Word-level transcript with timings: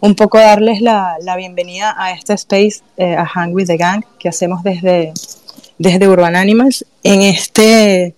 Un 0.00 0.14
poco 0.14 0.38
darles 0.38 0.80
la, 0.80 1.16
bienvenida 1.36 1.94
a 1.98 2.12
este 2.12 2.34
space, 2.34 2.80
eh, 2.96 3.14
a 3.14 3.26
Hang 3.26 3.52
with 3.52 3.66
the 3.66 3.76
Gang, 3.76 4.04
que 4.18 4.28
hacemos 4.28 4.62
desde, 4.62 5.12
desde 5.78 6.08
Urban 6.08 6.36
Animals. 6.36 6.84
En 7.02 7.22
este, 7.22 8.14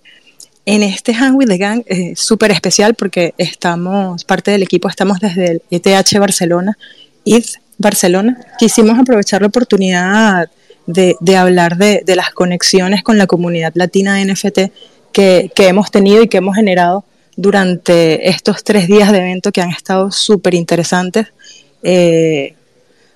en 0.65 0.83
este 0.83 1.13
Hang 1.13 1.35
with 1.35 1.47
the 1.47 1.57
Gang 1.57 1.83
eh, 1.87 2.13
súper 2.15 2.51
especial 2.51 2.93
porque 2.93 3.33
estamos, 3.37 4.23
parte 4.25 4.51
del 4.51 4.63
equipo, 4.63 4.87
estamos 4.87 5.19
desde 5.19 5.51
el 5.51 5.61
ETH 5.71 6.19
Barcelona, 6.19 6.77
ETH 7.25 7.59
Barcelona. 7.77 8.39
Quisimos 8.59 8.99
aprovechar 8.99 9.41
la 9.41 9.47
oportunidad 9.47 10.49
de, 10.85 11.15
de 11.19 11.37
hablar 11.37 11.77
de, 11.77 12.03
de, 12.05 12.15
las 12.15 12.31
conexiones 12.31 13.03
con 13.03 13.17
la 13.17 13.27
comunidad 13.27 13.71
latina 13.75 14.15
de 14.15 14.25
NFT 14.25 14.59
que, 15.11 15.51
que 15.55 15.67
hemos 15.67 15.89
tenido 15.89 16.23
y 16.23 16.27
que 16.27 16.37
hemos 16.37 16.55
generado 16.55 17.05
durante 17.35 18.29
estos 18.29 18.63
tres 18.63 18.87
días 18.87 19.11
de 19.11 19.19
evento 19.19 19.51
que 19.51 19.61
han 19.61 19.69
estado 19.69 20.11
súper 20.11 20.53
interesantes 20.53 21.27
eh, 21.83 22.55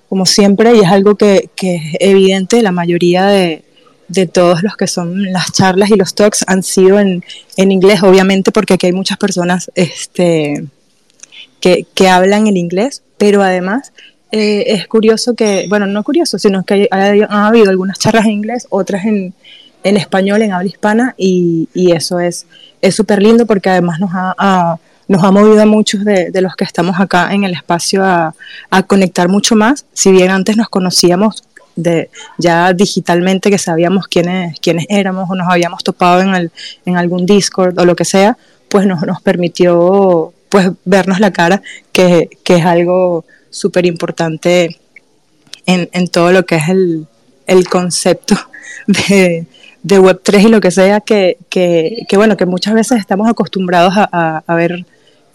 como 0.08 0.26
siempre, 0.26 0.76
y 0.76 0.80
es 0.80 0.86
algo 0.86 1.16
que, 1.16 1.50
es 1.56 1.82
evidente, 2.00 2.62
la 2.62 2.72
mayoría 2.72 3.26
de, 3.26 3.62
todos 4.32 4.62
los 4.62 4.76
que 4.76 4.86
son 4.86 5.32
las 5.32 5.52
charlas 5.52 5.90
y 5.90 5.96
los 5.96 6.14
talks 6.14 6.44
han 6.46 6.62
sido 6.62 7.00
en, 7.00 7.22
inglés, 7.56 8.02
obviamente, 8.02 8.52
porque 8.52 8.74
aquí 8.74 8.86
hay 8.86 8.92
muchas 8.92 9.18
personas 9.18 9.70
este, 9.74 10.64
que, 11.60 12.08
hablan 12.08 12.46
el 12.46 12.56
inglés, 12.56 13.02
pero 13.18 13.42
además 13.42 13.92
eh, 14.30 14.64
es 14.68 14.86
curioso 14.86 15.34
que, 15.34 15.66
bueno, 15.68 15.86
no 15.86 16.04
curioso, 16.04 16.38
sino 16.38 16.64
que 16.64 16.88
ha, 16.92 17.46
habido 17.48 17.70
algunas 17.70 17.98
charlas 17.98 18.26
en 18.26 18.32
inglés, 18.32 18.66
otras 18.70 19.04
en, 19.04 19.34
español, 19.82 20.42
en 20.42 20.52
habla 20.52 20.68
hispana, 20.68 21.14
y, 21.16 21.68
eso 21.74 22.20
es 22.20 22.46
súper 22.90 23.22
lindo 23.22 23.44
porque 23.44 23.70
además 23.70 23.98
nos 23.98 24.10
ha 24.14 24.78
nos 25.08 25.22
ha 25.22 25.30
movido 25.30 25.62
a 25.62 25.66
muchos 25.66 26.04
de, 26.04 26.30
los 26.40 26.56
que 26.56 26.64
estamos 26.64 26.98
acá 26.98 27.32
en 27.32 27.44
el 27.44 27.52
espacio 27.52 28.04
a, 28.04 28.34
conectar 28.86 29.28
mucho 29.28 29.54
más. 29.56 29.86
Si 29.92 30.10
bien 30.10 30.30
antes 30.30 30.56
nos 30.56 30.68
conocíamos 30.68 31.44
ya 32.38 32.72
digitalmente, 32.72 33.50
que 33.50 33.58
sabíamos 33.58 34.08
quiénes, 34.08 34.58
quiénes 34.60 34.86
éramos 34.88 35.28
o 35.30 35.34
nos 35.34 35.48
habíamos 35.48 35.84
topado 35.84 36.22
en, 36.22 36.34
el, 36.34 36.50
en 36.86 36.96
algún 36.96 37.26
Discord 37.26 37.78
o 37.78 37.84
lo 37.84 37.94
que 37.94 38.04
sea, 38.04 38.36
pues 38.68 38.86
nos, 38.86 39.00
permitió 39.22 40.32
pues 40.48 40.70
vernos 40.84 41.20
la 41.20 41.32
cara, 41.32 41.62
que, 41.92 42.30
es 42.44 42.64
algo 42.64 43.24
súper 43.50 43.86
importante 43.86 44.78
en, 45.66 45.88
en, 45.92 46.08
todo 46.08 46.32
lo 46.32 46.44
que 46.46 46.56
es 46.56 46.68
el, 46.68 47.06
el 47.46 47.68
concepto 47.68 48.36
de, 48.86 49.46
de 49.82 50.00
Web3 50.00 50.46
y 50.46 50.48
lo 50.48 50.60
que 50.60 50.70
sea, 50.70 51.00
que, 51.00 51.36
que, 51.48 52.06
que, 52.08 52.16
bueno, 52.16 52.36
que 52.36 52.46
muchas 52.46 52.74
veces 52.74 52.98
estamos 52.98 53.28
acostumbrados 53.28 53.94
a, 53.96 54.42
a 54.46 54.54
ver 54.54 54.84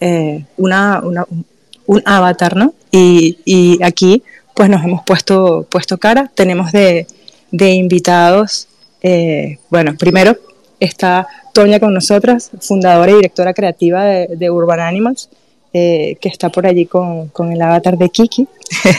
eh, 0.04 0.44
un 0.56 2.02
avatar, 2.04 2.56
¿no? 2.56 2.74
Y, 2.90 3.78
aquí 3.82 4.22
pues 4.54 4.68
nos 4.68 4.84
hemos 4.84 5.02
puesto, 5.04 5.64
puesto 5.70 5.96
cara, 5.98 6.30
tenemos 6.34 6.72
de, 6.72 7.06
invitados, 7.52 8.66
eh, 9.00 9.58
bueno, 9.70 9.94
primero 9.96 10.36
está 10.80 11.26
Toña 11.54 11.78
con 11.78 11.94
nosotras, 11.94 12.50
fundadora 12.60 13.12
y 13.12 13.16
directora 13.16 13.54
creativa 13.54 14.04
de, 14.04 14.50
Urban 14.50 14.80
Animals, 14.80 15.28
eh, 15.72 16.16
que 16.20 16.28
está 16.28 16.50
por 16.50 16.66
allí 16.66 16.86
con, 16.86 17.28
con 17.28 17.52
el 17.52 17.62
avatar 17.62 17.96
de 17.96 18.08
Kiki. 18.08 18.48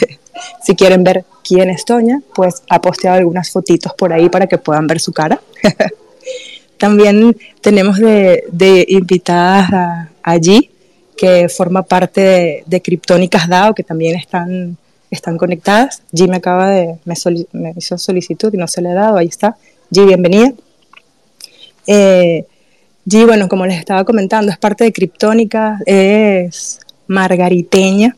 si 0.64 0.76
quieren 0.76 1.04
ver 1.04 1.26
quién 1.44 1.70
es 1.70 1.84
Toña, 1.84 2.22
pues 2.34 2.64
ha 2.70 2.80
posteado 2.80 3.18
algunas 3.18 3.52
fotitos 3.52 3.94
por 3.94 4.14
ahí 4.14 4.30
para 4.30 4.48
que 4.48 4.58
puedan 4.58 4.88
ver 4.88 5.02
su 5.02 5.12
cara. 5.12 5.42
También 6.78 7.36
tenemos 7.62 7.98
de, 7.98 8.46
de 8.52 8.86
invitadas 8.88 10.08
allí 10.24 10.70
que 11.16 11.50
forma 11.50 11.84
parte 11.84 12.22
de, 12.22 12.64
de 12.66 12.82
Criptónicas 12.82 13.48
DAO, 13.48 13.74
que 13.74 13.84
también 13.84 14.16
están, 14.16 14.78
están 15.12 15.38
conectadas. 15.38 16.02
Me 16.12 16.38
acaba 16.38 16.70
de, 16.70 16.98
me, 17.06 17.16
me, 17.52 17.74
hizo 17.78 17.98
solicitud 17.98 18.54
y 18.54 18.58
no 18.58 18.68
se 18.68 18.82
le 18.82 18.90
ha 18.90 18.94
dado, 18.94 19.18
ahí 19.18 19.28
está. 19.28 19.58
G, 19.92 20.06
bienvenida. 20.06 20.54
Eh, 21.88 22.46
G, 23.06 23.26
bueno, 23.26 23.48
como 23.48 23.66
les 23.66 23.78
estaba 23.78 24.04
comentando, 24.06 24.52
es 24.52 24.58
parte 24.58 24.84
de 24.86 24.94
Criptónicas, 24.94 25.82
es 25.86 26.80
margariteña, 27.08 28.16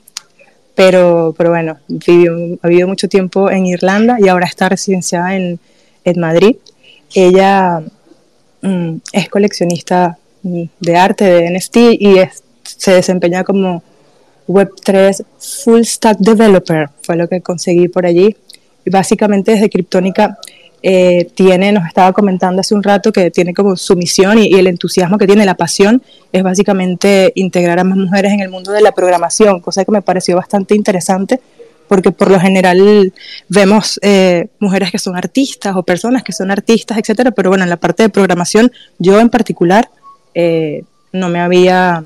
pero, 0.76 1.34
pero 1.38 1.50
bueno, 1.50 1.78
vivió, 1.88 2.58
ha 2.62 2.68
vivido 2.68 2.88
mucho 2.88 3.10
tiempo 3.10 3.50
en 3.50 3.66
Irlanda 3.66 4.18
y 4.20 4.28
ahora 4.28 4.46
está 4.46 4.70
residenciada 4.70 5.36
en, 5.36 5.60
en 6.04 6.20
Madrid. 6.20 6.58
Ella 7.14 7.82
mm, 8.62 8.98
es 9.12 9.30
coleccionista 9.30 10.18
de 10.44 10.96
arte, 10.96 11.26
de 11.26 11.58
NFT, 11.58 11.78
y 12.00 12.20
es 12.20 12.44
se 12.66 12.92
desempeña 12.92 13.44
como 13.44 13.84
Web3 14.48 15.24
Full 15.64 15.84
Stack 15.84 16.18
Developer, 16.20 16.90
fue 17.02 17.16
lo 17.16 17.28
que 17.28 17.42
conseguí 17.42 17.88
por 17.88 18.06
allí. 18.06 18.36
Y 18.86 18.90
básicamente 18.90 19.52
desde 19.52 19.70
Kryptonica 19.70 20.38
eh, 20.84 21.30
tiene, 21.34 21.72
nos 21.72 21.88
estaba 21.88 22.14
comentando 22.14 22.62
hace 22.62 22.76
un 22.76 22.84
rato 22.84 23.12
que 23.12 23.32
tiene 23.32 23.56
como 23.56 23.76
su 23.76 23.96
misión 23.96 24.38
y, 24.38 24.54
el 24.54 24.68
entusiasmo 24.68 25.18
que 25.18 25.26
tiene, 25.26 25.44
la 25.46 25.56
pasión, 25.56 26.04
es 26.32 26.44
básicamente 26.44 27.32
integrar 27.36 27.80
a 27.80 27.84
más 27.84 27.98
mujeres 27.98 28.34
en 28.34 28.42
el 28.42 28.50
mundo 28.50 28.72
de 28.72 28.82
la 28.82 28.92
programación, 28.92 29.62
cosa 29.62 29.84
que 29.84 29.92
me 29.92 30.04
pareció 30.04 30.36
bastante 30.36 30.76
interesante 30.76 31.40
porque 31.88 32.12
por 32.12 32.32
lo 32.32 32.40
general 32.40 33.14
vemos 33.48 34.00
eh, 34.02 34.48
mujeres 34.60 34.92
que 34.92 34.98
son 34.98 35.16
artistas 35.16 35.76
o 35.76 35.84
personas 35.84 36.24
que 36.24 36.34
son 36.34 36.52
artistas, 36.52 36.98
etcétera, 36.98 37.32
pero 37.32 37.50
bueno, 37.50 37.64
en 37.64 37.70
la 37.70 37.78
parte 37.78 38.04
de 38.04 38.10
programación, 38.10 38.72
yo 38.98 39.20
en 39.20 39.30
particular 39.30 39.90
eh, 40.34 40.84
no 41.12 41.30
me 41.30 41.40
había 41.40 42.04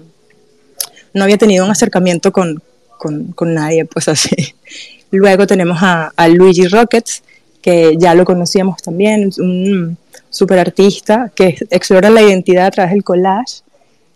no 1.14 1.24
había 1.24 1.38
tenido 1.38 1.66
un 1.66 1.72
acercamiento 1.72 2.32
con, 2.32 2.62
con, 2.98 3.54
nadie, 3.54 3.86
pues 3.86 4.08
así. 4.08 4.36
Luego 5.12 5.48
tenemos 5.48 5.80
a, 5.82 6.12
Luigi 6.28 6.68
Rockets, 6.68 7.24
que 7.62 7.96
ya 7.98 8.14
lo 8.14 8.26
conocíamos 8.26 8.82
también, 8.82 9.32
un 9.40 9.98
super 10.30 10.60
artista 10.60 11.32
que 11.34 11.58
explora 11.72 12.10
la 12.10 12.22
identidad 12.22 12.68
a 12.68 12.72
través 12.72 12.94
del 12.94 13.04
collage, 13.04 13.62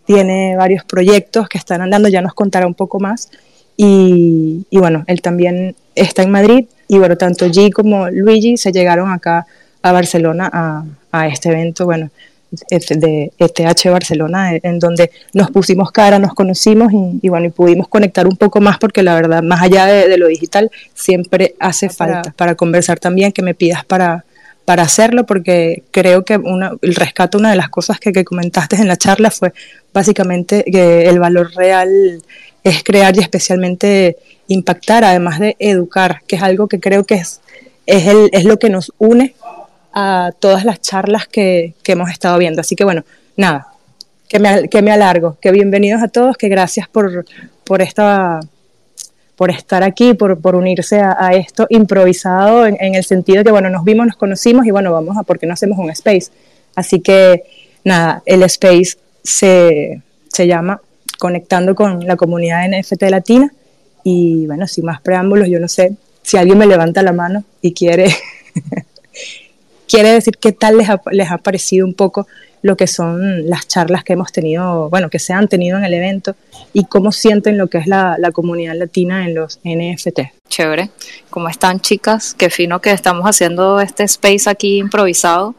tiene 0.06 0.54
varios 0.56 0.84
proyectos 0.84 1.48
que 1.48 1.58
están 1.58 1.82
andando, 1.82 2.08
ya 2.08 2.22
nos 2.22 2.34
contará 2.34 2.66
un 2.66 2.74
poco 2.74 3.00
más. 3.00 3.30
Y, 3.76 4.66
y 4.70 4.78
bueno, 4.78 5.04
él 5.08 5.20
también 5.20 5.74
está 5.94 6.22
en 6.22 6.30
Madrid 6.30 6.66
y 6.86 6.98
bueno, 6.98 7.16
tanto 7.16 7.46
G 7.46 7.72
como 7.72 8.08
Luigi 8.10 8.56
se 8.56 8.70
llegaron 8.70 9.10
acá 9.10 9.46
a 9.82 9.92
Barcelona 9.92 10.48
a, 10.52 10.84
a 11.10 11.26
este 11.26 11.48
evento. 11.48 11.84
Bueno, 11.86 12.10
de 12.50 13.32
ETH 13.38 13.90
Barcelona, 13.90 14.54
en 14.54 14.78
donde 14.78 15.10
nos 15.32 15.50
pusimos 15.50 15.90
cara, 15.90 16.18
nos 16.18 16.34
conocimos 16.34 16.92
y, 17.22 17.28
bueno, 17.28 17.46
y 17.46 17.50
pudimos 17.50 17.88
conectar 17.88 18.26
un 18.26 18.36
poco 18.36 18.60
más 18.60 18.78
porque 18.78 19.02
la 19.02 19.14
verdad, 19.14 19.42
más 19.42 19.62
allá 19.62 19.86
de, 19.86 20.16
lo 20.18 20.28
digital, 20.28 20.70
siempre 20.94 21.54
hace 21.58 21.88
falta 21.88 22.32
para 22.36 22.54
conversar 22.54 23.00
también, 23.00 23.32
que 23.32 23.42
me 23.42 23.54
pidas 23.54 23.84
para, 23.84 24.24
para 24.64 24.82
hacerlo, 24.84 25.26
porque 25.26 25.82
creo 25.90 26.24
que 26.24 26.36
una, 26.36 26.72
el 26.80 26.94
rescate, 26.94 27.36
una 27.36 27.50
de 27.50 27.56
las 27.56 27.68
cosas 27.68 27.98
que, 27.98 28.12
que 28.12 28.24
comentaste 28.24 28.76
en 28.76 28.88
la 28.88 28.96
charla 28.96 29.30
fue 29.30 29.52
básicamente 29.92 30.64
que 30.64 31.08
el 31.08 31.18
valor 31.18 31.52
real 31.54 32.22
es 32.62 32.82
crear 32.82 33.16
y 33.16 33.20
especialmente 33.20 34.16
impactar, 34.48 35.04
además 35.04 35.38
de 35.38 35.56
educar, 35.58 36.22
que 36.26 36.36
es 36.36 36.42
algo 36.42 36.66
que 36.66 36.80
creo 36.80 37.04
que 37.04 37.16
es, 37.16 37.40
es, 37.86 38.06
el, 38.06 38.30
es 38.32 38.44
lo 38.44 38.58
que 38.58 38.70
nos 38.70 38.92
une 38.98 39.34
a 39.94 40.32
todas 40.38 40.64
las 40.64 40.80
charlas 40.80 41.26
que, 41.28 41.74
que 41.82 41.92
hemos 41.92 42.10
estado 42.10 42.36
viendo. 42.38 42.60
Así 42.60 42.76
que 42.76 42.84
bueno, 42.84 43.04
nada, 43.36 43.68
que 44.28 44.38
me, 44.38 44.68
que 44.68 44.82
me 44.82 44.90
alargo, 44.90 45.38
que 45.40 45.52
bienvenidos 45.52 46.02
a 46.02 46.08
todos, 46.08 46.36
que 46.36 46.48
gracias 46.48 46.88
por, 46.88 47.24
por 47.64 47.80
esta 47.80 48.40
por 49.36 49.50
estar 49.50 49.82
aquí, 49.82 50.14
por, 50.14 50.40
por 50.40 50.54
unirse 50.54 51.00
a, 51.00 51.32
esto 51.34 51.66
improvisado 51.68 52.66
en, 52.66 52.94
el 52.94 53.04
sentido 53.04 53.38
de 53.38 53.44
que, 53.44 53.50
bueno, 53.50 53.68
nos 53.68 53.82
vimos, 53.82 54.06
nos 54.06 54.16
conocimos 54.16 54.64
y 54.64 54.70
bueno, 54.70 54.92
vamos 54.92 55.16
a, 55.16 55.24
¿por 55.24 55.40
qué 55.40 55.46
no 55.46 55.54
hacemos 55.54 55.76
un 55.78 55.90
space? 55.90 56.30
Así 56.76 57.00
que, 57.00 57.42
nada, 57.82 58.22
el 58.26 58.44
space 58.44 58.96
se, 59.24 60.02
se 60.28 60.46
llama 60.46 60.80
Conectando 61.18 61.74
con 61.74 62.06
la 62.06 62.16
comunidad 62.16 62.68
NFT 62.68 63.02
latina 63.10 63.52
y 64.04 64.46
bueno, 64.46 64.68
sin 64.68 64.84
más 64.84 65.00
preámbulos, 65.00 65.48
yo 65.48 65.58
no 65.58 65.66
sé 65.66 65.96
si 66.22 66.36
alguien 66.36 66.58
me 66.58 66.66
levanta 66.66 67.02
la 67.02 67.12
mano 67.12 67.42
y 67.60 67.72
quiere 67.72 68.14
quiere 69.94 70.12
decir 70.12 70.38
qué 70.38 70.52
tal 70.52 70.76
les 70.78 70.90
ha, 70.90 71.00
les 71.12 71.30
ha 71.30 71.38
parecido 71.38 71.86
un 71.86 71.94
poco 71.94 72.26
lo 72.62 72.76
que 72.76 72.86
son 72.86 73.48
las 73.48 73.68
charlas 73.68 74.02
que 74.02 74.14
hemos 74.14 74.32
tenido, 74.32 74.88
bueno, 74.90 75.08
que 75.08 75.18
se 75.18 75.32
han 75.32 75.48
tenido 75.48 75.78
en 75.78 75.84
el 75.84 75.94
evento 75.94 76.34
y 76.72 76.86
cómo 76.86 77.12
sienten 77.12 77.58
lo 77.58 77.68
que 77.68 77.78
es 77.78 77.86
la, 77.86 78.16
la 78.18 78.32
comunidad 78.32 78.74
latina 78.74 79.24
en 79.26 79.34
los 79.34 79.60
NFT. 79.62 80.20
Chévere. 80.48 80.90
¿Cómo 81.30 81.48
están 81.48 81.80
chicas? 81.80 82.34
Qué 82.34 82.50
fino 82.50 82.80
que 82.80 82.90
estamos 82.90 83.24
haciendo 83.24 83.80
este 83.80 84.02
space 84.04 84.48
aquí 84.48 84.78
improvisado. 84.78 85.54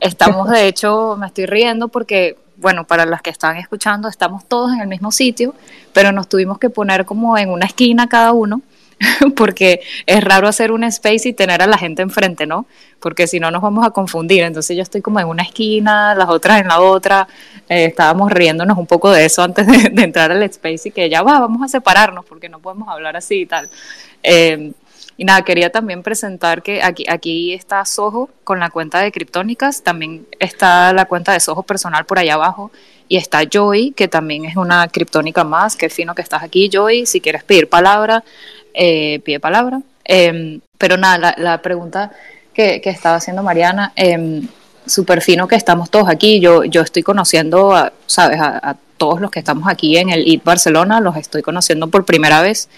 Estamos, 0.00 0.50
de 0.50 0.66
hecho, 0.68 1.16
me 1.18 1.28
estoy 1.28 1.46
riendo 1.46 1.88
porque 1.88 2.36
bueno, 2.56 2.86
para 2.88 3.06
las 3.06 3.22
que 3.22 3.30
están 3.30 3.56
escuchando, 3.56 4.08
estamos 4.08 4.44
todos 4.46 4.72
en 4.72 4.80
el 4.80 4.88
mismo 4.88 5.12
sitio, 5.12 5.54
pero 5.92 6.10
nos 6.10 6.28
tuvimos 6.28 6.58
que 6.58 6.70
poner 6.70 7.06
como 7.06 7.38
en 7.38 7.50
una 7.50 7.66
esquina 7.66 8.08
cada 8.08 8.32
uno, 8.32 8.62
porque 9.36 9.80
es 10.06 10.22
raro 10.22 10.48
hacer 10.48 10.72
un 10.72 10.84
space 10.84 11.28
y 11.28 11.32
tener 11.32 11.62
a 11.62 11.66
la 11.66 11.78
gente 11.78 12.02
enfrente, 12.02 12.46
¿no? 12.46 12.66
Porque 13.00 13.26
si 13.26 13.38
no 13.38 13.50
nos 13.50 13.62
vamos 13.62 13.86
a 13.86 13.90
confundir. 13.90 14.42
Entonces 14.42 14.76
yo 14.76 14.82
estoy 14.82 15.00
como 15.00 15.20
en 15.20 15.26
una 15.26 15.42
esquina, 15.42 16.14
las 16.14 16.28
otras 16.28 16.60
en 16.60 16.68
la 16.68 16.80
otra. 16.80 17.28
Eh, 17.68 17.86
estábamos 17.86 18.32
riéndonos 18.32 18.76
un 18.76 18.86
poco 18.86 19.10
de 19.10 19.24
eso 19.24 19.42
antes 19.42 19.66
de, 19.94 20.02
entrar 20.02 20.30
al 20.32 20.42
space 20.42 20.88
y 20.88 20.92
que 20.92 21.08
ya 21.08 21.22
va, 21.22 21.38
vamos 21.40 21.62
a 21.62 21.68
separarnos 21.68 22.24
porque 22.24 22.48
no 22.48 22.58
podemos 22.58 22.88
hablar 22.88 23.16
así 23.16 23.42
y 23.42 23.46
tal. 23.46 23.68
Eh, 24.22 24.72
y 25.20 25.24
nada, 25.24 25.42
quería 25.42 25.70
también 25.70 26.04
presentar 26.04 26.62
que 26.62 26.80
aquí, 26.80 27.04
aquí 27.08 27.52
está 27.52 27.84
Soho 27.84 28.30
con 28.44 28.60
la 28.60 28.70
cuenta 28.70 29.00
de 29.00 29.10
Criptónicas, 29.10 29.82
también 29.82 30.28
está 30.38 30.92
la 30.92 31.06
cuenta 31.06 31.32
de 31.32 31.40
Soho 31.40 31.64
personal 31.64 32.06
por 32.06 32.20
allá 32.20 32.34
abajo, 32.34 32.70
y 33.08 33.16
está 33.16 33.40
Joy, 33.42 33.92
que 33.96 34.06
también 34.06 34.44
es 34.44 34.56
una 34.56 34.86
criptónica 34.86 35.42
más, 35.42 35.74
qué 35.74 35.88
fino 35.88 36.14
que 36.14 36.22
estás 36.22 36.44
aquí, 36.44 36.70
Joy, 36.72 37.04
si 37.04 37.20
quieres 37.20 37.42
pedir 37.42 37.68
palabra, 37.68 38.22
eh, 38.80 39.20
pide 39.24 39.40
palabra. 39.40 39.82
Em, 40.04 40.60
pero 40.78 40.96
nada, 40.96 41.34
la, 41.36 41.60
pregunta 41.60 42.12
que, 42.54 42.80
estaba 42.84 43.16
haciendo 43.16 43.42
Mariana, 43.42 43.92
eh, 43.96 44.40
súper 44.86 45.20
fino 45.20 45.48
que 45.48 45.56
estamos 45.56 45.90
todos 45.90 46.08
aquí, 46.08 46.38
yo, 46.38 46.64
yo 46.64 46.82
estoy 46.82 47.02
conociendo, 47.02 47.74
a, 47.74 47.92
¿sabes? 48.06 48.40
A, 48.40 48.76
todos 48.96 49.20
los 49.20 49.30
que 49.30 49.38
estamos 49.38 49.68
aquí 49.68 49.96
en 49.96 50.10
el 50.10 50.26
IT 50.26 50.42
Barcelona, 50.42 51.00
los 51.00 51.16
estoy 51.16 51.40
conociendo 51.42 51.86
por 51.86 52.04
primera 52.04 52.42
vez. 52.42 52.68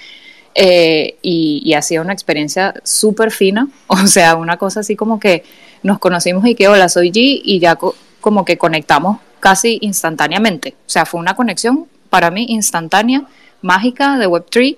Eh, 0.54 1.16
y, 1.22 1.72
ha 1.74 1.82
sido 1.82 2.02
una 2.02 2.12
experiencia 2.12 2.74
súper 2.82 3.30
fina, 3.30 3.68
o 3.86 4.06
sea, 4.06 4.36
una 4.36 4.56
cosa 4.56 4.80
así 4.80 4.96
como 4.96 5.20
que 5.20 5.44
nos 5.82 5.98
conocimos 5.98 6.44
y 6.46 6.54
que 6.54 6.68
hola, 6.68 6.88
soy 6.88 7.10
G 7.10 7.40
y 7.44 7.58
ya 7.60 7.78
como 8.20 8.44
que 8.44 8.58
conectamos 8.58 9.18
casi 9.38 9.78
instantáneamente, 9.80 10.74
o 10.86 10.90
sea, 10.90 11.06
fue 11.06 11.20
una 11.20 11.36
conexión 11.36 11.86
para 12.10 12.30
mí 12.30 12.46
instantánea, 12.48 13.22
mágica 13.62 14.18
de 14.18 14.28
Web3 14.28 14.76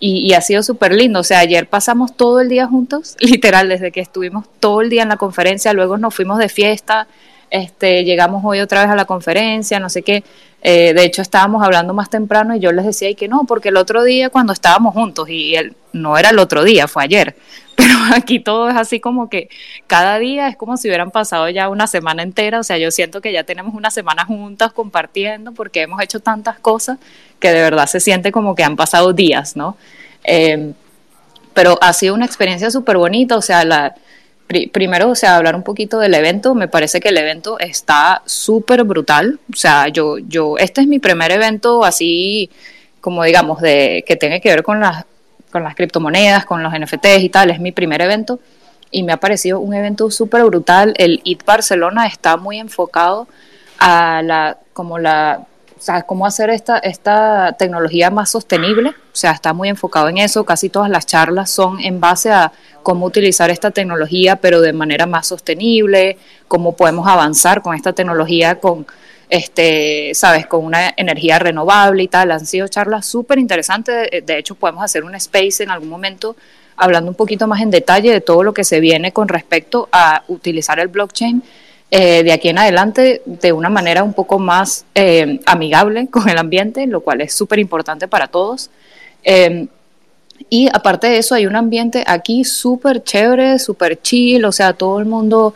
y, 0.00 0.26
y 0.26 0.32
ha 0.32 0.40
sido 0.40 0.62
súper 0.62 0.94
lindo, 0.94 1.20
o 1.20 1.24
sea, 1.24 1.38
ayer 1.38 1.68
pasamos 1.68 2.16
todo 2.16 2.40
el 2.40 2.48
día 2.48 2.66
juntos, 2.66 3.16
literal, 3.20 3.68
desde 3.68 3.92
que 3.92 4.00
estuvimos 4.00 4.46
todo 4.58 4.80
el 4.80 4.90
día 4.90 5.02
en 5.02 5.10
la 5.10 5.16
conferencia, 5.16 5.72
luego 5.72 5.98
nos 5.98 6.14
fuimos 6.14 6.38
de 6.38 6.48
fiesta, 6.48 7.06
este, 7.50 8.04
llegamos 8.04 8.42
hoy 8.44 8.60
otra 8.60 8.82
vez 8.82 8.90
a 8.90 8.96
la 8.96 9.04
conferencia, 9.04 9.80
no 9.80 9.90
sé 9.90 10.02
qué. 10.02 10.22
Eh, 10.62 10.92
de 10.94 11.04
hecho, 11.04 11.22
estábamos 11.22 11.62
hablando 11.62 11.94
más 11.94 12.10
temprano 12.10 12.54
y 12.54 12.60
yo 12.60 12.70
les 12.70 12.84
decía 12.84 13.10
y 13.10 13.14
que 13.14 13.28
no, 13.28 13.44
porque 13.44 13.70
el 13.70 13.76
otro 13.76 14.04
día 14.04 14.30
cuando 14.30 14.52
estábamos 14.52 14.94
juntos, 14.94 15.28
y 15.28 15.56
él, 15.56 15.74
no 15.92 16.16
era 16.18 16.30
el 16.30 16.38
otro 16.38 16.64
día, 16.64 16.86
fue 16.86 17.02
ayer, 17.02 17.34
pero 17.76 17.94
aquí 18.14 18.40
todo 18.40 18.68
es 18.68 18.76
así 18.76 19.00
como 19.00 19.28
que 19.28 19.48
cada 19.86 20.18
día 20.18 20.48
es 20.48 20.56
como 20.56 20.76
si 20.76 20.88
hubieran 20.88 21.10
pasado 21.10 21.48
ya 21.48 21.68
una 21.68 21.86
semana 21.86 22.22
entera, 22.22 22.60
o 22.60 22.62
sea, 22.62 22.78
yo 22.78 22.90
siento 22.90 23.20
que 23.20 23.32
ya 23.32 23.44
tenemos 23.44 23.74
una 23.74 23.90
semana 23.90 24.24
juntas 24.26 24.72
compartiendo 24.72 25.52
porque 25.52 25.82
hemos 25.82 26.02
hecho 26.02 26.20
tantas 26.20 26.58
cosas 26.58 26.98
que 27.40 27.50
de 27.50 27.62
verdad 27.62 27.86
se 27.86 28.00
siente 28.00 28.30
como 28.30 28.54
que 28.54 28.62
han 28.62 28.76
pasado 28.76 29.12
días, 29.12 29.56
¿no? 29.56 29.76
Eh, 30.24 30.72
pero 31.54 31.78
ha 31.80 31.92
sido 31.94 32.14
una 32.14 32.26
experiencia 32.26 32.70
súper 32.70 32.98
bonita, 32.98 33.36
o 33.36 33.42
sea, 33.42 33.64
la, 33.64 33.94
primero, 34.72 35.10
o 35.10 35.14
sea, 35.14 35.36
hablar 35.36 35.54
un 35.54 35.62
poquito 35.62 35.98
del 35.98 36.14
evento. 36.14 36.54
Me 36.54 36.68
parece 36.68 37.00
que 37.00 37.08
el 37.08 37.18
evento 37.18 37.58
está 37.58 38.22
súper 38.26 38.84
brutal. 38.84 39.38
O 39.52 39.56
sea, 39.56 39.88
yo, 39.88 40.18
yo, 40.18 40.56
este 40.58 40.80
es 40.80 40.86
mi 40.86 40.98
primer 40.98 41.30
evento 41.32 41.84
así, 41.84 42.50
como 43.00 43.24
digamos, 43.24 43.60
de 43.60 44.04
que 44.06 44.16
tenga 44.16 44.40
que 44.40 44.48
ver 44.48 44.62
con 44.62 44.80
las, 44.80 45.04
con 45.52 45.62
las 45.62 45.74
criptomonedas, 45.74 46.44
con 46.44 46.62
los 46.62 46.72
NFTs 46.72 47.22
y 47.22 47.28
tal. 47.28 47.50
Es 47.50 47.60
mi 47.60 47.72
primer 47.72 48.02
evento 48.02 48.40
y 48.90 49.02
me 49.02 49.12
ha 49.12 49.18
parecido 49.18 49.60
un 49.60 49.74
evento 49.74 50.10
súper 50.10 50.44
brutal. 50.44 50.94
El 50.96 51.20
IT 51.24 51.44
Barcelona 51.44 52.06
está 52.06 52.36
muy 52.36 52.58
enfocado 52.58 53.28
a 53.78 54.22
la, 54.22 54.58
como 54.72 54.98
la 54.98 55.46
o 55.80 55.82
sea, 55.82 56.02
cómo 56.02 56.26
hacer 56.26 56.50
esta, 56.50 56.76
esta 56.76 57.56
tecnología 57.58 58.10
más 58.10 58.28
sostenible. 58.28 58.90
O 58.90 59.16
sea, 59.16 59.30
está 59.30 59.54
muy 59.54 59.70
enfocado 59.70 60.10
en 60.10 60.18
eso. 60.18 60.44
Casi 60.44 60.68
todas 60.68 60.90
las 60.90 61.06
charlas 61.06 61.50
son 61.50 61.80
en 61.80 62.00
base 62.00 62.30
a 62.30 62.52
cómo 62.82 63.06
utilizar 63.06 63.48
esta 63.48 63.70
tecnología, 63.70 64.36
pero 64.36 64.60
de 64.60 64.74
manera 64.74 65.06
más 65.06 65.28
sostenible, 65.28 66.18
cómo 66.48 66.76
podemos 66.76 67.08
avanzar 67.08 67.62
con 67.62 67.74
esta 67.74 67.94
tecnología 67.94 68.56
con, 68.56 68.86
este, 69.30 70.10
sabes, 70.12 70.46
con 70.46 70.66
una 70.66 70.92
energía 70.98 71.38
renovable 71.38 72.02
y 72.02 72.08
tal. 72.08 72.30
Han 72.32 72.44
sido 72.44 72.68
charlas 72.68 73.06
súper 73.06 73.38
interesantes. 73.38 74.10
De 74.22 74.36
hecho, 74.36 74.56
podemos 74.56 74.84
hacer 74.84 75.02
un 75.02 75.14
space 75.14 75.62
en 75.62 75.70
algún 75.70 75.88
momento 75.88 76.36
hablando 76.76 77.10
un 77.10 77.16
poquito 77.16 77.46
más 77.46 77.62
en 77.62 77.70
detalle 77.70 78.12
de 78.12 78.20
todo 78.20 78.42
lo 78.42 78.52
que 78.52 78.64
se 78.64 78.80
viene 78.80 79.12
con 79.12 79.28
respecto 79.28 79.88
a 79.92 80.24
utilizar 80.28 80.78
el 80.78 80.88
blockchain 80.88 81.42
eh, 81.92 82.22
de 82.22 82.30
aquí 82.30 82.48
en 82.48 82.58
adelante 82.58 83.20
de 83.24 83.52
una 83.52 83.68
manera 83.68 84.04
un 84.04 84.12
poco 84.12 84.38
más 84.38 84.84
eh, 84.94 85.40
amigable 85.44 86.06
con 86.08 86.28
el 86.28 86.38
ambiente, 86.38 86.86
lo 86.86 87.00
cual 87.00 87.20
es 87.20 87.34
súper 87.34 87.58
importante 87.58 88.06
para 88.06 88.28
todos. 88.28 88.70
Eh, 89.24 89.66
y 90.48 90.68
aparte 90.72 91.08
de 91.08 91.18
eso, 91.18 91.34
hay 91.34 91.46
un 91.46 91.56
ambiente 91.56 92.04
aquí 92.06 92.44
súper 92.44 93.02
chévere, 93.02 93.58
súper 93.58 94.00
chill, 94.00 94.44
o 94.44 94.52
sea, 94.52 94.72
todo 94.72 94.98
el 95.00 95.04
mundo, 95.04 95.52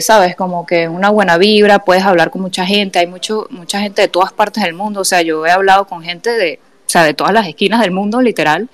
sabes, 0.00 0.34
como 0.34 0.66
que 0.66 0.88
una 0.88 1.10
buena 1.10 1.38
vibra, 1.38 1.78
puedes 1.78 2.02
hablar 2.02 2.30
con 2.30 2.42
mucha 2.42 2.66
gente, 2.66 2.98
hay 2.98 3.06
mucho, 3.06 3.46
mucha 3.50 3.80
gente 3.80 4.02
de 4.02 4.08
todas 4.08 4.32
partes 4.32 4.64
del 4.64 4.74
mundo, 4.74 5.02
o 5.02 5.04
sea, 5.04 5.22
yo 5.22 5.46
he 5.46 5.50
hablado 5.52 5.86
con 5.86 6.02
gente 6.02 6.30
de, 6.30 6.58
o 6.84 6.90
sea, 6.90 7.04
de 7.04 7.14
todas 7.14 7.32
las 7.32 7.46
esquinas 7.46 7.80
del 7.80 7.92
mundo, 7.92 8.20
literal, 8.20 8.68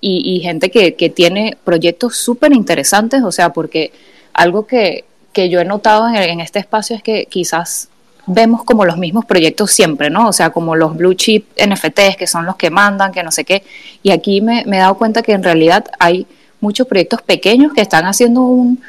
y, 0.00 0.34
y 0.34 0.40
gente 0.40 0.70
que, 0.70 0.94
que 0.94 1.10
tiene 1.10 1.56
proyectos 1.62 2.16
súper 2.16 2.52
interesantes, 2.52 3.22
o 3.22 3.30
sea, 3.30 3.50
porque 3.50 3.92
algo 4.32 4.66
que, 4.66 5.04
que 5.36 5.50
yo 5.50 5.60
he 5.60 5.66
notado 5.66 6.08
en, 6.08 6.40
este 6.40 6.58
espacio 6.58 6.96
es 6.96 7.02
que 7.02 7.26
quizás 7.26 7.90
vemos 8.26 8.64
como 8.64 8.86
los 8.86 8.96
mismos 8.96 9.26
proyectos 9.26 9.70
siempre, 9.70 10.08
¿no? 10.08 10.28
O 10.28 10.32
sea, 10.32 10.48
como 10.48 10.74
los 10.74 10.96
blue 10.96 11.12
chip 11.12 11.44
NFTs, 11.62 12.16
que 12.16 12.26
son 12.26 12.46
los 12.46 12.56
que 12.56 12.70
mandan, 12.70 13.12
que 13.12 13.22
no 13.22 13.30
sé 13.30 13.44
qué. 13.44 13.62
Y 14.02 14.12
aquí 14.12 14.40
me, 14.40 14.62
he 14.62 14.78
dado 14.78 14.96
cuenta 14.96 15.20
que 15.20 15.32
en 15.32 15.42
realidad 15.42 15.84
hay 15.98 16.26
muchos 16.58 16.86
proyectos 16.86 17.20
pequeños 17.20 17.74
que 17.74 17.82
están 17.82 18.06
haciendo 18.06 18.44
un, 18.44 18.82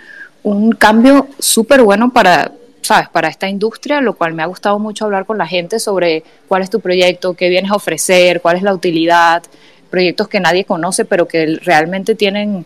un 0.43 0.71
cambio 0.71 1.27
súper 1.37 1.81
bueno 1.81 2.13
para, 2.13 2.53
¿sabes? 2.81 3.09
Para 3.09 3.27
esta 3.27 3.49
industria, 3.49 3.99
lo 3.99 4.13
cual 4.13 4.33
me 4.33 4.41
ha 4.41 4.45
gustado 4.45 4.79
mucho 4.79 5.03
hablar 5.03 5.25
con 5.25 5.37
la 5.37 5.47
gente 5.47 5.81
sobre 5.81 6.23
cuál 6.47 6.61
es 6.61 6.69
tu 6.69 6.79
proyecto, 6.79 7.33
qué 7.33 7.49
vienes 7.49 7.71
a 7.71 7.75
ofrecer, 7.75 8.39
cuál 8.39 8.55
es 8.55 8.63
la 8.63 8.73
utilidad, 8.73 9.43
proyectos 9.89 10.29
que 10.29 10.39
nadie 10.39 10.63
conoce, 10.63 11.03
pero 11.03 11.27
que 11.27 11.59
realmente 11.61 12.15
tienen 12.15 12.65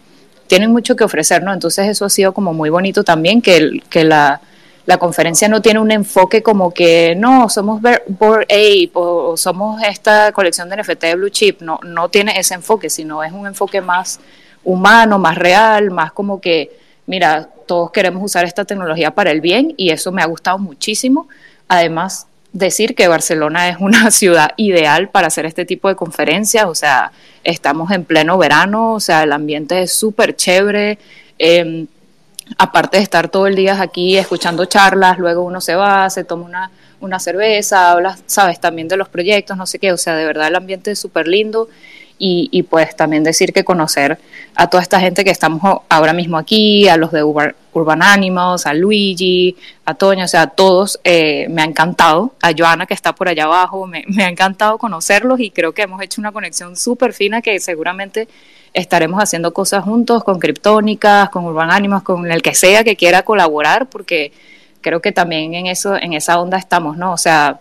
tienen 0.51 0.73
mucho 0.73 0.97
que 0.97 1.05
ofrecer, 1.05 1.41
¿no? 1.43 1.53
Entonces 1.53 1.87
eso 1.87 2.03
ha 2.03 2.09
sido 2.09 2.33
como 2.33 2.51
muy 2.51 2.69
bonito 2.69 3.05
también, 3.05 3.41
que, 3.41 4.03
la 4.03 4.97
conferencia 4.99 5.47
no 5.47 5.61
tiene 5.61 5.79
un 5.79 5.91
enfoque 5.91 6.43
como 6.43 6.73
que 6.73 7.15
no, 7.15 7.47
somos 7.47 7.81
Board 7.81 8.43
Ape 8.49 8.91
o, 8.95 9.37
somos 9.37 9.81
esta 9.81 10.33
colección 10.33 10.67
de 10.67 10.75
NFT 10.75 11.03
de 11.03 11.15
Blue 11.15 11.29
Chip, 11.29 11.61
no, 11.61 11.79
no 11.85 12.09
tiene 12.09 12.37
ese 12.37 12.55
enfoque, 12.55 12.89
sino 12.89 13.23
es 13.23 13.31
un 13.31 13.47
enfoque 13.47 13.79
más 13.79 14.19
humano, 14.65 15.17
más 15.19 15.37
real, 15.37 15.89
más 15.89 16.11
como 16.11 16.41
que, 16.41 16.69
mira, 17.05 17.47
todos 17.65 17.91
queremos 17.91 18.21
usar 18.21 18.43
esta 18.43 18.65
tecnología 18.65 19.11
para 19.11 19.31
el 19.31 19.39
bien 19.39 19.73
y 19.77 19.91
eso 19.91 20.11
me 20.11 20.21
ha 20.21 20.25
gustado 20.25 20.57
muchísimo. 20.57 21.29
Además, 21.69 22.27
decir 22.53 22.95
que 22.95 23.07
Barcelona 23.07 23.69
es 23.69 23.77
una 23.79 24.11
ciudad 24.11 24.51
ideal 24.57 25.09
para 25.09 25.27
hacer 25.27 25.45
este 25.45 25.65
tipo 25.65 25.87
de 25.87 25.95
conferencias, 25.95 26.65
o 26.65 26.75
sea, 26.75 27.11
estamos 27.43 27.91
en 27.91 28.03
pleno 28.05 28.37
verano, 28.37 28.93
o 28.93 28.99
sea, 28.99 29.23
el 29.23 29.31
ambiente 29.31 29.81
es 29.81 29.93
súper 29.93 30.35
chévere. 30.35 30.99
Em, 31.39 31.87
aparte 32.57 32.97
de 32.97 33.03
estar 33.03 33.29
todo 33.29 33.47
el 33.47 33.55
día 33.55 33.81
aquí 33.81 34.17
escuchando 34.17 34.65
charlas, 34.65 35.17
luego 35.17 35.41
uno 35.43 35.61
se 35.61 35.75
va, 35.75 36.09
se 36.09 36.23
toma 36.23 36.45
una, 36.45 36.71
una 36.99 37.19
cerveza, 37.19 37.91
habla, 37.91 38.17
sabes, 38.25 38.59
también 38.59 38.87
de 38.87 38.97
los 38.97 39.09
proyectos, 39.09 39.57
no 39.57 39.65
sé 39.65 39.79
qué, 39.79 39.91
o 39.91 39.97
sea, 39.97 40.15
de 40.15 40.25
verdad 40.25 40.47
el 40.47 40.55
ambiente 40.55 40.91
es 40.91 40.99
súper 40.99 41.27
lindo 41.27 41.69
y, 42.23 42.63
pues 42.69 42.95
también 42.95 43.23
decir 43.23 43.51
que 43.51 43.63
conocer 43.63 44.19
a 44.53 44.69
toda 44.69 44.83
esta 44.83 44.99
gente 44.99 45.23
que 45.23 45.31
estamos 45.31 45.81
ahora 45.89 46.13
mismo 46.13 46.37
aquí, 46.37 46.87
a 46.87 46.95
los 46.95 47.11
de 47.11 47.23
Urban, 47.73 48.01
Animals, 48.01 48.65
a 48.65 48.73
Luigi, 48.73 49.55
a 49.85 49.93
Toño, 49.93 50.25
o 50.25 50.27
sea, 50.27 50.43
a 50.43 50.47
todos, 50.47 50.99
eh, 51.03 51.47
me 51.49 51.61
ha 51.61 51.65
encantado, 51.65 52.33
a 52.41 52.51
Joana 52.57 52.85
que 52.85 52.93
está 52.93 53.13
por 53.13 53.27
allá 53.27 53.45
abajo, 53.45 53.87
me, 53.87 54.03
ha 54.23 54.29
encantado 54.29 54.77
conocerlos 54.77 55.39
y 55.39 55.51
creo 55.51 55.73
que 55.73 55.83
hemos 55.83 56.01
hecho 56.01 56.21
una 56.21 56.31
conexión 56.31 56.75
súper 56.75 57.13
fina 57.13 57.41
que 57.41 57.59
seguramente 57.59 58.27
estaremos 58.73 59.21
haciendo 59.21 59.53
cosas 59.53 59.83
juntos 59.83 60.23
con 60.23 60.39
Criptónicas, 60.39 61.29
con 61.29 61.45
Urban 61.45 61.71
Animals, 61.71 62.03
con 62.03 62.31
el 62.31 62.41
que 62.41 62.55
sea 62.55 62.83
que 62.83 62.95
quiera 62.95 63.23
colaborar, 63.23 63.87
porque 63.87 64.31
creo 64.81 65.01
que 65.01 65.11
también 65.11 65.53
en 65.53 65.67
eso, 65.67 65.95
en 65.95 66.13
esa 66.13 66.39
onda 66.39 66.57
estamos, 66.57 66.97
¿no? 66.97 67.11
O 67.13 67.17
sea, 67.17 67.59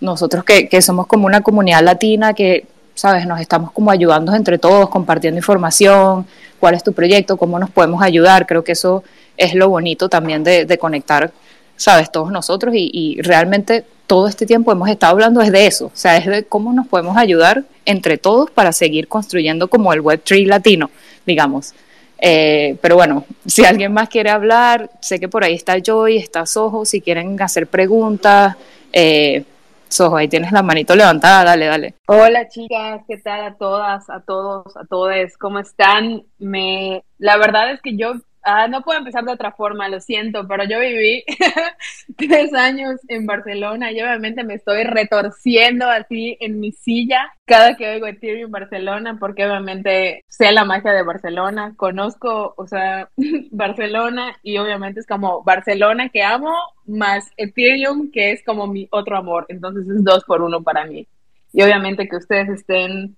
nosotros 0.00 0.44
que, 0.44 0.68
que 0.68 0.82
somos 0.82 1.06
como 1.06 1.26
una 1.26 1.40
comunidad 1.40 1.82
latina 1.82 2.34
que 2.34 2.66
¿sabes? 2.98 3.26
Nos 3.26 3.40
estamos 3.40 3.70
como 3.70 3.92
ayudando 3.92 4.34
entre 4.34 4.58
todos, 4.58 4.88
compartiendo 4.88 5.38
información, 5.38 6.26
cuál 6.58 6.74
es 6.74 6.82
tu 6.82 6.92
proyecto, 6.92 7.36
cómo 7.36 7.56
nos 7.60 7.70
podemos 7.70 8.02
ayudar. 8.02 8.44
Creo 8.44 8.64
que 8.64 8.72
eso 8.72 9.04
es 9.38 9.54
lo 9.54 9.68
bonito 9.70 10.08
también 10.08 10.44
de, 10.44 10.78
conectar 10.78 11.32
sabes, 11.76 12.10
todos 12.12 12.30
nosotros 12.30 12.74
y, 12.76 13.20
realmente 13.22 13.84
todo 14.06 14.26
este 14.26 14.46
tiempo 14.46 14.72
hemos 14.72 14.88
estado 14.88 15.12
hablando 15.12 15.40
es 15.42 15.52
de 15.52 15.66
eso, 15.66 15.86
o 15.86 15.90
sea, 15.94 16.16
es 16.16 16.26
de 16.26 16.44
cómo 16.44 16.72
nos 16.72 16.86
podemos 16.86 17.16
ayudar 17.16 17.64
entre 17.84 18.16
todos 18.16 18.50
para 18.50 18.72
seguir 18.72 19.06
construyendo 19.06 19.68
como 19.68 19.92
el 19.92 20.02
Web3 20.02 20.46
latino, 20.46 20.90
digamos. 21.26 21.74
Eh, 22.18 22.76
pero 22.80 22.96
bueno, 22.96 23.26
si 23.46 23.66
alguien 23.66 23.92
más 23.92 24.08
quiere 24.08 24.30
hablar, 24.30 24.90
sé 25.00 25.20
que 25.20 25.28
por 25.28 25.44
ahí 25.44 25.54
está 25.54 25.76
Joy, 25.78 26.16
está 26.16 26.46
Soho, 26.46 26.86
si 26.86 27.02
quieren 27.02 27.40
hacer 27.40 27.66
preguntas, 27.66 28.56
eh, 28.94 29.44
Soho, 29.88 30.16
ahí 30.16 30.28
tienes 30.28 30.52
la 30.52 30.62
manito 30.62 30.96
levantada, 30.96 31.44
dale, 31.44 31.66
dale. 31.66 31.94
Hola 32.06 32.48
chicas, 32.48 33.02
¿qué 33.06 33.18
tal 33.18 33.42
a 33.42 33.54
todas, 33.54 34.08
a 34.08 34.20
todos, 34.20 34.74
a 34.74 34.86
todos? 34.86 35.36
¿Cómo 35.38 35.58
están? 35.58 36.22
Me, 36.38 37.04
la 37.18 37.36
verdad 37.36 37.72
es 37.72 37.82
que 37.82 37.94
yo 37.94 38.14
Ah, 38.42 38.68
no 38.68 38.82
puedo 38.82 38.98
empezar 38.98 39.24
de 39.24 39.32
otra 39.32 39.52
forma, 39.52 39.88
lo 39.88 40.00
siento, 40.00 40.46
pero 40.46 40.64
yo 40.64 40.80
viví 40.80 41.24
tres 42.16 42.54
años 42.54 43.00
en 43.08 43.26
Barcelona 43.26 43.92
y 43.92 44.00
obviamente 44.00 44.44
me 44.44 44.54
estoy 44.54 44.84
retorciendo 44.84 45.90
así 45.90 46.36
en 46.40 46.60
mi 46.60 46.72
silla 46.72 47.32
cada 47.44 47.76
que 47.76 47.88
oigo 47.88 48.06
Ethereum 48.06 48.50
Barcelona, 48.50 49.18
porque 49.18 49.46
obviamente 49.46 50.24
sé 50.28 50.52
la 50.52 50.64
magia 50.64 50.92
de 50.92 51.02
Barcelona, 51.02 51.74
conozco, 51.76 52.54
o 52.56 52.66
sea, 52.66 53.10
Barcelona 53.50 54.36
y 54.42 54.58
obviamente 54.58 55.00
es 55.00 55.06
como 55.06 55.42
Barcelona 55.42 56.08
que 56.08 56.22
amo, 56.22 56.54
más 56.86 57.30
Ethereum 57.36 58.10
que 58.10 58.32
es 58.32 58.44
como 58.44 58.66
mi 58.66 58.88
otro 58.90 59.16
amor, 59.16 59.46
entonces 59.48 59.86
es 59.88 60.04
dos 60.04 60.24
por 60.24 60.42
uno 60.42 60.62
para 60.62 60.86
mí. 60.86 61.06
Y 61.52 61.62
obviamente 61.62 62.08
que 62.08 62.16
ustedes 62.16 62.48
estén 62.50 63.16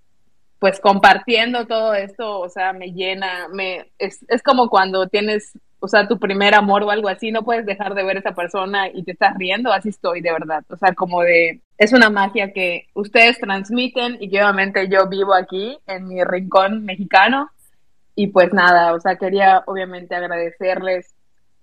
pues 0.60 0.78
compartiendo 0.78 1.66
todo 1.66 1.94
esto, 1.94 2.38
o 2.38 2.48
sea, 2.50 2.74
me 2.74 2.92
llena, 2.92 3.48
me, 3.48 3.90
es, 3.98 4.24
es 4.28 4.42
como 4.42 4.68
cuando 4.68 5.08
tienes, 5.08 5.58
o 5.80 5.88
sea, 5.88 6.06
tu 6.06 6.18
primer 6.18 6.54
amor 6.54 6.82
o 6.82 6.90
algo 6.90 7.08
así, 7.08 7.32
no 7.32 7.42
puedes 7.42 7.64
dejar 7.64 7.94
de 7.94 8.04
ver 8.04 8.18
a 8.18 8.20
esa 8.20 8.34
persona 8.34 8.88
y 8.88 9.02
te 9.02 9.12
estás 9.12 9.34
riendo, 9.38 9.72
así 9.72 9.88
estoy 9.88 10.20
de 10.20 10.32
verdad, 10.32 10.62
o 10.68 10.76
sea, 10.76 10.94
como 10.94 11.22
de, 11.22 11.62
es 11.78 11.94
una 11.94 12.10
magia 12.10 12.52
que 12.52 12.88
ustedes 12.92 13.38
transmiten 13.38 14.18
y 14.20 14.28
que 14.28 14.42
obviamente 14.42 14.86
yo 14.88 15.08
vivo 15.08 15.32
aquí 15.34 15.78
en 15.86 16.06
mi 16.06 16.22
rincón 16.22 16.84
mexicano. 16.84 17.50
Y 18.14 18.26
pues 18.26 18.52
nada, 18.52 18.92
o 18.92 19.00
sea, 19.00 19.16
quería 19.16 19.62
obviamente 19.66 20.14
agradecerles 20.14 21.14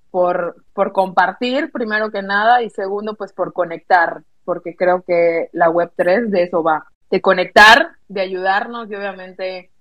por, 0.09 0.55
por 0.73 0.91
compartir, 0.91 1.71
primero 1.71 2.09
que 2.09 2.23
nada, 2.23 2.63
y 2.63 2.71
segundo, 2.71 3.13
pues 3.13 3.31
por 3.31 3.53
conectar, 3.53 4.23
porque 4.43 4.75
creo 4.75 5.03
que 5.03 5.49
la 5.51 5.69
Web3 5.69 6.29
de 6.29 6.43
eso 6.43 6.63
va 6.63 6.87
de 7.09 7.21
conectar, 7.21 7.91
de 8.07 8.21
ayudarnos 8.21 8.89
y 8.89 8.95
obviamente 8.95 9.71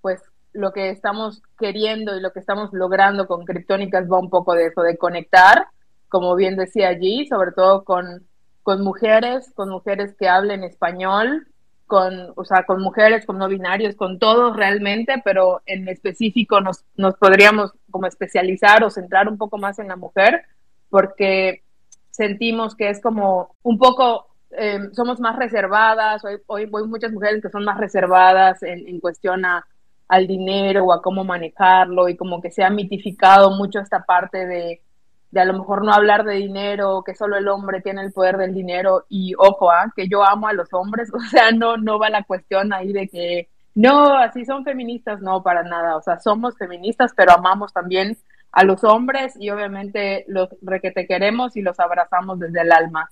pues 0.00 0.22
lo 0.52 0.72
que 0.72 0.90
estamos 0.90 1.42
queriendo 1.58 2.16
y 2.16 2.20
lo 2.20 2.32
que 2.32 2.40
estamos 2.40 2.72
logrando 2.72 3.26
con 3.26 3.44
Criptónicas 3.44 4.10
va 4.10 4.18
un 4.18 4.30
poco 4.30 4.54
de 4.54 4.66
eso, 4.66 4.82
de 4.82 4.96
conectar, 4.96 5.66
como 6.08 6.34
bien 6.34 6.56
decía 6.56 6.88
allí, 6.88 7.26
sobre 7.28 7.52
todo 7.52 7.84
con, 7.84 8.26
con 8.62 8.82
mujeres, 8.82 9.52
con 9.54 9.68
mujeres 9.68 10.14
que 10.18 10.28
hablen 10.28 10.64
español, 10.64 11.46
con, 11.86 12.32
o 12.36 12.44
sea, 12.44 12.64
con 12.64 12.80
mujeres, 12.80 13.26
con 13.26 13.38
no 13.38 13.48
binarios, 13.48 13.96
con 13.96 14.18
todos 14.18 14.56
realmente, 14.56 15.20
pero 15.24 15.60
en 15.66 15.88
específico 15.88 16.60
nos, 16.60 16.84
nos 16.96 17.16
podríamos 17.16 17.72
como 17.90 18.06
especializar 18.06 18.84
o 18.84 18.90
centrar 18.90 19.28
un 19.28 19.38
poco 19.38 19.58
más 19.58 19.78
en 19.78 19.88
la 19.88 19.96
mujer, 19.96 20.44
porque 20.88 21.62
sentimos 22.10 22.74
que 22.74 22.90
es 22.90 23.00
como 23.00 23.56
un 23.62 23.78
poco 23.78 24.29
Em, 24.52 24.92
somos 24.92 25.20
más 25.20 25.36
reservadas, 25.36 26.24
hoy, 26.24 26.38
hoy, 26.46 26.62
hay 26.62 26.86
muchas 26.88 27.12
mujeres 27.12 27.42
que 27.42 27.50
son 27.50 27.64
más 27.64 27.78
reservadas 27.78 28.62
en, 28.62 28.88
en 28.88 29.00
cuestión 29.00 29.44
a, 29.44 29.64
al 30.08 30.26
dinero 30.26 30.84
o 30.84 30.92
a 30.92 31.02
cómo 31.02 31.24
manejarlo 31.24 32.08
y 32.08 32.16
como 32.16 32.42
que 32.42 32.50
se 32.50 32.64
ha 32.64 32.70
mitificado 32.70 33.52
mucho 33.52 33.78
esta 33.78 34.04
parte 34.04 34.44
de, 34.46 34.82
de 35.30 35.40
a 35.40 35.44
lo 35.44 35.52
mejor 35.52 35.84
no 35.84 35.92
hablar 35.92 36.24
de 36.24 36.34
dinero, 36.34 37.02
que 37.06 37.14
solo 37.14 37.36
el 37.36 37.48
hombre 37.48 37.80
tiene 37.80 38.02
el 38.02 38.12
poder 38.12 38.36
del 38.36 38.52
dinero 38.52 39.04
y 39.08 39.34
ojo, 39.38 39.70
¿ah? 39.70 39.92
que 39.94 40.08
yo 40.08 40.24
amo 40.24 40.48
a 40.48 40.52
los 40.52 40.72
hombres, 40.72 41.10
o 41.14 41.20
sea, 41.20 41.52
no, 41.52 41.76
no 41.76 41.98
va 41.98 42.10
la 42.10 42.24
cuestión 42.24 42.72
ahí 42.72 42.92
de 42.92 43.08
que 43.08 43.48
no, 43.74 44.16
así 44.16 44.44
son 44.44 44.64
feministas, 44.64 45.20
no, 45.20 45.44
para 45.44 45.62
nada, 45.62 45.96
o 45.96 46.02
sea, 46.02 46.18
somos 46.18 46.58
feministas, 46.58 47.12
pero 47.16 47.32
amamos 47.32 47.72
también 47.72 48.18
a 48.50 48.64
los 48.64 48.82
hombres 48.82 49.34
y 49.38 49.50
obviamente 49.50 50.24
los 50.26 50.48
requete 50.60 51.06
queremos 51.06 51.56
y 51.56 51.62
los 51.62 51.78
abrazamos 51.78 52.40
desde 52.40 52.62
el 52.62 52.72
alma. 52.72 53.08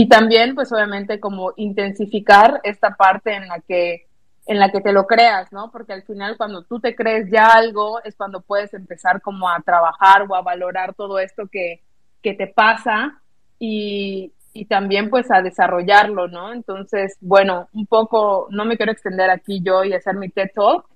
Y 0.00 0.08
también, 0.08 0.54
pues 0.54 0.72
obviamente, 0.72 1.18
como 1.18 1.54
intensificar 1.56 2.60
esta 2.62 2.94
parte 2.94 3.34
en 3.34 3.48
la 3.48 3.58
que 3.58 4.06
en 4.46 4.60
la 4.60 4.70
que 4.70 4.80
te 4.80 4.92
lo 4.92 5.08
creas, 5.08 5.52
¿no? 5.52 5.72
Porque 5.72 5.92
al 5.92 6.04
final 6.04 6.36
cuando 6.36 6.62
tú 6.62 6.78
te 6.78 6.94
crees 6.94 7.28
ya 7.32 7.48
algo 7.48 8.00
es 8.04 8.14
cuando 8.14 8.40
puedes 8.40 8.72
empezar 8.74 9.20
como 9.20 9.48
a 9.48 9.60
trabajar 9.60 10.24
o 10.28 10.36
a 10.36 10.42
valorar 10.42 10.94
todo 10.94 11.18
esto 11.18 11.48
que, 11.48 11.82
que 12.22 12.32
te 12.32 12.46
pasa 12.46 13.20
y, 13.58 14.32
y 14.52 14.66
también 14.66 15.10
pues 15.10 15.32
a 15.32 15.42
desarrollarlo, 15.42 16.28
¿no? 16.28 16.52
Entonces, 16.52 17.16
bueno, 17.20 17.68
un 17.72 17.86
poco, 17.86 18.46
no 18.50 18.64
me 18.64 18.76
quiero 18.76 18.92
extender 18.92 19.30
aquí 19.30 19.62
yo 19.64 19.82
y 19.82 19.94
hacer 19.94 20.14
mi 20.14 20.28
TED 20.28 20.52
Talk, 20.54 20.86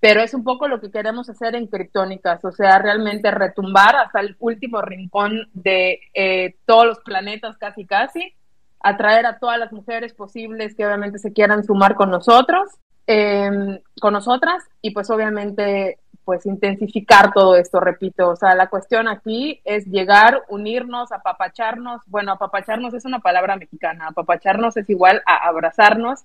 pero 0.00 0.20
es 0.20 0.34
un 0.34 0.44
poco 0.44 0.68
lo 0.68 0.82
que 0.82 0.90
queremos 0.90 1.30
hacer 1.30 1.54
en 1.54 1.66
Criptónicas, 1.66 2.44
o 2.44 2.52
sea, 2.52 2.78
realmente 2.78 3.30
retumbar 3.30 3.96
hasta 3.96 4.20
el 4.20 4.36
último 4.38 4.82
rincón 4.82 5.48
de 5.54 6.00
eh, 6.12 6.56
todos 6.66 6.84
los 6.84 7.00
planetas 7.00 7.56
casi 7.56 7.86
casi 7.86 8.34
atraer 8.80 9.26
a 9.26 9.38
todas 9.38 9.58
las 9.58 9.72
mujeres 9.72 10.14
posibles 10.14 10.74
que 10.74 10.86
obviamente 10.86 11.18
se 11.18 11.32
quieran 11.32 11.64
sumar 11.64 11.94
con 11.94 12.10
nosotros, 12.10 12.70
em, 13.06 13.80
con 14.00 14.12
nosotras, 14.12 14.64
y 14.82 14.90
pues 14.92 15.10
obviamente 15.10 15.98
pues 16.24 16.46
intensificar 16.46 17.32
todo 17.32 17.56
esto, 17.56 17.80
repito, 17.80 18.28
o 18.28 18.36
sea, 18.36 18.54
la 18.54 18.68
cuestión 18.68 19.08
aquí 19.08 19.60
es 19.64 19.86
llegar, 19.86 20.42
unirnos, 20.48 21.10
apapacharnos, 21.12 22.02
bueno, 22.06 22.32
apapacharnos 22.32 22.94
es 22.94 23.04
una 23.04 23.18
palabra 23.18 23.56
mexicana, 23.56 24.08
apapacharnos 24.08 24.76
es 24.76 24.88
igual 24.90 25.22
a 25.26 25.48
abrazarnos 25.48 26.20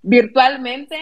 virtualmente, 0.00 0.96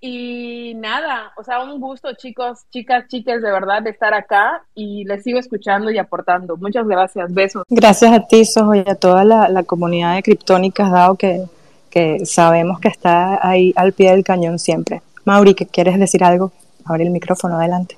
y 0.00 0.74
nada, 0.76 1.32
o 1.36 1.42
sea, 1.42 1.62
un 1.62 1.80
gusto, 1.80 2.12
chicos, 2.14 2.60
chicas, 2.70 3.06
chicas, 3.08 3.40
de 3.40 3.50
verdad, 3.50 3.82
de 3.82 3.90
estar 3.90 4.14
acá 4.14 4.62
y 4.74 5.04
les 5.04 5.22
sigo 5.22 5.38
escuchando 5.38 5.90
y 5.90 5.98
aportando. 5.98 6.56
Muchas 6.56 6.86
gracias, 6.86 7.32
besos. 7.32 7.64
Gracias 7.68 8.12
a 8.12 8.20
ti, 8.26 8.44
Sojo, 8.44 8.74
y 8.74 8.80
a 8.80 8.94
toda 8.94 9.24
la, 9.24 9.62
comunidad 9.64 10.14
de 10.14 10.22
Criptónicas, 10.22 10.90
dado 10.90 11.16
que, 11.16 11.44
que 11.90 12.24
sabemos 12.26 12.78
que 12.78 12.88
está 12.88 13.46
ahí 13.46 13.72
al 13.76 13.92
pie 13.92 14.10
del 14.10 14.24
cañón 14.24 14.58
siempre. 14.58 15.02
Mauri, 15.24 15.54
¿quieres 15.54 15.98
decir 15.98 16.22
algo? 16.22 16.52
Abre 16.84 17.04
el 17.04 17.10
micrófono, 17.10 17.56
adelante. 17.56 17.96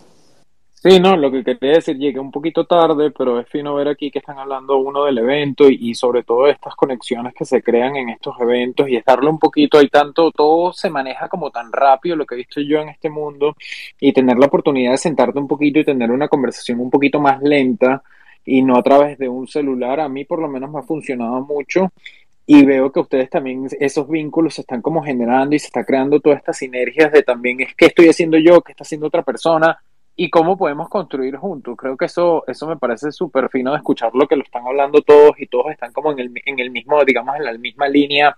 Sí, 0.80 1.00
no, 1.00 1.16
lo 1.16 1.32
que 1.32 1.42
quería 1.42 1.72
decir, 1.72 1.96
llegué 1.98 2.20
un 2.20 2.30
poquito 2.30 2.64
tarde, 2.64 3.10
pero 3.10 3.40
es 3.40 3.48
fino 3.48 3.74
ver 3.74 3.88
aquí 3.88 4.12
que 4.12 4.20
están 4.20 4.38
hablando 4.38 4.76
uno 4.78 5.06
del 5.06 5.18
evento 5.18 5.68
y, 5.68 5.92
sobre 5.94 6.22
todo 6.22 6.46
estas 6.46 6.76
conexiones 6.76 7.34
que 7.34 7.44
se 7.44 7.64
crean 7.64 7.96
en 7.96 8.10
estos 8.10 8.36
eventos 8.40 8.88
y 8.88 8.94
estarlo 8.94 9.28
un 9.28 9.40
poquito, 9.40 9.78
hay 9.78 9.88
tanto, 9.88 10.30
todo 10.30 10.72
se 10.72 10.88
maneja 10.88 11.28
como 11.28 11.50
tan 11.50 11.72
rápido 11.72 12.14
lo 12.14 12.24
que 12.24 12.36
he 12.36 12.38
visto 12.38 12.60
yo 12.60 12.78
en 12.78 12.90
este 12.90 13.10
mundo 13.10 13.56
y 13.98 14.12
tener 14.12 14.38
la 14.38 14.46
oportunidad 14.46 14.92
de 14.92 14.98
sentarte 14.98 15.40
un 15.40 15.48
poquito 15.48 15.80
y 15.80 15.84
tener 15.84 16.12
una 16.12 16.28
conversación 16.28 16.78
un 16.78 16.90
poquito 16.90 17.18
más 17.18 17.42
lenta 17.42 18.00
y 18.44 18.62
no 18.62 18.78
a 18.78 18.82
través 18.84 19.18
de 19.18 19.28
un 19.28 19.48
celular, 19.48 19.98
a 19.98 20.08
mí 20.08 20.24
por 20.24 20.40
lo 20.40 20.48
menos 20.48 20.70
me 20.70 20.78
ha 20.78 20.82
funcionado 20.82 21.40
mucho. 21.40 21.90
Y 22.46 22.64
veo 22.64 22.92
que 22.92 23.00
ustedes 23.00 23.28
también 23.28 23.68
esos 23.80 24.08
vínculos 24.08 24.54
se 24.54 24.62
están 24.62 24.80
como 24.80 25.02
generando 25.02 25.56
y 25.56 25.58
se 25.58 25.66
está 25.66 25.84
creando 25.84 26.20
todas 26.20 26.38
estas 26.38 26.56
sinergias 26.58 27.12
de 27.12 27.22
también 27.22 27.60
es 27.60 27.74
que 27.74 27.86
estoy 27.86 28.08
haciendo 28.08 28.38
yo, 28.38 28.62
que 28.62 28.72
está 28.72 28.84
haciendo 28.84 29.08
otra 29.08 29.22
persona 29.22 29.78
y 30.20 30.30
cómo 30.30 30.58
podemos 30.58 30.88
construir 30.88 31.36
juntos. 31.36 31.76
Creo 31.76 31.96
que 31.96 32.06
eso, 32.06 32.42
eso 32.48 32.66
me 32.66 32.76
parece 32.76 33.12
súper 33.12 33.48
fino 33.50 33.70
de 33.70 33.76
escuchar 33.76 34.10
lo 34.14 34.26
que 34.26 34.34
lo 34.34 34.42
están 34.42 34.66
hablando 34.66 35.00
todos 35.00 35.38
y 35.38 35.46
todos 35.46 35.70
están 35.70 35.92
como 35.92 36.10
en 36.10 36.18
el, 36.18 36.32
en 36.44 36.58
el 36.58 36.72
mismo, 36.72 37.04
digamos, 37.04 37.36
en 37.36 37.44
la 37.44 37.52
misma 37.52 37.88
línea 37.88 38.36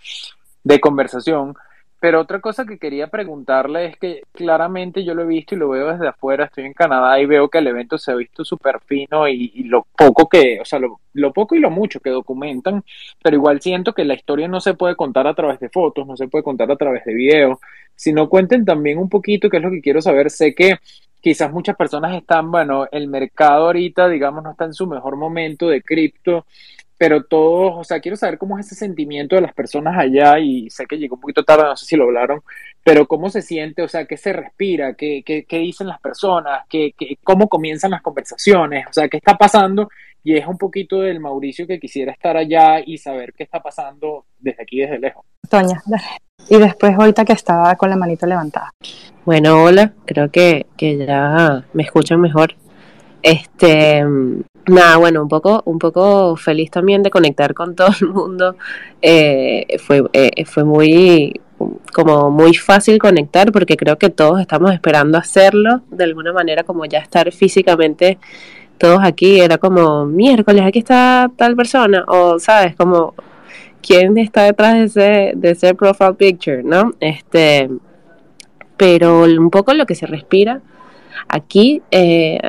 de 0.63 0.79
conversación. 0.79 1.55
Pero 1.99 2.21
otra 2.21 2.41
cosa 2.41 2.67
que 2.67 2.79
quería 2.79 3.07
preguntarle 3.07 3.87
es 3.87 3.97
que 3.97 4.23
claramente 4.33 5.05
yo 5.05 5.15
lo 5.15 5.23
he 5.23 5.27
visto 5.27 5.55
y 5.55 5.59
lo 5.59 5.71
veo 5.71 5.91
desde 5.91 6.09
afuera, 6.09 6.45
estoy 6.45 6.65
en 6.67 6.75
Canadá 6.75 7.19
y 7.19 7.25
veo 7.25 7.49
que 7.49 7.59
el 7.59 7.67
evento 7.67 7.97
se 7.97 8.13
ha 8.13 8.15
visto 8.15 8.45
súper 8.45 8.81
fino 8.85 9.27
y, 9.27 9.65
lo 9.65 9.87
poco 9.97 10.29
que, 10.29 10.61
o 10.61 10.67
sea, 10.67 10.79
lo, 10.79 11.01
lo, 11.15 11.33
poco 11.33 11.55
y 11.55 11.61
lo 11.61 11.71
mucho 11.71 12.01
que 12.01 12.11
documentan, 12.11 12.85
pero 13.23 13.37
igual 13.37 13.63
siento 13.63 13.95
que 13.95 14.05
la 14.05 14.15
historia 14.15 14.49
no 14.49 14.61
se 14.61 14.75
puede 14.75 14.97
contar 14.97 15.27
a 15.27 15.35
través 15.35 15.61
de 15.61 15.71
fotos, 15.71 16.07
no 16.07 16.17
se 16.17 16.29
puede 16.29 16.45
contar 16.45 16.71
a 16.71 16.77
través 16.77 17.05
de 17.07 17.15
videos, 17.15 17.59
sino 17.95 18.29
cuenten 18.29 18.67
también 18.67 18.99
un 18.99 19.09
poquito, 19.09 19.49
que 19.49 19.59
es 19.59 19.63
lo 19.63 19.71
que 19.71 19.83
quiero 19.83 20.01
saber, 20.03 20.31
sé 20.31 20.55
que 20.55 20.79
quizás 21.21 21.53
muchas 21.53 21.77
personas 21.77 22.17
están, 22.17 22.51
bueno, 22.51 22.87
el 22.91 23.09
mercado 23.09 23.67
ahorita, 23.67 24.09
digamos, 24.09 24.43
no 24.43 24.53
está 24.53 24.65
en 24.65 24.75
su 24.75 24.87
mejor 24.87 25.17
momento 25.17 25.69
de 25.69 25.83
cripto, 25.83 26.47
pero 27.01 27.25
todos, 27.25 27.73
o 27.77 27.85
sea, 27.85 27.99
quiero 28.01 28.17
saber 28.17 28.37
cómo 28.37 28.59
es 28.59 28.67
ese 28.67 28.75
sentimiento 28.75 29.35
de 29.35 29.43
las 29.43 29.55
personas 29.55 29.97
allá 29.99 30.39
y 30.39 30.69
sé 30.69 30.85
que 30.87 30.99
llegó 30.99 31.15
un 31.15 31.23
poquito 31.23 31.45
tarde, 31.45 31.65
no 31.65 31.77
sé 31.77 31.87
si 31.87 31.97
lo 31.97 32.05
hablaron, 32.05 32.43
pero 32.85 33.07
cómo 33.07 33.31
se 33.31 33.41
siente, 33.41 33.83
o 33.83 33.89
sea, 33.89 34.05
qué 34.05 34.19
se 34.19 34.35
respira, 34.35 34.93
qué, 34.95 35.23
qué, 35.25 35.45
qué 35.45 35.59
dicen 35.59 35.87
las 35.87 36.01
personas, 36.01 36.67
qué, 36.69 36.93
qué, 36.99 37.17
cómo 37.25 37.49
comienzan 37.49 37.93
las 37.93 38.03
conversaciones, 38.03 38.87
o 38.89 38.93
sea, 38.93 39.09
qué 39.09 39.17
está 39.17 39.35
pasando 39.39 39.89
y 40.23 40.37
es 40.37 40.47
un 40.47 40.59
poquito 40.59 41.01
del 41.01 41.21
Mauricio 41.21 41.67
que 41.67 41.81
quisiera 41.81 42.13
estar 42.13 42.37
allá 42.37 42.81
y 42.85 42.99
saber 42.99 43.33
qué 43.33 43.45
está 43.45 43.61
pasando 43.61 44.27
desde 44.39 44.63
aquí, 44.63 44.81
desde 44.81 44.99
lejos. 44.99 45.25
Toña, 45.49 45.83
y 46.49 46.57
después 46.59 46.95
ahorita 46.95 47.25
que 47.25 47.33
estaba 47.33 47.75
con 47.77 47.91
la 47.91 47.97
manito 47.97 48.27
levantada. 48.27 48.73
Bueno, 49.25 49.63
hola, 49.63 49.93
creo 50.05 50.31
que, 50.31 50.67
que 50.77 50.97
ya 50.99 51.65
me 51.73 51.83
escuchan 51.83 52.21
mejor. 52.21 52.55
Este, 53.23 54.05
nada, 54.67 54.97
bueno, 54.97 55.23
un 55.23 55.29
poco, 55.29 55.63
un 55.67 55.79
poco 55.79 56.37
feliz 56.37 56.71
también 56.71 57.03
de 57.03 57.11
conectar 57.11 57.55
con 57.55 57.75
todo 57.77 57.91
el 58.01 58.09
mundo. 58.09 58.57
Eh, 59.03 59.79
fue, 59.79 60.03
eh, 60.13 60.45
fue 60.45 60.65
muy, 60.65 61.41
como 61.93 62.31
muy 62.31 62.55
fácil 62.55 62.99
conectar 62.99 63.53
porque 63.53 63.77
creo 63.77 63.99
que 63.99 64.11
todos 64.11 64.41
estamos 64.41 64.73
esperando 64.73 65.19
hacerlo 65.19 65.83
de 65.91 66.05
alguna 66.05 66.33
manera, 66.33 66.65
como 66.65 66.85
ya 66.87 66.99
estar 66.99 67.31
físicamente 67.33 68.19
todos 68.81 69.01
aquí. 69.05 69.41
Era 69.41 69.59
como 69.59 70.07
miércoles, 70.07 70.65
aquí 70.65 70.81
está 70.81 71.31
tal 71.37 71.55
persona, 71.55 72.05
o 72.09 72.39
sabes, 72.41 72.75
como 72.75 73.15
quién 73.83 74.19
está 74.19 74.45
detrás 74.45 74.75
de 74.75 74.85
ese, 74.85 75.33
de 75.37 75.51
ese 75.51 75.75
profile 75.75 76.15
picture, 76.15 76.63
¿no? 76.65 76.95
Este, 76.99 77.71
pero 78.77 79.25
un 79.25 79.51
poco 79.51 79.75
lo 79.75 79.87
que 79.87 79.95
se 79.95 80.07
respira 80.07 80.63
aquí. 81.29 81.83
Eh, 81.91 82.41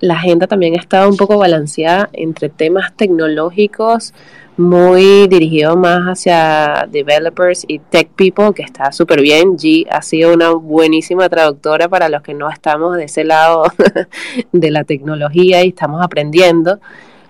la 0.00 0.14
agenda 0.14 0.46
también 0.46 0.74
ha 0.76 0.80
estado 0.80 1.08
un 1.08 1.16
poco 1.16 1.38
balanceada 1.38 2.08
entre 2.12 2.48
temas 2.48 2.94
tecnológicos, 2.94 4.14
muy 4.58 5.28
dirigido 5.28 5.76
más 5.76 6.00
hacia 6.04 6.86
developers 6.90 7.64
y 7.66 7.78
tech 7.78 8.10
people, 8.10 8.52
que 8.52 8.62
está 8.62 8.92
súper 8.92 9.22
bien. 9.22 9.56
G 9.56 9.86
ha 9.90 10.02
sido 10.02 10.34
una 10.34 10.50
buenísima 10.50 11.28
traductora 11.28 11.88
para 11.88 12.08
los 12.08 12.22
que 12.22 12.34
no 12.34 12.50
estamos 12.50 12.96
de 12.96 13.04
ese 13.04 13.24
lado 13.24 13.64
de 14.52 14.70
la 14.70 14.84
tecnología 14.84 15.64
y 15.64 15.68
estamos 15.68 16.04
aprendiendo, 16.04 16.80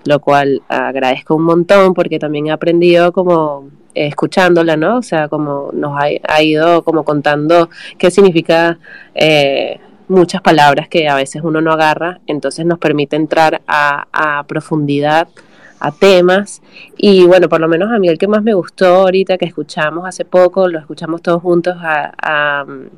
lo 0.05 0.21
cual 0.21 0.63
agradezco 0.69 1.37
un 1.37 1.45
montón 1.45 1.95
porque 1.95 2.19
también 2.19 2.47
he 2.49 2.51
aprendido 2.51 3.13
como 3.13 3.69
escuchándola, 3.95 4.77
¿no? 4.77 4.99
O 4.99 5.03
sea, 5.03 5.29
como 5.29 5.71
nos 5.73 5.99
ha, 6.01 6.43
ido 6.43 6.83
como 6.83 7.05
contando 7.05 7.69
qué 7.99 8.11
significa 8.11 8.79
eh, 9.15 9.81
muchas 10.09 10.41
palabras 10.41 10.89
que 10.89 11.09
a 11.09 11.15
veces 11.15 11.43
uno 11.45 11.61
no 11.61 11.73
agarra, 11.73 12.21
entonces 12.27 12.65
nos 12.65 12.79
permite 12.79 13.17
entrar 13.17 13.61
a, 13.67 14.45
profundidad 14.47 15.29
a 15.81 15.93
temas 15.93 16.63
y 16.97 17.25
bueno, 17.25 17.49
por 17.49 17.61
lo 17.61 17.69
menos 17.69 17.91
a 17.91 17.99
mí 17.99 18.09
el 18.09 18.19
que 18.19 18.29
más 18.29 18.43
me 18.43 18.55
gustó 18.55 18.87
ahorita 18.87 19.39
que 19.39 19.45
escuchamos 19.45 20.07
hace 20.07 20.25
poco, 20.25 20.69
lo 20.69 20.79
escuchamos 20.79 21.23
todos 21.23 21.43
juntos 21.43 21.77
a, 21.81 22.65
um, 22.67 22.89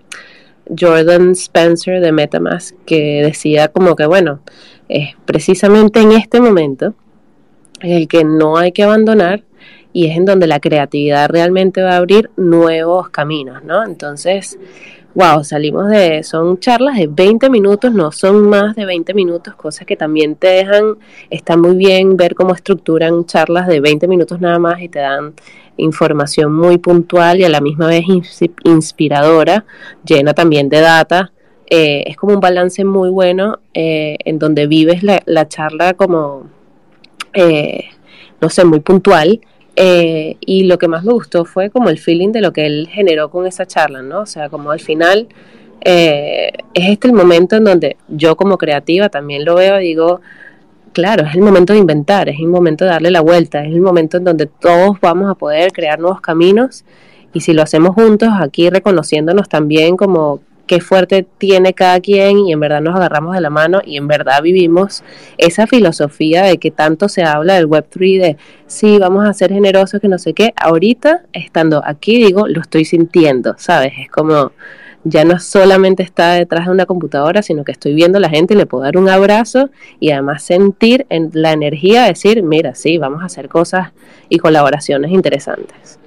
Jordan 0.79 1.33
Spencer 1.33 2.01
de 2.01 2.13
Metamask 2.13 2.77
que 2.87 3.23
decía 3.23 3.69
como 3.69 3.97
que 3.97 4.07
bueno, 4.07 4.41
es 4.89 5.17
precisamente 5.25 6.01
en 6.01 6.13
este 6.13 6.41
momento 6.41 6.95
en 7.81 7.93
el 7.93 8.09
que 8.09 8.25
no 8.25 8.57
hay 8.57 8.73
que 8.73 8.85
abandonar 8.85 9.43
y 9.93 10.07
es 10.07 10.17
en 10.17 10.25
donde 10.25 10.47
la 10.47 10.61
creatividad 10.61 11.29
realmente 11.29 11.83
va 11.83 11.93
a 11.93 11.97
abrir 11.97 12.31
nuevos 12.37 13.09
caminos, 13.09 13.65
¿no? 13.65 13.85
Entonces, 13.85 14.59
wow, 15.15 15.43
salimos 15.45 15.89
de, 15.89 16.23
son 16.23 16.59
charlas 16.59 16.97
de 16.97 17.07
20 17.07 17.51
minutos, 17.51 17.93
no 17.93 18.13
son 18.13 18.49
más 18.49 18.77
de 18.77 18.87
20 18.87 19.15
minutos, 19.15 19.55
cosas 19.55 19.87
que 19.87 19.97
también 19.97 20.37
te 20.37 20.49
dejan, 20.49 20.97
está 21.31 21.57
muy 21.57 21.77
bien 21.77 22.17
ver 22.17 22.35
cómo 22.35 22.55
estructuran 22.55 23.25
charlas 23.27 23.67
de 23.67 23.81
20 23.81 24.07
minutos 24.09 24.41
nada 24.41 24.59
más 24.59 24.81
y 24.81 24.89
te 24.89 25.01
dan 25.01 25.35
información 25.77 26.53
muy 26.53 26.79
puntual 26.79 27.41
y 27.41 27.45
a 27.45 27.49
la 27.49 27.61
misma 27.61 27.87
vez 27.89 28.05
inspiradora, 28.65 29.65
llena 30.05 30.35
también 30.35 30.69
de 30.69 30.81
data. 30.81 31.33
Eh, 31.73 32.05
es 32.07 32.17
como 32.17 32.35
un 32.35 32.41
balance 32.41 32.85
muy 32.85 33.11
bueno 33.11 33.61
eh, 33.75 34.17
en 34.25 34.41
donde 34.41 34.67
vives 34.67 35.03
la, 35.03 35.49
charla 35.49 35.95
como, 35.95 36.49
eh, 37.33 37.85
no 38.41 38.49
sé, 38.49 38.65
muy 38.65 38.81
puntual 38.81 39.41
eh, 39.77 40.37
y 40.41 40.65
lo 40.65 40.79
que 40.79 40.89
más 40.89 41.05
me 41.05 41.13
gustó 41.13 41.45
fue 41.45 41.71
como 41.71 41.89
el 41.89 41.99
feeling 41.99 42.33
de 42.33 42.41
lo 42.41 42.53
que 42.53 42.67
él 42.67 42.89
generó 42.91 43.31
con 43.31 43.47
esa 43.47 43.67
charla, 43.67 44.03
¿no? 44.03 44.21
O 44.21 44.27
sea, 44.27 44.49
como 44.49 44.71
al 44.71 44.81
final 44.81 45.29
eh, 45.83 46.51
es 46.75 46.89
este 46.91 47.09
el 47.09 47.15
momento 47.15 47.57
en 47.57 47.65
donde 47.65 47.97
yo 48.09 48.37
como 48.37 48.59
creativa 48.59 49.09
también 49.09 49.45
lo 49.45 49.55
veo 49.55 49.81
y 49.81 49.85
digo, 49.85 50.21
claro, 50.93 51.27
es 51.27 51.35
el 51.35 51.43
momento 51.43 51.73
de 51.73 51.79
inventar, 51.79 52.29
es 52.29 52.39
el 52.39 52.49
momento 52.49 52.85
de 52.85 52.91
darle 52.91 53.11
la 53.11 53.21
vuelta, 53.21 53.65
es 53.65 53.73
el 53.73 53.81
momento 53.81 54.17
en 54.17 54.25
donde 54.25 54.47
todos 54.47 55.01
vamos 55.01 55.31
a 55.31 55.35
poder 55.35 55.73
crear 55.73 55.99
nuevos 55.99 56.21
caminos 56.21 56.85
y 57.33 57.41
si 57.41 57.53
lo 57.53 57.63
hacemos 57.63 57.95
juntos, 57.95 58.29
aquí 58.41 58.69
reconociéndonos 58.71 59.49
también 59.49 59.97
como 59.97 60.41
qué 60.71 60.81
fuerte 60.81 61.27
tiene 61.37 61.75
cada 61.75 61.99
quien 61.99 62.47
y 62.47 62.53
en 62.53 62.61
verdad 62.61 62.81
nos 62.81 62.95
agarramos 62.95 63.35
de 63.35 63.41
la 63.41 63.51
mano 63.51 63.81
y 63.85 63.97
en 63.97 64.07
verdad 64.07 64.41
vivimos 64.41 65.03
esa 65.37 65.67
filosofía 65.67 66.45
de 66.45 66.59
que 66.59 66.71
tanto 66.71 67.09
se 67.09 67.25
habla 67.25 67.55
del 67.55 67.67
Web3 67.67 68.21
de 68.21 68.37
sí, 68.69 68.99
vamos 69.01 69.29
a 69.29 69.35
ser 69.35 69.53
generosos, 69.53 70.01
que 70.01 70.07
no 70.07 70.17
sé 70.17 70.33
qué. 70.33 70.53
Ahorita, 70.55 71.23
estando 71.33 71.83
aquí, 71.85 72.23
digo, 72.23 72.47
lo 72.47 72.61
estoy 72.61 72.85
sintiendo, 72.85 73.57
¿sabes? 73.59 73.95
Es 73.99 74.09
como 74.13 74.53
ya 75.03 75.25
no 75.25 75.41
solamente 75.41 76.05
está 76.05 76.35
detrás 76.35 76.67
de 76.67 76.71
una 76.71 76.87
computadora, 76.87 77.43
sino 77.43 77.65
que 77.65 77.73
estoy 77.73 77.93
viendo 77.95 78.19
a 78.19 78.21
la 78.21 78.29
gente 78.29 78.55
y 78.55 78.57
le 78.57 78.67
puedo 78.67 78.85
dar 78.85 78.97
un 78.97 79.09
abrazo 79.09 79.71
y 79.99 80.13
además 80.13 80.45
sentir 80.45 81.05
en 81.09 81.31
la 81.33 81.51
energía 81.51 82.03
de 82.03 82.11
decir, 82.11 82.45
mira, 82.45 82.77
sí, 82.77 82.97
vamos 82.97 83.23
a 83.23 83.27
hacer 83.27 83.49
cosas 83.49 83.91
y 84.29 84.39
colaboraciones 84.39 85.11
interesantes 85.11 86.00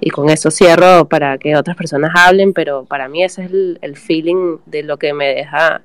y 0.00 0.10
con 0.10 0.28
eso 0.30 0.50
cierro 0.50 1.08
para 1.08 1.38
que 1.38 1.56
otras 1.56 1.76
personas 1.76 2.12
hablen, 2.14 2.52
pero 2.52 2.84
para 2.84 3.08
mí 3.08 3.22
ese 3.22 3.44
es 3.44 3.50
el, 3.80 3.96
feeling 3.96 4.58
de 4.66 4.82
lo 4.82 4.98
que 4.98 5.12
me 5.12 5.26
deja 5.26 5.80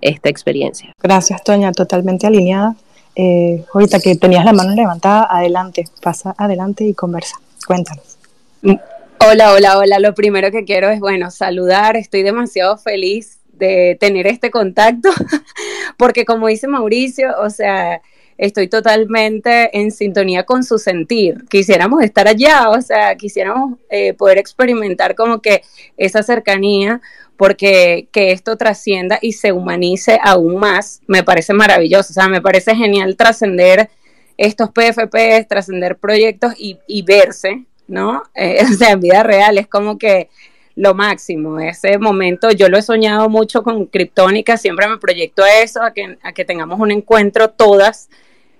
esta 0.00 0.28
experiencia. 0.28 0.92
Gracias, 1.02 1.42
Toña, 1.44 1.72
totalmente 1.72 2.26
alineada. 2.26 2.74
Eh, 3.16 3.64
ahorita 3.72 4.00
que 4.00 4.16
tenías 4.16 4.44
la 4.44 4.52
mano 4.52 4.74
levantada, 4.74 5.26
adelante, 5.30 5.84
pasa 6.02 6.34
adelante 6.36 6.84
y 6.84 6.94
conversa. 6.94 7.36
Cuéntanos. 7.66 8.18
Hola, 8.62 9.52
hola, 9.52 9.78
hola. 9.78 9.98
Lo 10.00 10.14
primero 10.14 10.50
que 10.50 10.64
quiero 10.64 10.90
es, 10.90 11.00
bueno, 11.00 11.30
saludar. 11.30 11.96
Estoy 11.96 12.22
demasiado 12.22 12.76
feliz 12.76 13.38
de 13.52 13.96
tener 14.00 14.26
este 14.26 14.50
contacto, 14.50 15.10
porque 15.96 16.24
como 16.24 16.48
dice 16.48 16.66
Mauricio, 16.66 17.30
o 17.40 17.50
sea, 17.50 18.02
estoy 18.38 18.68
totalmente 18.68 19.76
en 19.78 19.90
sintonía 19.90 20.44
con 20.44 20.64
su 20.64 20.78
sentir. 20.78 21.44
Quisiéramos 21.48 22.02
estar 22.02 22.26
allá, 22.28 22.70
o 22.70 22.80
sea, 22.80 23.14
quisiéramos 23.16 23.78
eh, 23.90 24.14
poder 24.14 24.38
experimentar 24.38 25.14
como 25.14 25.40
que 25.40 25.62
esa 25.96 26.22
cercanía, 26.22 27.00
porque 27.36 28.08
que 28.12 28.32
esto 28.32 28.56
trascienda 28.56 29.18
y 29.20 29.32
se 29.32 29.52
humanice 29.52 30.18
aún 30.22 30.56
más, 30.56 31.00
me 31.06 31.22
parece 31.22 31.52
maravilloso, 31.52 32.12
o 32.12 32.14
sea, 32.14 32.28
me 32.28 32.40
parece 32.40 32.74
genial 32.74 33.16
trascender 33.16 33.90
estos 34.36 34.70
PFPs, 34.70 35.48
trascender 35.48 35.96
proyectos 35.96 36.54
y, 36.56 37.02
verse, 37.02 37.64
¿no? 37.86 38.22
Eh, 38.34 38.64
o 38.70 38.74
sea, 38.74 38.92
en 38.92 39.00
vida 39.00 39.22
real 39.22 39.58
es 39.58 39.68
como 39.68 39.98
que 39.98 40.28
lo 40.76 40.94
máximo. 40.94 41.60
Ese 41.60 41.98
momento 41.98 42.50
yo 42.50 42.68
lo 42.68 42.76
he 42.76 42.82
soñado 42.82 43.28
mucho 43.28 43.62
con 43.62 43.86
Kryptónica, 43.86 44.56
siempre 44.56 44.88
me 44.88 44.98
proyecto 44.98 45.44
a 45.44 45.60
eso, 45.62 45.80
a 45.82 45.92
que 45.92 46.44
tengamos 46.44 46.80
un 46.80 46.90
encuentro 46.90 47.50
todas 47.50 48.08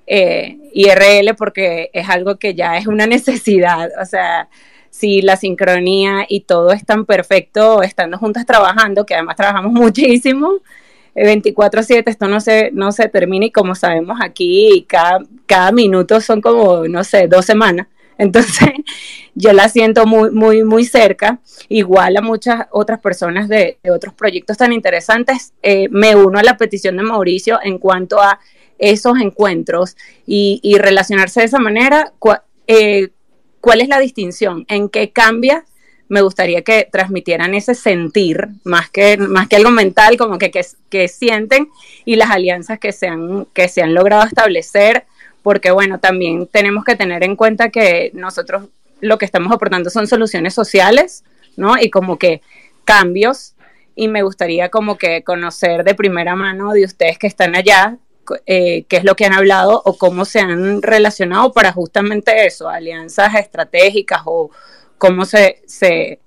eh, 0.07 0.59
IRL 0.73 1.35
porque 1.37 1.91
es 1.93 2.09
algo 2.09 2.37
que 2.37 2.55
ya 2.55 2.77
es 2.77 2.87
una 2.87 3.07
necesidad. 3.09 3.91
O 4.01 4.05
sea, 4.05 4.49
si 4.91 5.23
la 5.23 5.37
sincronía 5.37 6.25
y 6.29 6.41
todo 6.43 6.73
es 6.73 6.85
tan 6.85 7.05
perfecto 7.05 7.83
estando 7.83 8.19
juntas 8.19 8.47
trabajando, 8.47 9.05
que 9.05 9.15
además 9.15 9.37
trabajamos 9.37 9.73
muchísimo, 9.75 10.53
24/7 11.15 11.91
eh, 11.91 12.05
esto 12.07 12.29
no 12.29 12.41
se, 12.41 12.71
no 12.73 12.93
se 12.93 13.09
termina 13.09 13.47
y 13.47 13.51
como 13.51 13.75
sabemos 13.75 14.19
aquí 14.21 14.85
cada, 14.89 15.21
cada 15.47 15.73
minuto 15.73 16.21
son 16.21 16.41
como, 16.41 16.87
no 16.89 17.05
sé, 17.05 17.29
dos 17.29 17.45
semanas. 17.45 17.89
Entonces, 18.19 18.71
yo 19.35 19.53
la 19.53 19.69
siento 19.69 20.07
muy, 20.07 20.31
muy, 20.31 20.63
muy 20.63 20.85
cerca, 20.85 21.41
igual 21.69 22.17
a 22.17 22.21
muchas 22.21 22.67
otras 22.71 23.01
personas 23.01 23.49
de, 23.49 23.79
otros 23.91 24.15
proyectos 24.15 24.57
tan 24.57 24.73
interesantes. 24.73 25.53
Eh, 25.63 25.89
me 25.91 26.15
uno 26.15 26.39
a 26.39 26.43
la 26.45 26.57
petición 26.57 26.97
de 26.97 27.03
Mauricio 27.03 27.59
en 27.63 27.79
cuanto 27.79 28.21
a 28.21 28.39
esos 28.79 29.19
encuentros 29.21 29.97
y, 30.27 30.77
relacionarse 30.79 31.41
de 31.41 31.47
esa 31.47 31.59
manera, 31.59 32.13
eh, 32.67 33.11
¿cuál 33.61 33.81
es 33.81 33.89
la 33.89 33.99
distinción? 33.99 34.65
¿En 34.69 34.89
qué 34.89 35.11
cambia? 35.11 35.65
Me 36.09 36.21
gustaría 36.21 36.63
que 36.63 36.89
transmitieran 36.91 37.55
ese 37.55 37.75
sentir, 37.75 38.49
más 38.65 38.91
que, 38.91 39.17
más 39.17 39.49
que 39.49 39.57
algo 39.57 39.71
mental, 39.71 40.17
como 40.17 40.39
que, 40.39 40.51
que, 40.51 41.09
sienten 41.09 41.69
y 42.05 42.17
las 42.17 42.31
alianzas 42.31 42.79
que 42.79 42.93
se, 42.93 43.09
han, 43.09 43.47
que 43.55 43.69
se 43.69 43.83
han 43.83 43.95
logrado 43.95 44.25
establecer, 44.25 45.05
porque 45.43 45.71
bueno, 45.71 45.99
también 46.01 46.47
tenemos 46.47 46.85
que 46.85 46.97
tener 46.97 47.25
en 47.25 47.37
cuenta 47.37 47.71
que 47.71 48.11
nosotros 48.15 48.69
lo 49.01 49.19
que 49.19 49.25
estamos 49.25 49.53
aportando 49.53 49.91
son 49.91 50.07
soluciones 50.07 50.55
sociales, 50.55 51.25
¿no? 51.57 51.79
Y 51.79 51.91
como 51.91 52.19
que 52.19 52.43
cambios 52.85 53.55
y 53.95 54.09
me 54.09 54.23
gustaría 54.23 54.71
como 54.71 54.99
que 54.99 55.23
conocer 55.23 55.85
de 55.85 55.95
primera 55.95 56.35
mano 56.37 56.73
de 56.73 56.85
ustedes 56.85 57.19
que 57.19 57.27
están 57.27 57.55
allá 57.55 57.99
eh, 58.47 58.85
qué 58.89 58.97
es 58.97 59.05
lo 59.05 59.17
que 59.17 59.25
han 59.25 59.33
hablado 59.33 59.83
o 59.85 59.97
cómo 59.97 60.25
se 60.25 60.41
han 60.41 60.83
relacionado 60.83 61.53
para 61.53 61.73
justamente 61.73 62.47
eso, 62.47 62.69
alianzas 62.69 63.35
estratégicas 63.35 64.23
o 64.25 64.51
cómo 64.99 65.25
se, 65.25 65.63
se, 65.67 66.21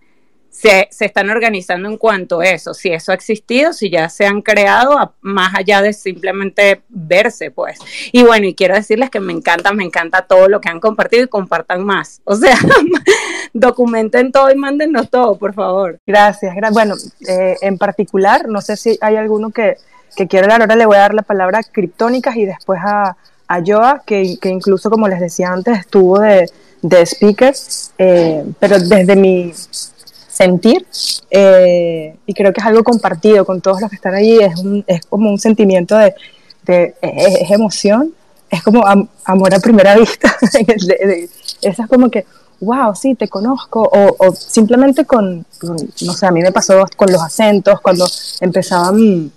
se, 0.50 0.88
están 1.00 1.30
organizando 1.30 1.88
en 1.88 1.98
cuanto 1.98 2.40
a 2.40 2.46
eso, 2.48 2.74
si 2.74 2.90
eso 2.90 3.12
ha 3.12 3.16
existido, 3.16 3.74
si 3.74 3.90
ya 3.90 4.10
se 4.10 4.26
han 4.26 4.42
creado, 4.42 5.14
más 5.22 5.54
allá 5.56 5.82
de 5.82 5.94
simplemente 5.94 6.82
verse, 6.90 7.52
pues. 7.52 7.78
Y 8.12 8.24
bueno, 8.24 8.48
y 8.48 8.56
quiero 8.56 8.74
decirles 8.74 9.10
que 9.10 9.20
me 9.20 9.34
encanta, 9.34 9.72
me 9.74 9.84
encanta 9.84 10.24
todo 10.24 10.50
lo 10.50 10.60
que 10.60 10.70
han 10.70 10.80
compartido 10.80 11.24
y 11.24 11.28
compartan 11.28 11.86
más. 11.86 12.22
O 12.24 12.36
sea, 12.36 12.58
documenten 13.54 14.32
todo 14.32 14.50
y 14.52 14.56
mándennos 14.56 15.10
todo, 15.10 15.38
por 15.38 15.54
favor. 15.54 16.00
Gracias, 16.08 16.56
bueno, 16.72 16.96
eh, 17.28 17.56
en 17.62 17.78
particular, 17.78 18.48
no 18.48 18.62
sé 18.62 18.78
si 18.78 18.98
hay 19.02 19.16
alguno 19.16 19.52
que 19.52 19.78
que 20.16 20.28
quiero 20.28 20.46
hablar. 20.46 20.62
Ahora 20.62 20.76
le 20.76 20.86
voy 20.86 20.96
a 20.98 21.00
dar 21.02 21.14
la 21.14 21.22
palabra 21.24 21.60
a 21.60 21.64
Criptónicas 21.64 22.36
y 22.36 22.46
después 22.46 22.80
a, 22.84 23.16
a 23.48 23.62
Joa, 23.66 24.04
que, 24.06 24.38
que 24.42 24.50
incluso, 24.50 24.90
como 24.90 25.08
les 25.08 25.20
decía 25.20 25.50
antes, 25.52 25.80
estuvo 25.80 26.20
de, 26.20 26.50
de 26.82 27.02
speaker, 27.06 27.56
eh, 27.98 28.46
pero 28.60 28.80
desde 28.80 29.16
mi 29.16 29.54
sentir, 30.30 30.86
eh, 31.32 32.16
y 32.26 32.34
creo 32.34 32.54
que 32.54 32.62
es 32.62 32.66
algo 32.68 32.84
compartido 32.84 33.44
con 33.46 33.60
todos 33.62 33.82
los 33.82 33.90
que 33.90 33.96
están 33.96 34.14
allí, 34.14 34.38
es, 34.40 34.58
un, 34.60 34.84
es 34.88 35.06
como 35.08 35.30
un 35.32 35.40
sentimiento 35.40 35.96
de, 35.98 36.14
de 36.64 36.96
es, 37.02 37.36
es 37.42 37.52
emoción, 37.52 38.14
es 38.50 38.62
como 38.64 38.86
am- 38.86 39.08
amor 39.26 39.54
a 39.56 39.60
primera 39.60 39.96
vista, 39.98 40.38
de- 40.54 41.30
es 41.62 41.78
como 41.90 42.10
que, 42.12 42.26
wow, 42.62 42.94
sí, 42.96 43.16
te 43.16 43.28
conozco, 43.28 43.82
o, 43.82 44.16
o 44.28 44.32
simplemente 44.36 45.06
con- 45.06 45.44
no 46.02 46.14
sé, 46.14 46.26
a 46.28 46.32
mí 46.32 46.42
me 46.42 46.52
pasó 46.52 46.86
con 46.96 47.12
los 47.12 47.22
acentos, 47.22 47.82
cuando 47.82 48.06
empezaban, 48.40 49.32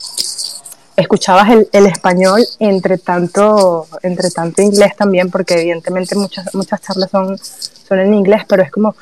escuchabas 1.01 1.49
el, 1.73 1.87
español 1.87 2.43
entre 2.59 2.99
tanto, 2.99 3.87
entre 4.03 4.31
tanto 4.31 4.63
inglés 4.63 4.97
también, 4.97 5.31
porque 5.31 5.55
evidentemente 5.55 6.15
muchas, 6.15 6.55
muchas 6.55 6.81
charlas 6.81 7.11
son, 7.11 7.39
son 7.39 7.99
en 7.99 8.15
inglés, 8.15 8.43
pero 8.49 8.63
es 8.63 8.71
como, 8.71 8.95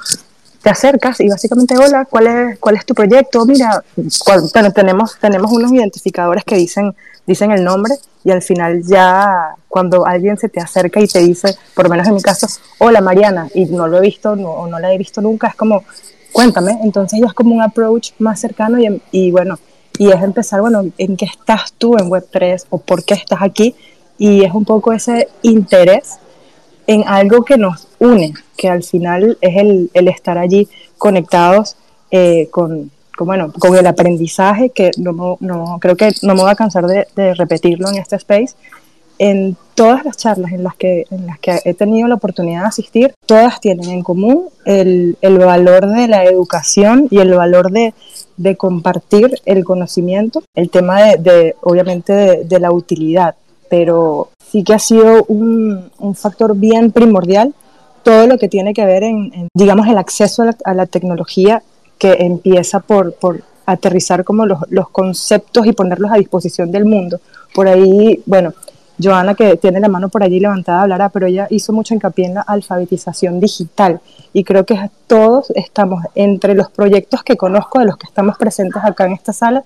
te 0.63 0.71
acercas 0.71 1.21
y 1.21 1.29
básicamente, 1.29 1.77
hola, 1.77 2.07
¿cuál 2.09 2.27
es, 2.27 2.59
cuál 2.59 2.77
es 2.77 2.85
tu 2.85 2.95
proyecto? 2.95 3.45
Mira, 3.47 3.83
bueno, 4.27 4.73
tenemos, 4.73 5.19
tenemos 5.21 5.53
unos 5.53 5.73
identificadores 5.73 6.45
que 6.45 6.57
dicen, 6.57 6.95
dicen 7.27 7.53
el 7.53 7.63
nombre 7.65 7.95
y 8.25 8.31
al 8.31 8.43
final 8.43 8.83
ya 8.85 9.55
cuando 9.69 10.07
alguien 10.07 10.37
se 10.37 10.49
te 10.49 10.61
acerca 10.61 11.01
y 11.01 11.07
te 11.07 11.21
dice, 11.21 11.57
por 11.75 11.85
lo 11.85 11.91
menos 11.91 12.09
en 12.09 12.15
mi 12.15 12.23
caso, 12.23 12.47
hola 12.79 13.01
Mariana, 13.01 13.49
y 13.55 13.67
no 13.67 13.87
lo 13.87 13.99
he 13.99 14.01
visto 14.01 14.35
no, 14.35 14.51
o 14.51 14.67
no 14.67 14.79
la 14.79 14.93
he 14.93 14.99
visto 14.99 15.21
nunca, 15.21 15.49
es 15.49 15.55
como, 15.55 15.85
cuéntame, 16.33 16.79
entonces 16.83 17.21
ya 17.21 17.27
es 17.27 17.35
como 17.35 17.55
un 17.55 17.63
approach 17.63 18.11
más 18.19 18.41
cercano 18.41 18.79
y, 18.79 19.01
y 19.13 19.31
bueno, 19.31 19.59
y 19.99 20.11
es 20.11 20.23
empezar, 20.23 20.61
bueno, 20.61 20.85
¿en 20.97 21.17
qué 21.17 21.25
estás 21.25 21.73
tú 21.77 21.97
en 21.99 22.09
Web3 22.09 22.67
o 22.71 22.79
por 22.79 23.05
qué 23.05 23.15
estás 23.15 23.41
aquí? 23.43 23.75
Y 24.17 24.45
es 24.45 24.55
un 24.55 24.65
poco 24.65 24.93
ese 24.93 25.29
interés 25.43 26.19
en 26.87 27.03
algo 27.07 27.45
que 27.45 27.59
nos 27.59 27.89
une, 27.99 28.33
que 28.57 28.69
al 28.69 28.83
final 28.83 29.37
es 29.41 29.57
el, 29.57 29.91
el 29.93 30.09
estar 30.09 30.39
allí 30.39 30.69
conectados 30.97 31.77
eh, 32.11 32.49
con, 32.51 32.91
con, 33.17 33.27
bueno, 33.27 33.53
con 33.53 33.77
el 33.77 33.87
aprendizaje, 33.87 34.71
que 34.71 34.93
no, 34.97 35.37
no, 35.41 35.79
creo 35.81 35.97
que 35.97 36.13
no 36.23 36.35
me 36.35 36.43
voy 36.43 36.51
a 36.51 36.55
cansar 36.55 36.87
de, 36.87 37.07
de 37.17 37.35
repetirlo 37.35 37.89
en 37.89 37.97
este 37.97 38.17
space. 38.17 38.55
En 39.19 39.57
todas 39.75 40.05
las 40.05 40.17
charlas 40.17 40.53
en 40.53 40.65
las, 40.65 40.75
que, 40.77 41.07
en 41.11 41.27
las 41.27 41.39
que 41.39 41.61
he 41.65 41.75
tenido 41.75 42.09
la 42.09 42.17
oportunidad 42.17 42.63
de 42.63 42.67
asistir, 42.67 43.15
todas 43.27 43.61
tienen 43.61 43.89
en 43.91 44.03
común 44.03 44.49
el, 44.65 45.17
el 45.21 45.39
valor 45.39 45.89
de 45.89 46.09
la 46.09 46.25
educación 46.25 47.09
y 47.11 47.19
el 47.19 47.35
valor 47.35 47.71
de, 47.71 47.95
de 48.37 48.57
compartir 48.57 49.41
el 49.45 49.65
conocimiento, 49.65 50.43
el 50.55 50.71
tema 50.71 51.03
de, 51.03 51.17
de, 51.17 51.57
obviamente 51.63 52.13
de, 52.13 52.45
de 52.45 52.61
la 52.61 52.73
utilidad, 52.73 53.35
pero 53.69 54.31
sí 54.51 54.65
que 54.65 54.75
ha 54.75 54.79
sido 54.79 55.25
un, 55.29 55.91
un 55.99 56.15
factor 56.15 56.57
bien 56.57 56.91
primordial 56.91 57.55
todo 58.03 58.27
lo 58.27 58.39
que 58.39 58.49
tiene 58.49 58.73
que 58.73 58.87
ver 58.87 59.03
en, 59.03 59.33
en, 59.35 59.49
digamos, 59.55 59.87
el 59.89 59.99
acceso 59.99 60.43
a 60.43 60.47
la, 60.47 60.57
a 60.65 60.75
la 60.75 60.87
tecnología 60.87 61.63
que 61.99 62.13
empieza 62.21 62.81
por, 62.81 63.13
por 63.15 63.43
aterrizar 63.67 64.25
como 64.25 64.47
los, 64.47 64.61
los, 64.71 64.89
conceptos 64.89 65.67
y 65.67 65.73
ponerlos 65.73 66.11
a 66.11 66.17
disposición 66.17 66.73
del 66.73 66.87
mundo. 66.87 67.21
Por 67.55 67.69
ahí, 67.69 68.23
bueno, 68.25 68.55
Joana, 69.03 69.35
que 69.35 69.57
tiene 69.57 69.81
la 69.81 69.89
mano 69.89 70.09
por 70.09 70.23
allí 70.23 70.41
levantada, 70.41 70.83
hablará, 70.83 71.09
pero 71.09 71.27
ella 71.27 71.47
hizo 71.51 71.73
mucho 71.73 71.95
hincapié 71.95 72.27
en 72.27 72.35
la 72.35 72.41
alfabetización 72.43 73.41
digital 73.41 74.01
y 74.33 74.45
creo 74.45 74.65
que 74.65 74.91
todos 75.07 75.51
estamos 75.51 76.05
entre 76.15 76.55
los 76.55 76.71
proyectos 76.71 77.23
que 77.23 77.37
conozco, 77.37 77.79
de 77.79 77.87
los 77.87 77.97
que 77.97 78.07
estamos 78.07 78.37
presentes 78.37 78.83
acá 78.85 79.07
en 79.07 79.13
esta 79.13 79.33
sala, 79.33 79.65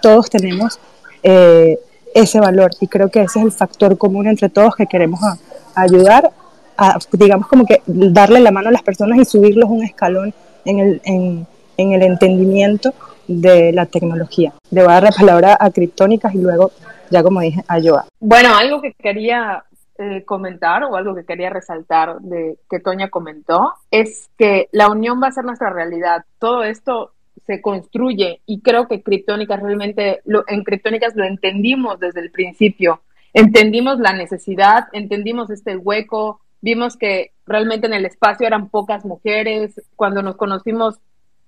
todos 0.00 0.30
tenemos 0.30 0.78
eh, 1.22 1.78
ese 2.14 2.40
valor 2.40 2.70
y 2.80 2.86
creo 2.86 3.10
que 3.10 3.22
ese 3.22 3.38
es 3.40 3.44
el 3.44 3.52
factor 3.52 3.96
común 3.98 4.26
entre 4.26 4.48
todos 4.48 4.74
que 4.74 4.86
queremos 4.86 5.22
a, 5.22 5.38
a 5.74 5.82
ayudar 5.82 6.30
a, 6.76 6.98
digamos, 7.12 7.46
como 7.46 7.66
que 7.66 7.82
darle 7.86 8.40
la 8.40 8.50
mano 8.50 8.70
a 8.70 8.72
las 8.72 8.82
personas 8.82 9.18
y 9.18 9.24
subirlos 9.26 9.68
un 9.68 9.84
escalón 9.84 10.32
en 10.64 10.78
el, 10.78 11.00
en, 11.04 11.46
en 11.76 11.92
el 11.92 12.02
entendimiento 12.02 12.94
de 13.28 13.72
la 13.72 13.86
tecnología. 13.86 14.52
Le 14.70 14.82
voy 14.82 14.90
a 14.90 14.94
dar 14.94 15.02
la 15.04 15.12
palabra 15.12 15.56
a 15.60 15.70
Criptónicas 15.70 16.34
y 16.34 16.38
luego, 16.38 16.72
ya 17.10 17.22
como 17.22 17.40
dije, 17.40 17.62
a 17.68 17.80
Joa. 17.80 18.06
Bueno, 18.20 18.54
algo 18.54 18.80
que 18.80 18.92
quería 18.94 19.64
eh, 19.98 20.24
comentar 20.24 20.82
o 20.84 20.96
algo 20.96 21.14
que 21.14 21.26
quería 21.26 21.50
resaltar 21.50 22.20
de 22.20 22.56
que 22.70 22.80
Toña 22.80 23.10
comentó 23.10 23.74
es 23.90 24.30
que 24.38 24.68
la 24.72 24.88
unión 24.88 25.20
va 25.22 25.26
a 25.26 25.32
ser 25.32 25.44
nuestra 25.44 25.70
realidad. 25.70 26.24
Todo 26.38 26.64
esto 26.64 27.12
se 27.46 27.60
construye 27.60 28.40
y 28.46 28.62
creo 28.62 28.88
que 28.88 29.02
Criptónicas 29.02 29.60
realmente, 29.60 30.22
en 30.46 30.64
Criptónicas 30.64 31.14
lo 31.16 31.24
entendimos 31.24 32.00
desde 32.00 32.20
el 32.20 32.30
principio. 32.30 33.02
Entendimos 33.34 33.98
la 33.98 34.12
necesidad, 34.12 34.88
entendimos 34.92 35.50
este 35.50 35.76
hueco, 35.76 36.40
vimos 36.60 36.96
que 36.96 37.32
realmente 37.46 37.86
en 37.86 37.92
el 37.94 38.06
espacio 38.06 38.46
eran 38.46 38.68
pocas 38.68 39.04
mujeres. 39.04 39.80
Cuando 39.96 40.22
nos 40.22 40.36
conocimos, 40.36 40.98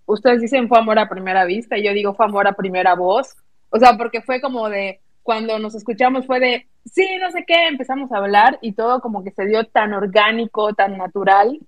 ustedes 0.06 0.40
dicen 0.40 0.68
fue 0.68 0.78
amor 0.78 0.98
a 0.98 1.08
primera 1.08 1.44
vista, 1.44 1.78
y 1.78 1.84
yo 1.84 1.92
digo 1.92 2.14
fue 2.14 2.26
amor 2.26 2.46
a 2.46 2.52
primera 2.52 2.94
voz. 2.94 3.34
O 3.70 3.78
sea, 3.78 3.96
porque 3.96 4.20
fue 4.20 4.40
como 4.40 4.68
de, 4.68 5.00
cuando 5.22 5.58
nos 5.58 5.74
escuchamos 5.74 6.26
fue 6.26 6.40
de, 6.40 6.66
sí, 6.84 7.06
no 7.20 7.30
sé 7.30 7.44
qué, 7.46 7.68
empezamos 7.68 8.10
a 8.12 8.18
hablar 8.18 8.58
y 8.62 8.72
todo 8.72 9.00
como 9.00 9.22
que 9.22 9.30
se 9.30 9.46
dio 9.46 9.64
tan 9.64 9.92
orgánico, 9.92 10.74
tan 10.74 10.96
natural. 10.98 11.58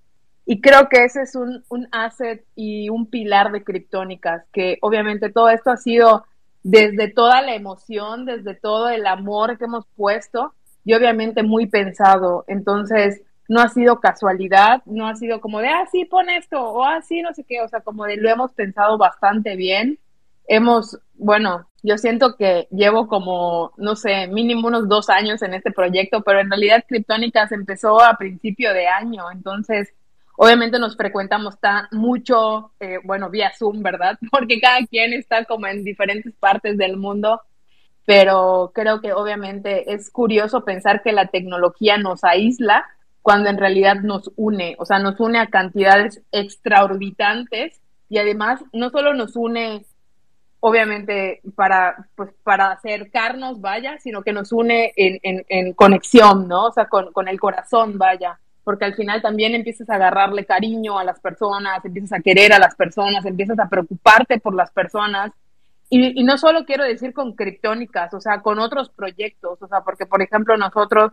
Y 0.45 0.61
creo 0.61 0.89
que 0.89 1.03
ese 1.05 1.23
es 1.23 1.35
un, 1.35 1.63
un 1.69 1.87
asset 1.91 2.45
y 2.55 2.89
un 2.89 3.07
pilar 3.07 3.51
de 3.51 3.63
criptónicas, 3.63 4.43
que 4.53 4.77
obviamente 4.81 5.31
todo 5.31 5.49
esto 5.49 5.71
ha 5.71 5.77
sido 5.77 6.25
desde 6.61 7.11
toda 7.11 7.41
la 7.41 7.55
emoción, 7.55 8.25
desde 8.25 8.55
todo 8.55 8.89
el 8.89 9.05
amor 9.07 9.57
que 9.57 9.65
hemos 9.65 9.85
puesto 9.95 10.53
y 10.83 10.93
obviamente 10.93 11.43
muy 11.43 11.67
pensado. 11.67 12.43
Entonces, 12.47 13.21
no 13.47 13.59
ha 13.61 13.69
sido 13.69 13.99
casualidad, 13.99 14.81
no 14.85 15.07
ha 15.07 15.15
sido 15.15 15.41
como 15.41 15.59
de, 15.59 15.67
ah, 15.67 15.85
sí, 15.91 16.05
pon 16.05 16.29
esto, 16.29 16.61
o 16.61 16.83
ah, 16.83 17.01
sí, 17.01 17.21
no 17.21 17.33
sé 17.33 17.43
qué, 17.43 17.61
o 17.61 17.67
sea, 17.67 17.81
como 17.81 18.05
de 18.05 18.17
lo 18.17 18.29
hemos 18.29 18.53
pensado 18.53 18.97
bastante 18.97 19.55
bien. 19.55 19.99
Hemos, 20.47 20.99
bueno, 21.15 21.67
yo 21.85 21.99
siento 21.99 22.35
que 22.35 22.67
llevo 22.71 23.07
como, 23.07 23.71
no 23.77 23.95
sé, 23.95 24.27
mínimo 24.27 24.67
unos 24.67 24.89
dos 24.89 25.09
años 25.09 25.43
en 25.43 25.53
este 25.53 25.71
proyecto, 25.71 26.21
pero 26.21 26.39
en 26.39 26.49
realidad 26.49 26.83
Criptónicas 26.87 27.51
empezó 27.51 28.01
a 28.01 28.17
principio 28.17 28.73
de 28.73 28.87
año, 28.87 29.29
entonces 29.31 29.93
obviamente 30.35 30.79
nos 30.79 30.97
frecuentamos 30.97 31.59
tan 31.59 31.85
mucho, 31.91 32.71
eh, 32.79 32.97
bueno, 33.03 33.29
vía 33.29 33.51
Zoom, 33.55 33.83
¿verdad? 33.83 34.17
Porque 34.31 34.59
cada 34.59 34.79
quien 34.87 35.13
está 35.13 35.45
como 35.45 35.67
en 35.67 35.83
diferentes 35.83 36.33
partes 36.33 36.75
del 36.75 36.97
mundo, 36.97 37.41
pero 38.03 38.71
creo 38.73 38.99
que 38.99 39.13
obviamente 39.13 39.93
es 39.93 40.09
curioso 40.09 40.65
pensar 40.65 41.03
que 41.03 41.11
la 41.11 41.27
tecnología 41.27 41.99
nos 41.99 42.23
aísla 42.23 42.83
cuando 43.21 43.49
en 43.49 43.59
realidad 43.59 43.97
nos 44.01 44.31
une, 44.35 44.75
o 44.79 44.85
sea, 44.85 44.97
nos 44.97 45.19
une 45.19 45.37
a 45.37 45.47
cantidades 45.47 46.23
extraorbitantes 46.31 47.79
y 48.09 48.17
además 48.17 48.63
no 48.73 48.89
solo 48.89 49.13
nos 49.13 49.35
une 49.35 49.85
obviamente 50.67 51.41
para, 51.55 52.07
pues, 52.15 52.31
para 52.41 52.71
acercarnos, 52.71 53.61
vaya, 53.61 53.99
sino 53.99 54.23
que 54.23 54.33
nos 54.33 54.51
une 54.51 54.91
en, 54.95 55.45
en, 55.47 55.73
conexión, 55.73 56.47
¿no? 56.47 56.65
O 56.65 56.71
sea, 56.71 56.85
con, 56.85 57.13
con, 57.13 57.27
el 57.27 57.39
corazón, 57.39 57.99
vaya, 57.99 58.39
porque 58.63 58.85
al 58.85 58.95
final 58.95 59.21
también 59.21 59.53
empiezas 59.53 59.87
a 59.91 59.95
agarrarle 59.95 60.43
cariño 60.43 60.97
a 60.97 61.03
las 61.03 61.19
personas, 61.19 61.85
empiezas 61.85 62.13
a 62.13 62.19
querer 62.19 62.51
a 62.51 62.57
las 62.57 62.73
personas, 62.73 63.23
empiezas 63.27 63.59
a 63.59 63.69
preocuparte 63.69 64.39
por 64.39 64.55
las 64.55 64.71
personas. 64.71 65.31
Y, 65.87 66.19
y 66.19 66.23
no 66.23 66.35
solo 66.39 66.65
quiero 66.65 66.83
decir 66.83 67.13
con 67.13 67.33
criptónicas, 67.33 68.11
o 68.15 68.19
sea, 68.19 68.41
con 68.41 68.57
otros 68.57 68.89
proyectos, 68.89 69.61
o 69.61 69.67
sea, 69.67 69.81
porque 69.81 70.07
por 70.07 70.23
ejemplo 70.23 70.57
nosotros 70.57 71.11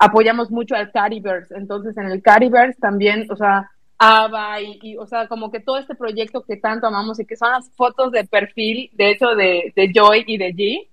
apoyamos 0.00 0.50
mucho 0.50 0.74
al 0.74 0.90
Cariverse, 0.90 1.54
entonces 1.54 1.96
en 1.96 2.06
el 2.06 2.22
Cariverse 2.22 2.80
también, 2.80 3.28
o 3.30 3.36
sea, 3.36 3.70
Ava 4.02 4.62
y, 4.62 4.78
y, 4.80 4.96
o 4.96 5.06
sea, 5.06 5.28
como 5.28 5.50
que 5.50 5.60
todo 5.60 5.76
este 5.76 5.94
proyecto 5.94 6.42
que 6.42 6.56
tanto 6.56 6.86
amamos 6.86 7.20
y 7.20 7.26
que 7.26 7.36
son 7.36 7.52
las 7.52 7.70
fotos 7.72 8.10
de 8.12 8.24
perfil, 8.24 8.90
de 8.94 9.10
hecho, 9.10 9.34
de, 9.34 9.74
de 9.76 9.92
Joy 9.94 10.24
y 10.26 10.38
de 10.38 10.54
G. 10.54 10.88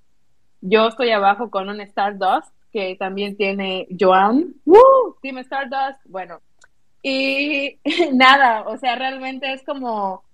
Yo 0.59 0.89
estoy 0.89 1.11
abajo 1.11 1.49
con 1.49 1.69
un 1.69 1.79
Stardust 1.79 2.51
que 2.73 2.97
también 2.97 3.37
tiene 3.37 3.87
Joan. 3.97 4.55
¡Woo! 4.65 5.15
Team 5.21 5.37
Stardust. 5.37 6.01
Bueno, 6.05 6.41
y 7.01 7.79
nada, 8.13 8.63
o 8.67 8.77
sea, 8.77 8.97
realmente 8.97 9.53
es 9.53 9.63
como, 9.63 10.25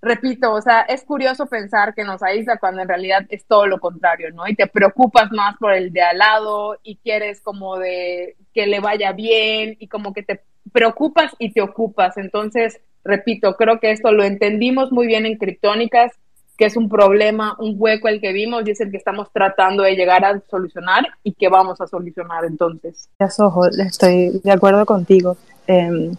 repito, 0.00 0.50
o 0.50 0.62
sea, 0.62 0.80
es 0.80 1.04
curioso 1.04 1.44
pensar 1.44 1.94
que 1.94 2.04
nos 2.04 2.22
aísla 2.22 2.56
cuando 2.56 2.80
en 2.80 2.88
realidad 2.88 3.26
es 3.28 3.44
todo 3.44 3.66
lo 3.66 3.78
contrario, 3.78 4.30
¿no? 4.32 4.48
Y 4.48 4.54
te 4.54 4.66
preocupas 4.66 5.30
más 5.30 5.58
por 5.58 5.74
el 5.74 5.92
de 5.92 6.00
al 6.00 6.16
lado 6.16 6.78
y 6.82 6.96
quieres 6.96 7.42
como 7.42 7.76
de 7.76 8.36
que 8.54 8.66
le 8.66 8.80
vaya 8.80 9.12
bien 9.12 9.76
y 9.78 9.88
como 9.88 10.14
que 10.14 10.22
te 10.22 10.40
preocupas 10.72 11.32
y 11.38 11.52
te 11.52 11.60
ocupas. 11.60 12.16
Entonces, 12.16 12.80
repito, 13.04 13.56
creo 13.56 13.78
que 13.80 13.90
esto 13.90 14.12
lo 14.12 14.24
entendimos 14.24 14.92
muy 14.92 15.06
bien 15.06 15.26
en 15.26 15.36
Criptónicas, 15.36 16.12
que 16.56 16.66
es 16.66 16.76
un 16.76 16.88
problema, 16.88 17.56
un 17.58 17.74
hueco 17.76 18.08
el 18.08 18.20
que 18.20 18.32
vimos 18.32 18.62
y 18.66 18.70
es 18.70 18.80
el 18.80 18.90
que 18.90 18.96
estamos 18.96 19.28
tratando 19.32 19.82
de 19.82 19.96
llegar 19.96 20.24
a 20.24 20.40
solucionar 20.48 21.04
y 21.24 21.32
que 21.32 21.48
vamos 21.48 21.80
a 21.80 21.86
solucionar 21.86 22.44
entonces. 22.44 23.08
Ojo, 23.38 23.66
estoy 23.66 24.40
de 24.42 24.52
acuerdo 24.52 24.86
contigo. 24.86 25.36
Eh, 25.66 26.12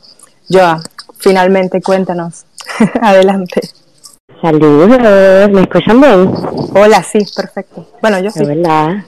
Joa, 0.50 0.82
finalmente 1.18 1.82
cuéntanos. 1.82 2.46
Adelante. 3.02 3.62
Saludos, 4.42 5.00
¿me 5.50 5.62
escuchan 5.62 6.02
bien? 6.02 6.30
Hola, 6.76 7.02
sí, 7.02 7.20
perfecto. 7.36 7.88
Bueno, 8.02 8.20
yo 8.20 8.30
sí. 8.30 8.40
De 8.40 8.56
verdad. 8.56 9.06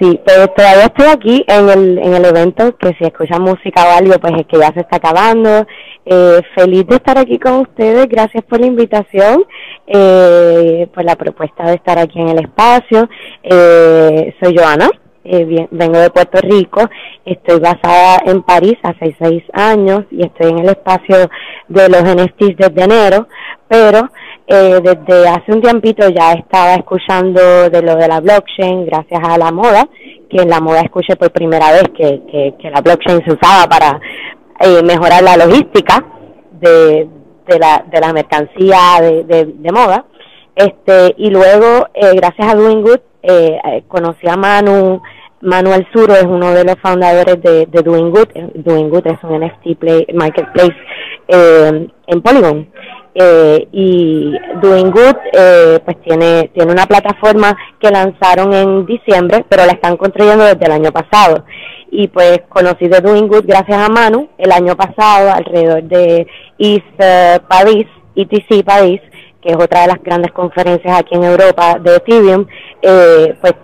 Sí, 0.00 0.18
pues 0.24 0.54
todavía 0.56 0.84
estoy 0.86 1.06
aquí 1.08 1.44
en 1.46 1.68
el, 1.68 1.98
en 1.98 2.14
el 2.14 2.24
evento, 2.24 2.74
que 2.78 2.94
si 2.98 3.04
escuchan 3.04 3.42
música 3.42 3.84
o 3.84 3.98
algo, 3.98 4.14
pues 4.18 4.32
es 4.38 4.46
que 4.46 4.58
ya 4.58 4.72
se 4.72 4.80
está 4.80 4.96
acabando. 4.96 5.66
Eh, 6.06 6.40
feliz 6.54 6.86
de 6.86 6.96
estar 6.96 7.18
aquí 7.18 7.38
con 7.38 7.60
ustedes, 7.60 8.08
gracias 8.08 8.42
por 8.44 8.60
la 8.60 8.66
invitación, 8.66 9.44
eh, 9.86 10.88
por 10.94 11.04
la 11.04 11.16
propuesta 11.16 11.64
de 11.64 11.74
estar 11.74 11.98
aquí 11.98 12.18
en 12.18 12.28
el 12.30 12.38
espacio. 12.38 13.10
Eh, 13.42 14.34
soy 14.42 14.56
Joana, 14.56 14.88
eh, 15.22 15.44
bien- 15.44 15.68
vengo 15.70 15.98
de 15.98 16.08
Puerto 16.08 16.38
Rico, 16.40 16.80
estoy 17.26 17.60
basada 17.60 18.20
en 18.24 18.40
París 18.42 18.78
hace 18.82 19.14
seis 19.20 19.42
años 19.52 20.04
y 20.10 20.24
estoy 20.24 20.50
en 20.50 20.60
el 20.60 20.68
espacio 20.70 21.28
de 21.68 21.88
los 21.90 22.02
NFTs 22.02 22.56
desde 22.56 22.82
enero, 22.84 23.28
pero 23.68 24.08
eh, 24.52 24.80
desde 24.82 25.28
hace 25.28 25.52
un 25.52 25.62
tiempito 25.62 26.08
ya 26.08 26.32
estaba 26.32 26.74
escuchando 26.74 27.70
de 27.70 27.82
lo 27.82 27.94
de 27.94 28.08
la 28.08 28.20
blockchain 28.20 28.84
gracias 28.84 29.20
a 29.22 29.38
la 29.38 29.52
moda, 29.52 29.88
que 30.28 30.42
en 30.42 30.50
la 30.50 30.60
moda 30.60 30.80
escuché 30.80 31.14
por 31.14 31.30
primera 31.30 31.70
vez 31.70 31.84
que, 31.96 32.56
que, 32.58 32.70
la 32.70 32.80
blockchain 32.80 33.24
se 33.24 33.32
usaba 33.32 33.68
para 33.68 34.00
eh, 34.58 34.82
mejorar 34.82 35.22
la 35.22 35.36
logística 35.36 36.04
de, 36.60 37.08
de, 37.46 37.58
la, 37.60 37.84
de 37.88 38.00
la 38.00 38.12
mercancía 38.12 39.00
de, 39.00 39.24
de, 39.54 39.72
moda. 39.72 40.04
Este, 40.56 41.14
y 41.16 41.30
luego, 41.30 41.86
eh, 41.94 42.12
gracias 42.16 42.52
a 42.52 42.56
Doing 42.56 42.82
Good, 42.82 43.00
eh, 43.22 43.56
eh, 43.64 43.84
conocí 43.86 44.28
a 44.28 44.36
Manu, 44.36 45.00
Manuel 45.42 45.86
Suro 45.92 46.14
es 46.14 46.24
uno 46.24 46.52
de 46.52 46.64
los 46.64 46.76
fundadores 46.82 47.40
de, 47.40 47.66
de 47.66 47.82
Doing 47.82 48.10
Good. 48.10 48.28
Doing 48.56 48.90
Good 48.90 49.06
es 49.06 49.18
un 49.22 49.40
NFT 49.40 49.78
play, 49.78 50.06
marketplace 50.12 50.76
eh, 51.28 51.88
en 52.06 52.22
Polygon. 52.22 52.68
Eh, 53.14 53.68
y 53.72 54.32
Doing 54.62 54.90
Good 54.92 55.16
eh, 55.32 55.80
pues 55.84 56.00
tiene, 56.02 56.50
tiene 56.54 56.72
una 56.72 56.86
plataforma 56.86 57.56
que 57.80 57.90
lanzaron 57.90 58.52
en 58.54 58.86
diciembre, 58.86 59.44
pero 59.48 59.66
la 59.66 59.72
están 59.72 59.96
construyendo 59.96 60.44
desde 60.44 60.66
el 60.66 60.72
año 60.72 60.92
pasado. 60.92 61.44
Y 61.90 62.06
pues 62.08 62.42
conocí 62.48 62.86
de 62.86 63.00
Doing 63.00 63.26
Good 63.26 63.46
gracias 63.46 63.78
a 63.78 63.88
Manu 63.88 64.28
el 64.38 64.52
año 64.52 64.76
pasado 64.76 65.32
alrededor 65.32 65.82
de 65.82 66.26
East 66.58 66.84
eh, 66.98 67.40
Paris, 67.48 67.86
ETC 68.14 68.64
Paris, 68.64 69.00
que 69.42 69.50
es 69.50 69.56
otra 69.56 69.82
de 69.82 69.88
las 69.88 70.02
grandes 70.02 70.32
conferencias 70.32 70.98
aquí 70.98 71.14
en 71.16 71.24
Europa 71.24 71.78
de 71.80 71.96
Ethereum, 71.96 72.46
eh, 72.82 73.34
pues 73.40 73.54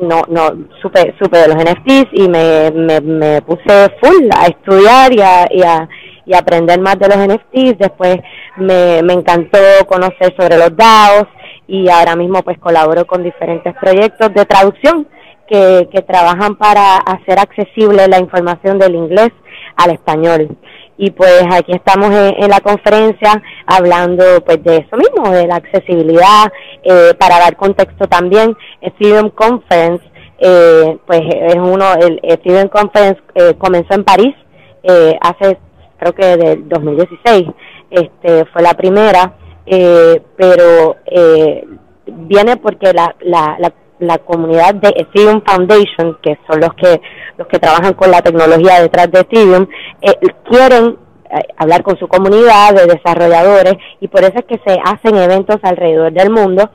no, 0.00 0.22
no, 0.28 0.66
supe, 0.82 1.14
supe 1.20 1.38
de 1.38 1.48
los 1.48 1.56
NFTs 1.56 2.08
y 2.12 2.28
me, 2.28 2.70
me, 2.70 3.00
me 3.00 3.42
puse 3.42 3.88
full 4.00 4.28
a 4.36 4.46
estudiar 4.46 5.12
y 5.12 5.20
a, 5.20 5.48
y 5.50 5.62
a, 5.62 5.88
y 6.26 6.34
aprender 6.34 6.80
más 6.80 6.98
de 6.98 7.08
los 7.08 7.16
NFTs. 7.16 7.78
Después 7.78 8.18
me, 8.56 9.02
me 9.02 9.14
encantó 9.14 9.58
conocer 9.86 10.34
sobre 10.36 10.58
los 10.58 10.76
DAOs 10.76 11.28
y 11.68 11.88
ahora 11.88 12.16
mismo 12.16 12.42
pues 12.42 12.58
colaboro 12.58 13.06
con 13.06 13.22
diferentes 13.22 13.74
proyectos 13.80 14.34
de 14.34 14.44
traducción 14.44 15.06
que, 15.48 15.88
que 15.92 16.02
trabajan 16.02 16.56
para 16.56 16.96
hacer 16.96 17.38
accesible 17.38 18.08
la 18.08 18.18
información 18.18 18.78
del 18.78 18.94
inglés 18.94 19.30
al 19.76 19.92
español. 19.92 20.56
Y 20.98 21.10
pues 21.10 21.42
aquí 21.52 21.72
estamos 21.72 22.10
en, 22.10 22.42
en 22.42 22.50
la 22.50 22.60
conferencia 22.60 23.42
hablando 23.66 24.24
pues 24.44 24.62
de 24.64 24.78
eso 24.78 24.96
mismo, 24.96 25.30
de 25.30 25.46
la 25.46 25.56
accesibilidad, 25.56 26.50
eh, 26.82 27.12
para 27.18 27.38
dar 27.38 27.56
contexto 27.56 28.06
también, 28.06 28.56
Ethereum 28.80 29.30
Conference, 29.30 30.02
eh, 30.38 30.98
pues 31.06 31.20
es 31.22 31.56
uno, 31.56 31.94
el 31.94 32.20
Ethereum 32.22 32.68
Conference 32.68 33.20
eh, 33.34 33.54
comenzó 33.58 33.94
en 33.94 34.04
París 34.04 34.34
eh, 34.82 35.18
hace 35.20 35.58
creo 35.98 36.12
que 36.12 36.36
del 36.36 36.68
2016, 36.68 37.48
este 37.90 38.44
fue 38.46 38.62
la 38.62 38.74
primera, 38.74 39.34
eh, 39.66 40.22
pero 40.36 40.96
eh, 41.06 41.66
viene 42.06 42.56
porque 42.56 42.92
la, 42.92 43.14
la, 43.20 43.56
la, 43.58 43.72
la 43.98 44.18
comunidad 44.18 44.74
de 44.74 44.88
Ethereum 44.96 45.42
Foundation, 45.44 46.18
que 46.22 46.38
son 46.48 46.60
los 46.60 46.74
que 46.74 47.00
los 47.36 47.48
que 47.48 47.58
trabajan 47.58 47.94
con 47.94 48.10
la 48.10 48.22
tecnología 48.22 48.80
detrás 48.80 49.10
de 49.10 49.20
Ethereum, 49.20 49.66
eh, 50.00 50.14
quieren 50.48 50.96
eh, 51.30 51.42
hablar 51.56 51.82
con 51.82 51.98
su 51.98 52.08
comunidad 52.08 52.74
de 52.74 52.86
desarrolladores 52.86 53.74
y 54.00 54.08
por 54.08 54.22
eso 54.22 54.34
es 54.36 54.44
que 54.44 54.60
se 54.66 54.78
hacen 54.84 55.16
eventos 55.16 55.56
alrededor 55.62 56.12
del 56.12 56.30
mundo. 56.30 56.70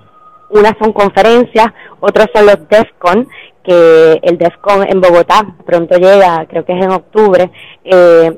Unas 0.49 0.73
son 0.81 0.91
conferencias, 0.91 1.67
otros 2.01 2.27
son 2.34 2.45
los 2.45 2.67
DEFCON, 2.67 3.27
que 3.63 4.19
el 4.21 4.38
DEFCON 4.38 4.86
en 4.89 4.99
Bogotá 4.99 5.45
pronto 5.65 5.97
llega, 5.97 6.45
creo 6.49 6.65
que 6.65 6.73
es 6.73 6.84
en 6.84 6.91
octubre. 6.91 7.49
Eh, 7.86 8.38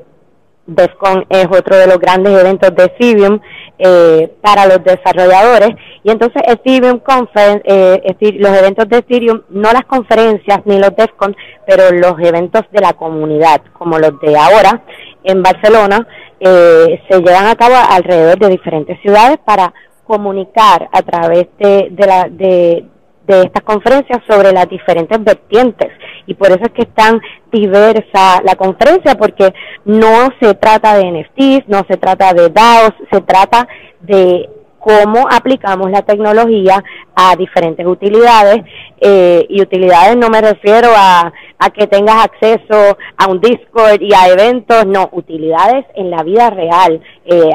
DEFCON 0.66 1.26
es 1.28 1.46
otro 1.46 1.76
de 1.76 1.86
los 1.86 1.98
grandes 1.98 2.38
eventos 2.38 2.74
de 2.74 2.84
Ethereum 2.84 3.40
eh, 3.78 4.32
para 4.40 4.66
los 4.66 4.82
desarrolladores. 4.82 5.70
Y 6.02 6.10
entonces 6.10 6.42
Ethereum 6.46 7.00
Conference, 7.00 7.62
eh, 7.64 8.32
los 8.38 8.56
eventos 8.56 8.88
de 8.88 8.98
Ethereum, 8.98 9.42
no 9.50 9.72
las 9.72 9.84
conferencias 9.84 10.60
ni 10.64 10.78
los 10.78 10.94
DEFCON, 10.96 11.36
pero 11.66 11.90
los 11.90 12.14
eventos 12.20 12.62
de 12.70 12.80
la 12.80 12.94
comunidad, 12.94 13.60
como 13.72 13.98
los 13.98 14.18
de 14.20 14.36
ahora 14.36 14.82
en 15.22 15.42
Barcelona, 15.42 16.06
eh, 16.40 17.00
se 17.08 17.18
llevan 17.18 17.46
a 17.46 17.56
cabo 17.56 17.74
alrededor 17.90 18.38
de 18.38 18.48
diferentes 18.48 19.00
ciudades 19.00 19.38
para 19.44 19.72
comunicar 20.06 20.88
a 20.92 21.02
través 21.02 21.46
de, 21.58 21.88
de, 21.90 22.06
la, 22.06 22.28
de, 22.30 22.84
de 23.26 23.42
estas 23.42 23.62
conferencias 23.62 24.20
sobre 24.26 24.52
las 24.52 24.68
diferentes 24.68 25.22
vertientes 25.22 25.90
y 26.26 26.34
por 26.34 26.48
eso 26.48 26.62
es 26.62 26.72
que 26.72 26.82
es 26.82 26.94
tan 26.94 27.20
diversa 27.52 28.42
la 28.44 28.54
conferencia 28.56 29.14
porque 29.16 29.52
no 29.84 30.28
se 30.40 30.54
trata 30.54 30.96
de 30.96 31.10
NFTs, 31.10 31.68
no 31.68 31.82
se 31.88 31.96
trata 31.96 32.32
de 32.32 32.48
DAOs, 32.48 32.94
se 33.10 33.20
trata 33.20 33.68
de 34.00 34.48
cómo 34.84 35.26
aplicamos 35.30 35.90
la 35.90 36.02
tecnología 36.02 36.84
a 37.14 37.34
diferentes 37.36 37.86
utilidades 37.86 38.64
eh, 39.00 39.46
y 39.48 39.62
utilidades 39.62 40.14
no 40.16 40.28
me 40.28 40.42
refiero 40.42 40.90
a, 40.94 41.32
que 41.72 41.86
tengas 41.86 42.26
acceso 42.26 42.98
a 43.16 43.30
un 43.30 43.40
Discord 43.40 44.02
y 44.02 44.12
a 44.12 44.28
eventos, 44.28 44.84
no, 44.86 45.08
utilidades 45.12 45.86
en 45.94 46.10
la 46.10 46.22
vida 46.22 46.50
real, 46.50 47.00
eh, 47.24 47.50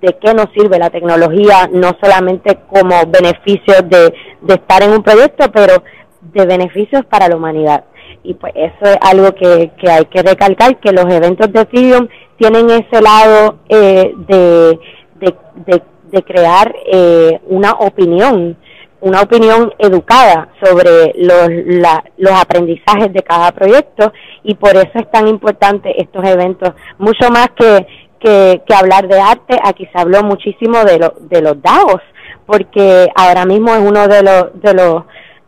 de 0.00 0.16
qué 0.20 0.32
nos 0.32 0.46
sirve 0.54 0.78
la 0.78 0.90
tecnología, 0.90 1.68
no 1.72 1.90
solamente 2.00 2.60
como 2.68 2.94
beneficios 3.06 3.82
de, 3.88 4.14
de 4.42 4.54
estar 4.54 4.82
en 4.84 4.92
un 4.92 5.02
proyecto, 5.02 5.50
pero 5.52 5.82
de 6.20 6.46
beneficios 6.46 7.04
para 7.06 7.28
la 7.28 7.36
humanidad. 7.36 7.84
Y 8.24 8.34
pues 8.34 8.52
eso 8.54 8.84
es 8.84 8.96
algo 9.02 9.32
que, 9.34 9.72
que 9.80 9.90
hay 9.90 10.04
que 10.06 10.22
recalcar, 10.22 10.78
que 10.78 10.92
los 10.92 11.06
eventos 11.12 11.52
de 11.52 11.60
Ethereum 11.62 12.08
tienen 12.38 12.70
ese 12.70 13.00
lado 13.02 13.58
eh, 13.68 14.12
de, 14.28 14.78
de, 15.16 15.34
de, 15.66 15.82
de 16.10 16.22
crear 16.22 16.72
eh, 16.86 17.40
una 17.48 17.72
opinión, 17.72 18.56
una 19.00 19.22
opinión 19.22 19.72
educada 19.78 20.48
sobre 20.62 21.12
los, 21.16 21.48
la- 21.80 22.04
los 22.16 22.32
aprendizajes 22.32 23.12
de 23.12 23.22
cada 23.22 23.50
proyecto 23.50 24.12
y 24.44 24.54
por 24.54 24.76
eso 24.76 24.90
es 24.94 25.10
tan 25.10 25.26
importante 25.26 26.00
estos 26.00 26.24
eventos, 26.24 26.70
mucho 26.98 27.28
más 27.30 27.48
que, 27.56 27.86
que, 28.20 28.62
que 28.64 28.74
hablar 28.74 29.08
de 29.08 29.20
arte, 29.20 29.58
aquí 29.64 29.88
se 29.92 30.00
habló 30.00 30.22
muchísimo 30.22 30.84
de, 30.84 30.98
lo, 31.00 31.14
de 31.22 31.42
los 31.42 31.60
DAOs, 31.60 32.02
porque 32.46 33.08
ahora 33.16 33.44
mismo 33.46 33.74
es 33.74 33.80
uno 33.80 34.06
de 34.06 34.22
los, 34.22 34.62
de 34.62 34.74
los 34.74 35.02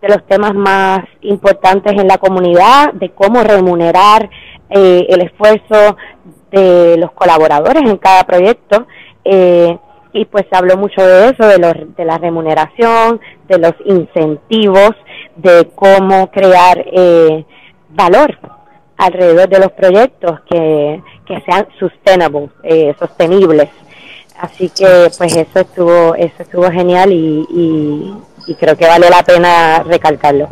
de 0.05 0.14
los 0.14 0.27
temas 0.27 0.55
más 0.55 1.01
importantes 1.23 1.93
en 1.95 2.07
la 2.07 2.19
comunidad, 2.19 2.93
de 2.93 3.11
cómo 3.11 3.43
remunerar 3.43 4.29
eh, 4.69 5.07
el 5.09 5.23
esfuerzo 5.23 5.97
de 6.51 6.97
los 6.99 7.11
colaboradores 7.12 7.83
en 7.90 7.97
cada 7.97 8.25
proyecto. 8.25 8.87
eh, 9.25 9.79
y 10.17 10.27
pues 10.27 10.45
se 10.49 10.57
habló 10.57 10.77
mucho 10.77 11.05
de 11.05 11.31
eso, 11.31 11.45
de, 11.45 11.59
los, 11.59 11.97
de 11.97 12.05
la 12.05 12.19
remuneración, 12.19 13.21
de 13.49 13.59
los 13.59 13.73
incentivos, 13.85 14.93
de 15.35 15.69
cómo 15.75 16.31
crear 16.31 16.85
eh, 16.87 17.45
valor 17.90 18.38
alrededor 18.97 19.49
de 19.49 19.59
los 19.59 19.73
proyectos 19.73 20.38
que, 20.49 21.03
que 21.27 21.40
sean 21.40 21.67
sustainable, 21.81 22.49
eh, 22.62 22.95
sostenibles. 22.97 23.69
Así 24.44 24.68
que 24.68 25.11
pues 25.16 25.37
eso 25.37 25.61
estuvo, 25.61 26.14
eso 26.14 26.35
estuvo 26.38 26.70
genial 26.70 27.11
y, 27.12 28.14
creo 28.59 28.76
que 28.76 28.87
vale 28.87 29.09
la 29.09 29.22
pena 29.22 29.83
recalcarlo. 29.83 30.48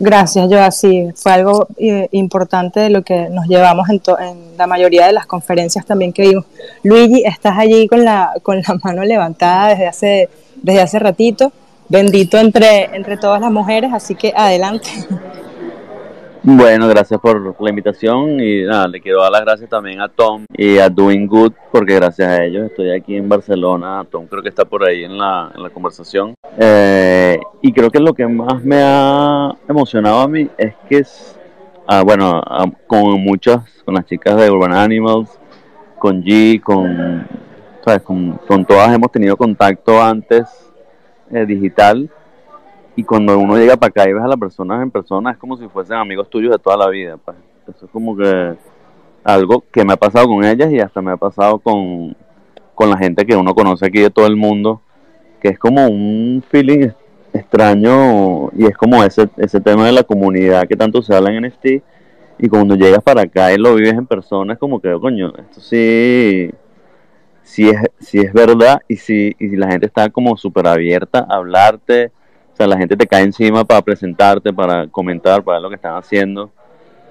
Gracias, 0.00 0.50
yo 0.50 0.60
así 0.60 1.08
fue 1.14 1.32
algo 1.32 1.68
eh, 1.76 2.08
importante 2.12 2.80
de 2.80 2.90
lo 2.90 3.02
que 3.02 3.28
nos 3.30 3.46
llevamos 3.46 3.88
en, 3.88 4.00
en 4.20 4.56
la 4.56 4.66
mayoría 4.66 5.06
de 5.06 5.12
las 5.12 5.26
conferencias 5.26 5.86
también 5.86 6.12
que 6.12 6.22
vimos. 6.22 6.44
Luigi, 6.82 7.24
estás 7.24 7.56
allí 7.58 7.86
con 7.86 8.04
la, 8.04 8.32
con 8.42 8.60
la 8.60 8.74
mano 8.82 9.04
levantada 9.04 9.68
desde 9.68 9.86
hace, 9.86 10.28
desde 10.56 10.80
hace 10.80 10.98
ratito, 10.98 11.52
bendito 11.88 12.38
entre, 12.38 12.96
entre 12.96 13.16
todas 13.16 13.40
las 13.40 13.52
mujeres, 13.52 13.92
así 13.92 14.16
que 14.16 14.32
adelante. 14.36 14.90
Bueno, 16.50 16.88
gracias 16.88 17.20
por 17.20 17.60
la 17.60 17.68
invitación 17.68 18.40
y 18.40 18.62
nada, 18.62 18.88
le 18.88 19.02
quiero 19.02 19.20
dar 19.20 19.30
las 19.30 19.42
gracias 19.42 19.68
también 19.68 20.00
a 20.00 20.08
Tom 20.08 20.46
y 20.56 20.78
a 20.78 20.88
Doing 20.88 21.26
Good 21.26 21.52
porque 21.70 21.96
gracias 21.96 22.26
a 22.26 22.42
ellos 22.42 22.70
estoy 22.70 22.90
aquí 22.90 23.16
en 23.16 23.28
Barcelona. 23.28 24.06
Tom 24.10 24.26
creo 24.26 24.42
que 24.42 24.48
está 24.48 24.64
por 24.64 24.82
ahí 24.82 25.04
en 25.04 25.18
la, 25.18 25.52
en 25.54 25.62
la 25.62 25.68
conversación. 25.68 26.32
Eh, 26.58 27.38
y 27.60 27.70
creo 27.70 27.90
que 27.90 28.00
lo 28.00 28.14
que 28.14 28.26
más 28.26 28.64
me 28.64 28.80
ha 28.82 29.54
emocionado 29.68 30.20
a 30.20 30.26
mí 30.26 30.48
es 30.56 30.74
que 30.88 31.00
es, 31.00 31.38
ah, 31.86 32.02
bueno, 32.02 32.40
ah, 32.42 32.64
con 32.86 33.20
muchas, 33.20 33.82
con 33.84 33.96
las 33.96 34.06
chicas 34.06 34.34
de 34.36 34.50
Urban 34.50 34.72
Animals, 34.72 35.28
con 35.98 36.22
G, 36.22 36.62
con 36.62 37.28
¿sabes? 37.84 38.00
Con, 38.00 38.40
con 38.48 38.64
todas 38.64 38.90
hemos 38.94 39.12
tenido 39.12 39.36
contacto 39.36 40.02
antes 40.02 40.46
eh, 41.30 41.44
digital 41.44 42.10
y 42.98 43.04
cuando 43.04 43.38
uno 43.38 43.56
llega 43.56 43.76
para 43.76 43.90
acá 43.90 44.10
y 44.10 44.12
ves 44.12 44.24
a 44.24 44.26
las 44.26 44.36
personas 44.36 44.82
en 44.82 44.90
persona 44.90 45.30
es 45.30 45.38
como 45.38 45.56
si 45.56 45.68
fuesen 45.68 45.98
amigos 45.98 46.28
tuyos 46.28 46.50
de 46.50 46.58
toda 46.58 46.76
la 46.76 46.88
vida. 46.88 47.16
Pues. 47.16 47.36
Eso 47.68 47.86
es 47.86 47.92
como 47.92 48.16
que 48.16 48.56
algo 49.22 49.62
que 49.70 49.84
me 49.84 49.92
ha 49.92 49.96
pasado 49.96 50.26
con 50.26 50.42
ellas 50.42 50.72
y 50.72 50.80
hasta 50.80 51.00
me 51.00 51.12
ha 51.12 51.16
pasado 51.16 51.60
con, 51.60 52.16
con 52.74 52.90
la 52.90 52.98
gente 52.98 53.24
que 53.24 53.36
uno 53.36 53.54
conoce 53.54 53.86
aquí 53.86 54.00
de 54.00 54.10
todo 54.10 54.26
el 54.26 54.34
mundo, 54.34 54.82
que 55.40 55.50
es 55.50 55.60
como 55.60 55.86
un 55.86 56.42
feeling 56.50 56.88
extraño 57.32 58.50
y 58.56 58.66
es 58.66 58.76
como 58.76 59.04
ese, 59.04 59.28
ese 59.36 59.60
tema 59.60 59.86
de 59.86 59.92
la 59.92 60.02
comunidad 60.02 60.66
que 60.66 60.74
tanto 60.74 61.00
se 61.00 61.14
habla 61.14 61.30
en 61.30 61.46
NFT 61.46 61.66
y 62.40 62.48
cuando 62.48 62.74
llegas 62.74 63.04
para 63.04 63.22
acá 63.22 63.54
y 63.54 63.58
lo 63.58 63.76
vives 63.76 63.94
en 63.94 64.06
persona 64.06 64.54
es 64.54 64.58
como 64.58 64.80
que, 64.80 64.92
oh, 64.92 65.00
coño, 65.00 65.32
esto 65.38 65.60
sí, 65.60 66.50
sí 67.44 67.68
es, 67.68 67.80
sí 68.00 68.18
es 68.18 68.32
verdad 68.32 68.80
y 68.88 68.96
si, 68.96 69.36
y 69.38 69.54
la 69.54 69.70
gente 69.70 69.86
está 69.86 70.10
como 70.10 70.36
súper 70.36 70.66
abierta 70.66 71.24
a 71.28 71.36
hablarte, 71.36 72.10
sea, 72.58 72.66
la 72.66 72.76
gente 72.76 72.96
te 72.96 73.06
cae 73.06 73.22
encima 73.22 73.64
para 73.64 73.80
presentarte, 73.82 74.52
para 74.52 74.86
comentar, 74.88 75.42
para 75.42 75.56
ver 75.56 75.62
lo 75.62 75.68
que 75.70 75.76
están 75.76 75.96
haciendo. 75.96 76.50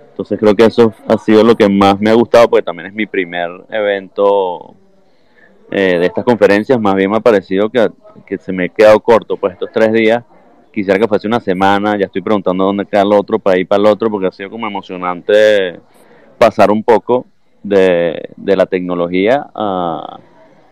Entonces 0.10 0.40
creo 0.40 0.56
que 0.56 0.66
eso 0.66 0.94
ha 1.08 1.18
sido 1.18 1.44
lo 1.44 1.56
que 1.56 1.70
más 1.70 2.00
me 2.00 2.10
ha 2.10 2.14
gustado 2.14 2.50
porque 2.50 2.64
también 2.64 2.88
es 2.88 2.94
mi 2.94 3.06
primer 3.06 3.50
evento 3.70 4.76
eh, 5.70 6.00
de 6.00 6.06
estas 6.06 6.24
conferencias, 6.24 6.80
más 6.80 6.96
bien 6.96 7.12
me 7.12 7.18
ha 7.18 7.20
parecido 7.20 7.70
que, 7.70 7.90
que 8.26 8.38
se 8.38 8.52
me 8.52 8.66
ha 8.66 8.70
quedado 8.70 9.00
corto, 9.00 9.38
pues 9.38 9.54
estos 9.54 9.70
tres 9.72 9.94
días. 9.94 10.24
Quisiera 10.74 11.00
que 11.00 11.08
fuese 11.08 11.28
una 11.28 11.40
semana, 11.40 11.98
ya 11.98 12.06
estoy 12.06 12.22
preguntando 12.22 12.66
dónde 12.66 12.86
queda 12.86 13.02
el 13.02 13.14
otro 13.14 13.40
para 13.40 13.58
ir 13.58 13.68
para 13.68 13.80
el 13.80 13.88
otro, 13.88 14.10
porque 14.10 14.28
ha 14.28 14.32
sido 14.32 14.50
como 14.50 14.68
emocionante 14.68 15.80
pasar 16.38 16.72
un 16.72 16.84
poco 16.84 17.26
de, 17.64 18.30
de 18.36 18.56
la 18.56 18.66
tecnología 18.66 19.50
a, 19.56 20.20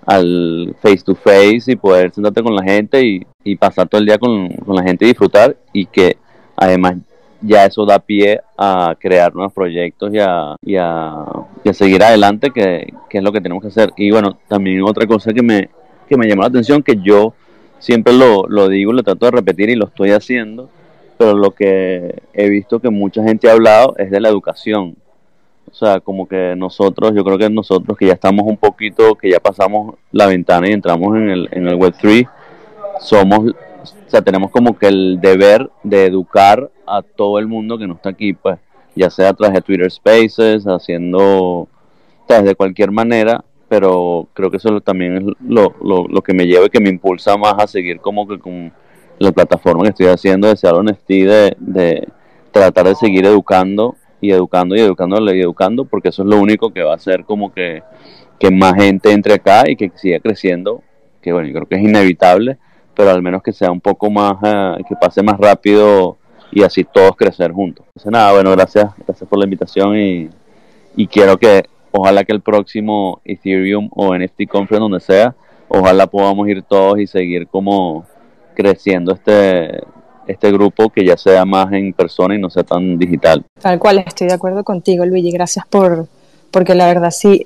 al 0.05 0.75
face 0.81 1.03
to 1.03 1.15
face 1.15 1.63
y 1.67 1.75
poder 1.75 2.11
sentarte 2.13 2.43
con 2.43 2.55
la 2.55 2.63
gente 2.63 3.01
y, 3.03 3.25
y 3.43 3.55
pasar 3.55 3.87
todo 3.87 3.99
el 3.99 4.07
día 4.07 4.17
con, 4.17 4.49
con, 4.49 4.75
la 4.75 4.83
gente 4.83 5.05
y 5.05 5.09
disfrutar 5.09 5.55
y 5.73 5.85
que 5.87 6.17
además 6.55 6.97
ya 7.41 7.65
eso 7.65 7.85
da 7.85 7.99
pie 7.99 8.39
a 8.57 8.95
crear 8.99 9.33
nuevos 9.33 9.53
proyectos 9.53 10.13
y 10.13 10.19
a, 10.19 10.55
y 10.61 10.75
a, 10.75 11.11
a 11.11 11.73
seguir 11.73 12.03
adelante, 12.03 12.51
que, 12.51 12.93
que, 13.09 13.17
es 13.17 13.23
lo 13.23 13.31
que 13.31 13.41
tenemos 13.41 13.61
que 13.61 13.69
hacer. 13.69 13.91
Y 13.97 14.11
bueno, 14.11 14.37
también 14.47 14.81
otra 14.83 15.05
cosa 15.05 15.33
que 15.33 15.43
me, 15.43 15.69
que 16.07 16.17
me 16.17 16.27
llamó 16.27 16.41
la 16.41 16.47
atención, 16.47 16.81
que 16.81 16.95
yo 17.01 17.33
siempre 17.79 18.13
lo, 18.13 18.47
lo 18.47 18.67
digo, 18.67 18.93
lo 18.93 19.03
trato 19.03 19.25
de 19.25 19.31
repetir 19.31 19.69
y 19.69 19.75
lo 19.75 19.85
estoy 19.85 20.11
haciendo, 20.11 20.69
pero 21.17 21.35
lo 21.35 21.51
que 21.51 22.23
he 22.33 22.49
visto 22.49 22.79
que 22.79 22.89
mucha 22.89 23.23
gente 23.23 23.49
ha 23.49 23.53
hablado 23.53 23.95
es 23.97 24.11
de 24.11 24.19
la 24.19 24.29
educación. 24.29 24.95
O 25.69 25.73
sea, 25.73 25.99
como 25.99 26.27
que 26.27 26.55
nosotros, 26.55 27.11
yo 27.15 27.23
creo 27.23 27.37
que 27.37 27.49
nosotros 27.49 27.97
que 27.97 28.07
ya 28.07 28.13
estamos 28.13 28.45
un 28.45 28.57
poquito, 28.57 29.15
que 29.15 29.29
ya 29.29 29.39
pasamos 29.39 29.95
la 30.11 30.27
ventana 30.27 30.69
y 30.69 30.73
entramos 30.73 31.15
en 31.17 31.29
el, 31.29 31.49
en 31.51 31.67
el 31.67 31.77
Web3, 31.77 32.29
somos, 32.99 33.39
o 33.39 34.09
sea, 34.09 34.21
tenemos 34.21 34.51
como 34.51 34.77
que 34.77 34.87
el 34.87 35.19
deber 35.19 35.69
de 35.83 36.05
educar 36.05 36.69
a 36.87 37.01
todo 37.01 37.39
el 37.39 37.47
mundo 37.47 37.77
que 37.77 37.87
no 37.87 37.95
está 37.95 38.09
aquí, 38.09 38.33
pues, 38.33 38.57
ya 38.95 39.09
sea 39.09 39.29
a 39.29 39.33
través 39.33 39.55
de 39.55 39.61
Twitter 39.61 39.91
Spaces, 39.91 40.65
haciendo, 40.65 41.67
sea, 42.27 42.41
de 42.41 42.55
cualquier 42.55 42.91
manera, 42.91 43.43
pero 43.67 44.27
creo 44.33 44.49
que 44.49 44.57
eso 44.57 44.79
también 44.81 45.17
es 45.17 45.23
lo, 45.45 45.73
lo, 45.83 46.07
lo, 46.07 46.21
que 46.21 46.33
me 46.33 46.45
lleva 46.45 46.67
y 46.67 46.69
que 46.69 46.79
me 46.79 46.89
impulsa 46.89 47.35
más 47.35 47.55
a 47.57 47.67
seguir 47.67 47.99
como 47.99 48.27
que 48.27 48.39
con 48.39 48.71
la 49.19 49.31
plataforma 49.31 49.83
que 49.83 49.89
estoy 49.89 50.07
haciendo 50.07 50.47
de 50.47 50.55
Seattle 50.55 50.91
NFT, 50.91 51.07
de, 51.09 51.57
de 51.59 52.07
tratar 52.51 52.87
de 52.87 52.95
seguir 52.95 53.25
educando 53.25 53.95
y 54.21 54.31
educando 54.31 54.75
y 54.75 54.79
educando 54.79 55.33
y 55.33 55.41
educando, 55.41 55.85
porque 55.85 56.09
eso 56.09 56.23
es 56.23 56.29
lo 56.29 56.39
único 56.39 56.71
que 56.71 56.83
va 56.83 56.93
a 56.93 56.95
hacer 56.95 57.25
como 57.25 57.53
que, 57.53 57.83
que 58.39 58.51
más 58.51 58.75
gente 58.75 59.11
entre 59.11 59.35
acá 59.35 59.63
y 59.69 59.75
que 59.75 59.91
siga 59.95 60.19
creciendo, 60.19 60.81
que 61.21 61.31
bueno, 61.31 61.47
yo 61.47 61.53
creo 61.53 61.67
que 61.67 61.75
es 61.75 61.81
inevitable, 61.81 62.57
pero 62.95 63.09
al 63.09 63.21
menos 63.21 63.43
que 63.43 63.53
sea 63.53 63.71
un 63.71 63.81
poco 63.81 64.09
más, 64.09 64.33
uh, 64.41 64.83
que 64.87 64.95
pase 64.95 65.21
más 65.21 65.37
rápido 65.37 66.17
y 66.51 66.63
así 66.63 66.83
todos 66.83 67.15
crecer 67.15 67.51
juntos. 67.51 67.85
Entonces 67.87 68.11
nada, 68.11 68.33
bueno, 68.33 68.51
gracias, 68.51 68.91
gracias 69.05 69.29
por 69.29 69.39
la 69.39 69.45
invitación 69.45 69.97
y, 69.97 70.29
y 70.95 71.07
quiero 71.07 71.37
que 71.37 71.65
ojalá 71.91 72.23
que 72.23 72.33
el 72.33 72.41
próximo 72.41 73.21
Ethereum 73.25 73.89
o 73.91 74.15
NFT 74.15 74.47
Conference, 74.49 74.81
donde 74.81 74.99
sea, 74.99 75.35
ojalá 75.67 76.07
podamos 76.07 76.47
ir 76.47 76.61
todos 76.63 76.99
y 76.99 77.07
seguir 77.07 77.47
como 77.47 78.05
creciendo 78.53 79.13
este, 79.13 79.81
este 80.27 80.51
grupo 80.51 80.89
que 80.89 81.05
ya 81.05 81.17
sea 81.17 81.45
más 81.45 81.71
en 81.73 81.93
persona 81.93 82.35
y 82.35 82.39
no 82.39 82.49
sea 82.49 82.63
tan 82.63 82.97
digital. 82.97 83.43
Tal 83.61 83.79
cual, 83.79 83.99
estoy 83.99 84.27
de 84.27 84.33
acuerdo 84.33 84.63
contigo, 84.63 85.05
Luigi. 85.05 85.31
Gracias 85.31 85.65
por, 85.67 86.07
porque 86.51 86.75
la 86.75 86.87
verdad 86.87 87.11
sí, 87.11 87.45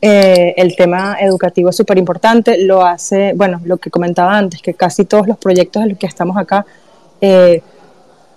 eh, 0.00 0.54
el 0.56 0.76
tema 0.76 1.16
educativo 1.20 1.70
es 1.70 1.76
súper 1.76 1.98
importante. 1.98 2.58
Lo 2.64 2.84
hace, 2.84 3.32
bueno, 3.34 3.60
lo 3.64 3.76
que 3.78 3.90
comentaba 3.90 4.36
antes, 4.36 4.62
que 4.62 4.74
casi 4.74 5.04
todos 5.04 5.26
los 5.26 5.38
proyectos 5.38 5.82
en 5.82 5.90
los 5.90 5.98
que 5.98 6.06
estamos 6.06 6.36
acá, 6.36 6.66
eh, 7.20 7.62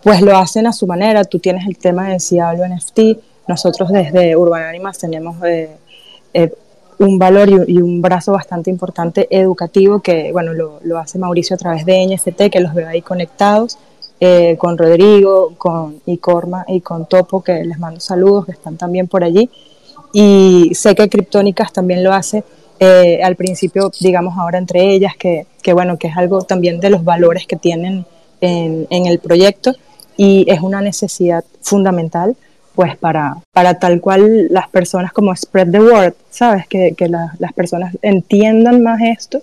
pues 0.03 0.21
lo 0.21 0.37
hacen 0.37 0.67
a 0.67 0.73
su 0.73 0.87
manera. 0.87 1.23
Tú 1.23 1.39
tienes 1.39 1.67
el 1.67 1.77
tema 1.77 2.09
de 2.09 2.19
si 2.19 2.39
hablo 2.39 2.63
NFT, 2.67 2.99
nosotros 3.47 3.89
desde 3.89 4.35
Urban 4.35 4.63
Animals 4.63 4.99
tenemos 4.99 5.43
eh, 5.43 5.69
eh, 6.33 6.53
un 6.99 7.17
valor 7.17 7.49
y, 7.49 7.81
un 7.81 8.01
brazo 8.01 8.33
bastante 8.33 8.69
importante 8.69 9.27
educativo 9.31 10.01
que, 10.01 10.31
bueno, 10.31 10.53
lo, 10.53 10.79
lo, 10.83 10.97
hace 10.97 11.17
Mauricio 11.17 11.55
a 11.55 11.59
través 11.59 11.85
de 11.85 12.05
NFT, 12.05 12.51
que 12.51 12.59
los 12.59 12.73
veo 12.73 12.87
ahí 12.87 13.01
conectados, 13.01 13.77
eh, 14.19 14.57
con 14.57 14.77
Rodrigo, 14.77 15.53
con 15.57 16.01
Icorma 16.05 16.65
y 16.67 16.81
con 16.81 17.05
Topo, 17.05 17.41
que 17.41 17.63
les 17.63 17.79
mando 17.79 18.01
saludos, 18.01 18.45
que 18.45 18.51
están 18.51 18.75
también 18.75 19.07
por 19.07 19.23
allí. 19.23 19.49
Y 20.11 20.71
sé 20.75 20.93
que 20.93 21.07
Criptónicas 21.07 21.71
también 21.71 22.03
lo 22.03 22.11
hace 22.11 22.43
eh, 22.79 23.21
al 23.23 23.37
principio, 23.37 23.91
digamos 24.01 24.37
ahora 24.37 24.57
entre 24.57 24.93
ellas, 24.93 25.13
que, 25.17 25.47
que, 25.61 25.71
bueno, 25.71 25.97
que 25.97 26.09
es 26.09 26.17
algo 26.17 26.41
también 26.41 26.81
de 26.81 26.89
los 26.89 27.05
valores 27.05 27.47
que 27.47 27.55
tienen 27.55 28.05
en, 28.41 28.87
en 28.89 29.05
el 29.05 29.19
proyecto 29.19 29.73
y 30.17 30.45
es 30.51 30.59
una 30.59 30.81
necesidad 30.81 31.45
fundamental 31.61 32.35
pues 32.79 32.95
para, 32.95 33.35
para 33.51 33.77
tal 33.77 33.99
cual 33.99 34.47
las 34.51 34.69
personas 34.69 35.11
como 35.11 35.35
spread 35.35 35.69
the 35.69 35.81
word, 35.81 36.13
¿sabes? 36.29 36.65
Que, 36.65 36.93
que 36.97 37.09
la, 37.09 37.35
las 37.37 37.51
personas 37.51 37.97
entiendan 38.01 38.81
más 38.81 39.01
esto, 39.01 39.41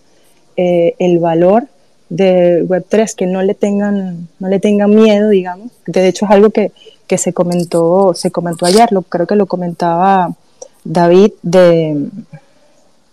eh, 0.57 0.95
el 0.99 1.19
valor 1.19 1.65
de 2.09 2.65
Web3, 2.67 3.15
que 3.15 3.27
no 3.27 3.43
le 3.43 3.53
tengan, 3.53 4.27
no 4.39 4.49
le 4.49 4.59
tengan 4.59 4.89
miedo, 4.89 5.29
digamos. 5.29 5.71
De 5.87 6.09
hecho 6.09 6.25
es 6.25 6.31
algo 6.31 6.49
que, 6.49 6.73
que 7.07 7.19
se 7.19 7.35
comentó, 7.35 8.15
se 8.15 8.31
comentó 8.31 8.65
ayer, 8.65 8.91
lo, 8.91 9.03
creo 9.03 9.27
que 9.27 9.37
lo 9.37 9.45
comentaba 9.45 10.35
David 10.83 11.33
de 11.43 12.09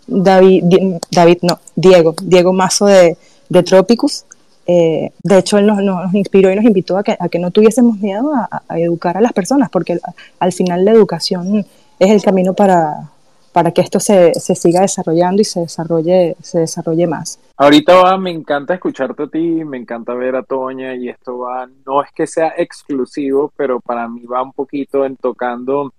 David, 0.07 0.63
David 1.12 1.39
no, 1.41 1.59
Diego, 1.75 2.15
Diego 2.23 2.53
Mazo 2.53 2.86
de, 2.86 3.17
de 3.49 3.63
Tropicus, 3.63 4.23
eh, 4.65 5.12
de 5.21 5.38
hecho, 5.38 5.58
él 5.58 5.67
nos, 5.67 5.82
nos, 5.82 6.13
inspiró 6.13 6.52
y 6.52 6.56
nos 6.56 6.65
invitó 6.65 6.97
a 6.97 7.04
que, 7.04 7.17
a 7.19 7.30
que 7.30 7.39
no 7.39 7.52
tuviésemos 7.52 7.97
miedo 7.99 8.34
a, 8.34 8.63
a, 8.67 8.80
educar 8.80 9.17
a 9.17 9.21
las 9.21 9.34
personas, 9.34 9.69
porque 9.69 9.99
al 10.39 10.52
final 10.54 10.86
la 10.86 10.91
educación 10.91 11.65
es 11.99 12.10
el 12.10 12.21
camino 12.21 12.54
para, 12.54 13.10
para 13.54 13.71
que 13.71 13.82
esto 13.82 13.99
se, 13.99 14.34
se, 14.34 14.56
siga 14.56 14.82
desarrollando 14.82 15.41
y 15.41 15.45
se 15.45 15.62
desarrolle, 15.62 16.36
se 16.41 16.60
desarrolle 16.60 17.08
más. 17.08 17.39
Ahorita 17.56 17.95
va, 17.95 18.17
me 18.17 18.32
encanta 18.32 18.73
escucharte 18.73 19.23
a 19.23 19.28
ti, 19.28 19.63
me 19.63 19.78
encanta 19.78 20.13
ver 20.15 20.36
a 20.36 20.43
Toña 20.43 20.95
y 20.95 21.08
esto 21.08 21.38
va, 21.38 21.69
no 21.86 22.04
es 22.04 22.12
que 22.13 22.26
sea 22.26 22.54
exclusivo, 22.58 23.54
pero 23.56 23.80
para 23.80 24.08
mí 24.08 24.26
va 24.26 24.41
un 24.41 24.54
poquito 24.54 25.06
en 25.06 25.15
tocando 25.17 25.93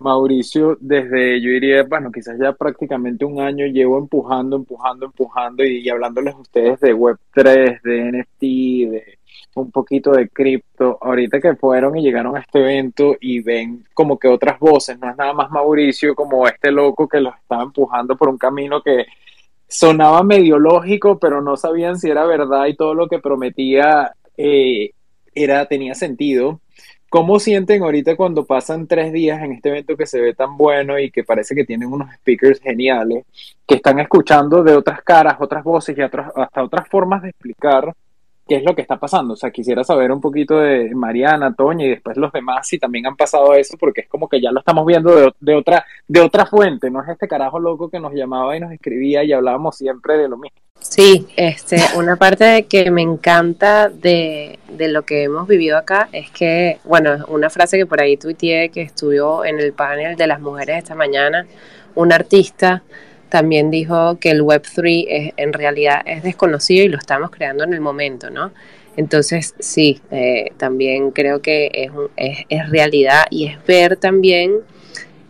Mauricio, 0.00 0.76
desde 0.80 1.40
yo 1.40 1.50
diría, 1.50 1.82
bueno, 1.84 2.10
quizás 2.10 2.38
ya 2.38 2.52
prácticamente 2.52 3.24
un 3.24 3.40
año 3.40 3.66
llevo 3.66 3.98
empujando, 3.98 4.56
empujando, 4.56 5.06
empujando 5.06 5.64
y, 5.64 5.88
hablándoles 5.88 6.34
a 6.34 6.38
ustedes 6.38 6.80
de 6.80 6.94
Web3, 6.94 7.82
de 7.82 8.12
NFT, 8.12 8.40
de 8.40 9.18
un 9.54 9.70
poquito 9.70 10.12
de 10.12 10.28
cripto. 10.28 10.98
Ahorita 11.00 11.40
que 11.40 11.54
fueron 11.56 11.96
y 11.96 12.02
llegaron 12.02 12.36
a 12.36 12.40
este 12.40 12.60
evento 12.60 13.16
y 13.20 13.40
ven 13.40 13.84
como 13.94 14.18
que 14.18 14.28
otras 14.28 14.58
voces, 14.58 14.98
no 14.98 15.10
es 15.10 15.16
nada 15.16 15.32
más 15.32 15.50
Mauricio 15.50 16.14
como 16.14 16.46
este 16.46 16.70
loco 16.70 17.08
que 17.08 17.20
los 17.20 17.34
estaba 17.36 17.62
empujando 17.62 18.16
por 18.16 18.28
un 18.28 18.38
camino 18.38 18.82
que 18.82 19.06
sonaba 19.68 20.22
medio 20.22 20.58
lógico, 20.58 21.18
pero 21.18 21.40
no 21.42 21.56
sabían 21.56 21.98
si 21.98 22.10
era 22.10 22.24
verdad 22.26 22.66
y 22.66 22.76
todo 22.76 22.94
lo 22.94 23.08
que 23.08 23.18
prometía 23.18 24.12
eh, 24.36 24.90
era, 25.34 25.66
tenía 25.66 25.94
sentido 25.94 26.60
¿Cómo 27.10 27.40
sienten 27.40 27.82
ahorita 27.82 28.14
cuando 28.14 28.46
pasan 28.46 28.86
tres 28.86 29.12
días 29.12 29.42
en 29.42 29.50
este 29.50 29.68
evento 29.70 29.96
que 29.96 30.06
se 30.06 30.20
ve 30.20 30.32
tan 30.32 30.56
bueno 30.56 30.96
y 30.96 31.10
que 31.10 31.24
parece 31.24 31.56
que 31.56 31.64
tienen 31.64 31.92
unos 31.92 32.08
speakers 32.14 32.60
geniales, 32.60 33.24
que 33.66 33.74
están 33.74 33.98
escuchando 33.98 34.62
de 34.62 34.76
otras 34.76 35.02
caras, 35.02 35.34
otras 35.40 35.64
voces 35.64 35.98
y 35.98 36.02
otras, 36.02 36.30
hasta 36.36 36.62
otras 36.62 36.86
formas 36.88 37.22
de 37.22 37.30
explicar 37.30 37.92
qué 38.50 38.56
es 38.56 38.64
lo 38.64 38.74
que 38.74 38.82
está 38.82 38.98
pasando? 38.98 39.34
O 39.34 39.36
sea, 39.36 39.52
quisiera 39.52 39.84
saber 39.84 40.10
un 40.10 40.20
poquito 40.20 40.58
de 40.58 40.92
Mariana, 40.92 41.54
Toña 41.54 41.86
y 41.86 41.90
después 41.90 42.16
los 42.16 42.32
demás 42.32 42.66
si 42.66 42.80
también 42.80 43.06
han 43.06 43.14
pasado 43.14 43.54
eso, 43.54 43.76
porque 43.78 44.00
es 44.00 44.08
como 44.08 44.28
que 44.28 44.40
ya 44.40 44.50
lo 44.50 44.58
estamos 44.58 44.84
viendo 44.84 45.14
de, 45.14 45.32
de 45.38 45.54
otra, 45.54 45.86
de 46.08 46.20
otra 46.20 46.44
fuente, 46.46 46.90
no 46.90 47.00
es 47.00 47.08
este 47.08 47.28
carajo 47.28 47.60
loco 47.60 47.88
que 47.88 48.00
nos 48.00 48.12
llamaba 48.12 48.56
y 48.56 48.60
nos 48.60 48.72
escribía 48.72 49.22
y 49.22 49.32
hablábamos 49.32 49.76
siempre 49.76 50.18
de 50.18 50.28
lo 50.28 50.36
mismo. 50.36 50.58
Sí, 50.80 51.28
este, 51.36 51.76
una 51.96 52.16
parte 52.16 52.64
que 52.64 52.90
me 52.90 53.02
encanta 53.02 53.88
de, 53.88 54.58
de, 54.68 54.88
lo 54.88 55.02
que 55.02 55.22
hemos 55.22 55.46
vivido 55.46 55.78
acá 55.78 56.08
es 56.10 56.28
que, 56.32 56.78
bueno, 56.82 57.24
una 57.28 57.50
frase 57.50 57.78
que 57.78 57.86
por 57.86 58.00
ahí 58.00 58.16
tuiteé 58.16 58.70
que 58.70 58.82
estuvo 58.82 59.44
en 59.44 59.60
el 59.60 59.74
panel 59.74 60.16
de 60.16 60.26
las 60.26 60.40
mujeres 60.40 60.78
esta 60.78 60.96
mañana, 60.96 61.46
una 61.94 62.16
artista 62.16 62.82
también 63.30 63.70
dijo 63.70 64.18
que 64.18 64.30
el 64.30 64.42
Web3 64.42 65.06
es, 65.08 65.32
en 65.36 65.52
realidad 65.52 66.02
es 66.04 66.22
desconocido 66.22 66.84
y 66.84 66.88
lo 66.88 66.98
estamos 66.98 67.30
creando 67.30 67.64
en 67.64 67.72
el 67.72 67.80
momento, 67.80 68.28
¿no? 68.28 68.52
Entonces, 68.96 69.54
sí, 69.58 70.00
eh, 70.10 70.52
también 70.58 71.12
creo 71.12 71.40
que 71.40 71.70
es, 71.72 71.90
es, 72.16 72.44
es, 72.48 72.68
realidad 72.68 73.24
y 73.30 73.46
es 73.46 73.64
ver 73.64 73.96
también 73.96 74.56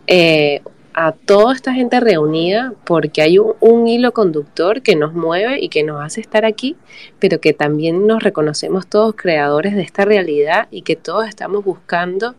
eh, 0.07 0.61
a 0.93 1.13
toda 1.13 1.53
esta 1.53 1.73
gente 1.73 1.99
reunida 1.99 2.73
porque 2.85 3.21
hay 3.21 3.39
un, 3.39 3.53
un, 3.59 3.87
hilo 3.87 4.11
conductor 4.11 4.81
que 4.81 4.95
nos 4.95 5.13
mueve 5.13 5.59
y 5.61 5.69
que 5.69 5.83
nos 5.83 6.03
hace 6.03 6.19
estar 6.19 6.43
aquí, 6.43 6.75
pero 7.19 7.39
que 7.39 7.53
también 7.53 8.07
nos 8.07 8.23
reconocemos 8.23 8.87
todos 8.87 9.15
creadores 9.15 9.75
de 9.75 9.83
esta 9.83 10.03
realidad 10.03 10.67
y 10.71 10.81
que 10.81 10.95
todos 10.95 11.27
estamos 11.27 11.63
buscando 11.63 12.35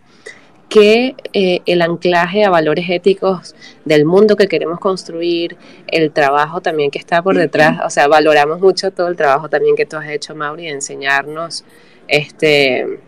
que 0.72 1.14
eh, 1.34 1.60
el 1.66 1.82
anclaje 1.82 2.46
a 2.46 2.50
valores 2.50 2.88
éticos 2.88 3.54
del 3.84 4.06
mundo 4.06 4.36
que 4.36 4.48
queremos 4.48 4.80
construir, 4.80 5.58
el 5.86 6.10
trabajo 6.12 6.62
también 6.62 6.90
que 6.90 6.98
está 6.98 7.22
por 7.22 7.36
detrás, 7.36 7.80
o 7.84 7.90
sea, 7.90 8.08
valoramos 8.08 8.58
mucho 8.58 8.90
todo 8.90 9.08
el 9.08 9.16
trabajo 9.16 9.50
también 9.50 9.76
que 9.76 9.84
tú 9.84 9.98
has 9.98 10.08
hecho, 10.08 10.34
Mauri, 10.34 10.62
de 10.62 10.70
enseñarnos, 10.70 11.66
este, 12.08 13.00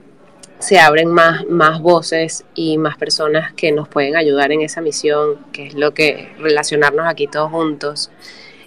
se 0.58 0.78
abren 0.78 1.08
más, 1.08 1.46
más 1.46 1.80
voces 1.80 2.44
y 2.54 2.76
más 2.76 2.98
personas 2.98 3.54
que 3.54 3.72
nos 3.72 3.88
pueden 3.88 4.14
ayudar 4.14 4.52
en 4.52 4.60
esa 4.60 4.82
misión, 4.82 5.38
que 5.50 5.68
es 5.68 5.74
lo 5.74 5.94
que 5.94 6.34
relacionarnos 6.38 7.06
aquí 7.08 7.28
todos 7.28 7.50
juntos, 7.50 8.10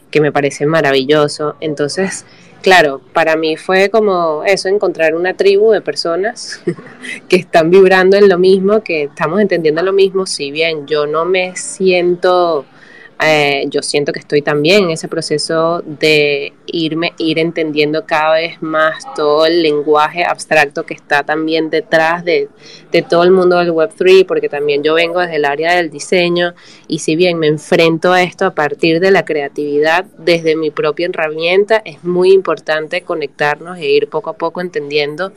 que 0.09 0.21
me 0.21 0.31
parece 0.31 0.65
maravilloso. 0.65 1.55
Entonces, 1.59 2.25
claro, 2.67 2.99
para 3.13 3.37
mí 3.37 3.55
fue 3.55 3.89
como 3.89 4.43
eso, 4.43 4.67
encontrar 4.67 5.15
una 5.15 5.35
tribu 5.35 5.71
de 5.71 5.79
personas 5.79 6.61
que 7.29 7.37
están 7.37 7.69
vibrando 7.69 8.17
en 8.17 8.27
lo 8.27 8.37
mismo, 8.37 8.83
que 8.83 9.03
estamos 9.03 9.39
entendiendo 9.39 9.81
lo 9.81 9.93
mismo, 9.93 10.25
si 10.25 10.51
bien 10.51 10.85
yo 10.85 11.07
no 11.07 11.23
me 11.23 11.55
siento 11.55 12.65
eh, 13.19 13.65
yo 13.69 13.81
siento 13.81 14.13
que 14.13 14.19
estoy 14.19 14.43
también 14.43 14.85
en 14.85 14.91
ese 14.91 15.07
proceso 15.07 15.81
de 15.85 16.53
irme, 16.67 17.13
ir 17.17 17.39
entendiendo 17.39 18.05
cada 18.05 18.35
vez 18.35 18.61
más 18.61 19.03
todo 19.15 19.47
el 19.47 19.63
lenguaje 19.63 20.23
abstracto 20.23 20.83
que 20.83 20.93
está 20.93 21.23
también 21.23 21.71
detrás 21.71 22.23
de, 22.23 22.47
de 22.91 23.01
todo 23.01 23.23
el 23.23 23.31
mundo 23.31 23.57
del 23.57 23.71
Web3, 23.71 24.25
porque 24.27 24.49
también 24.49 24.83
yo 24.83 24.93
vengo 24.93 25.19
desde 25.19 25.37
el 25.37 25.45
área 25.45 25.75
del 25.75 25.89
diseño 25.89 26.53
y 26.87 26.99
si 26.99 27.15
bien 27.15 27.39
me 27.39 27.47
enfrento 27.47 28.13
a 28.13 28.21
esto 28.21 28.45
a 28.45 28.53
partir 28.53 28.99
de 28.99 29.09
la 29.09 29.25
creatividad 29.25 30.05
desde 30.19 30.55
mi 30.55 30.69
propia 30.69 31.07
herramienta, 31.07 31.81
es 31.85 32.03
muy 32.03 32.31
importante 32.31 33.01
conectarnos 33.01 33.79
e 33.79 33.85
ir 33.85 34.09
poco 34.09 34.29
a 34.29 34.37
poco 34.37 34.61
entendiendo 34.61 35.33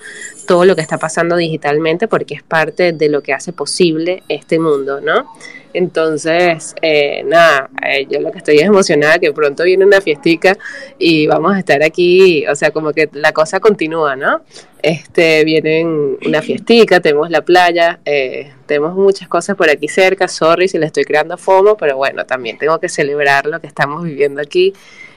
todo 0.46 0.66
lo 0.66 0.76
que 0.76 0.82
está 0.82 0.98
pasando 0.98 1.36
digitalmente 1.36 2.08
porque 2.08 2.34
es 2.34 2.42
parte 2.42 2.92
de 2.92 3.08
lo 3.08 3.22
que 3.22 3.32
hace 3.32 3.54
posible 3.54 4.22
este 4.28 4.58
mundo, 4.58 5.00
¿no? 5.00 5.30
Entonces, 5.72 6.74
eh, 6.82 7.22
nada, 7.24 7.70
eh, 7.86 8.06
yo 8.10 8.20
lo 8.20 8.32
que 8.32 8.38
estoy 8.38 8.56
es 8.56 8.64
emocionada 8.64 9.18
que 9.18 9.32
pronto 9.32 9.62
viene 9.62 9.84
una 9.84 10.00
fiestica 10.00 10.56
y 10.98 11.26
vamos 11.26 11.54
a 11.54 11.60
estar 11.60 11.82
aquí, 11.82 12.44
o 12.46 12.54
sea, 12.56 12.72
como 12.72 12.92
que 12.92 13.08
la 13.12 13.32
cosa 13.32 13.60
continúa, 13.60 14.16
¿no? 14.16 14.40
Este, 14.82 15.44
vienen 15.44 16.18
una 16.26 16.42
fiestica, 16.42 17.00
tenemos 17.00 17.30
la 17.30 17.42
playa, 17.42 18.00
eh, 18.04 18.52
tenemos 18.66 18.94
muchas 18.96 19.28
cosas 19.28 19.56
por 19.56 19.70
aquí 19.70 19.86
cerca, 19.86 20.26
sorry 20.26 20.66
si 20.66 20.78
le 20.78 20.86
estoy 20.86 21.04
creando 21.04 21.36
FOMO, 21.36 21.76
pero 21.76 21.96
bueno, 21.96 22.26
también 22.26 22.58
tengo 22.58 22.78
que 22.80 22.88
celebrar 22.88 23.46
lo 23.46 23.60
que 23.60 23.66
estamos 23.66 24.04
viviendo 24.04 24.40
aquí 24.40 24.72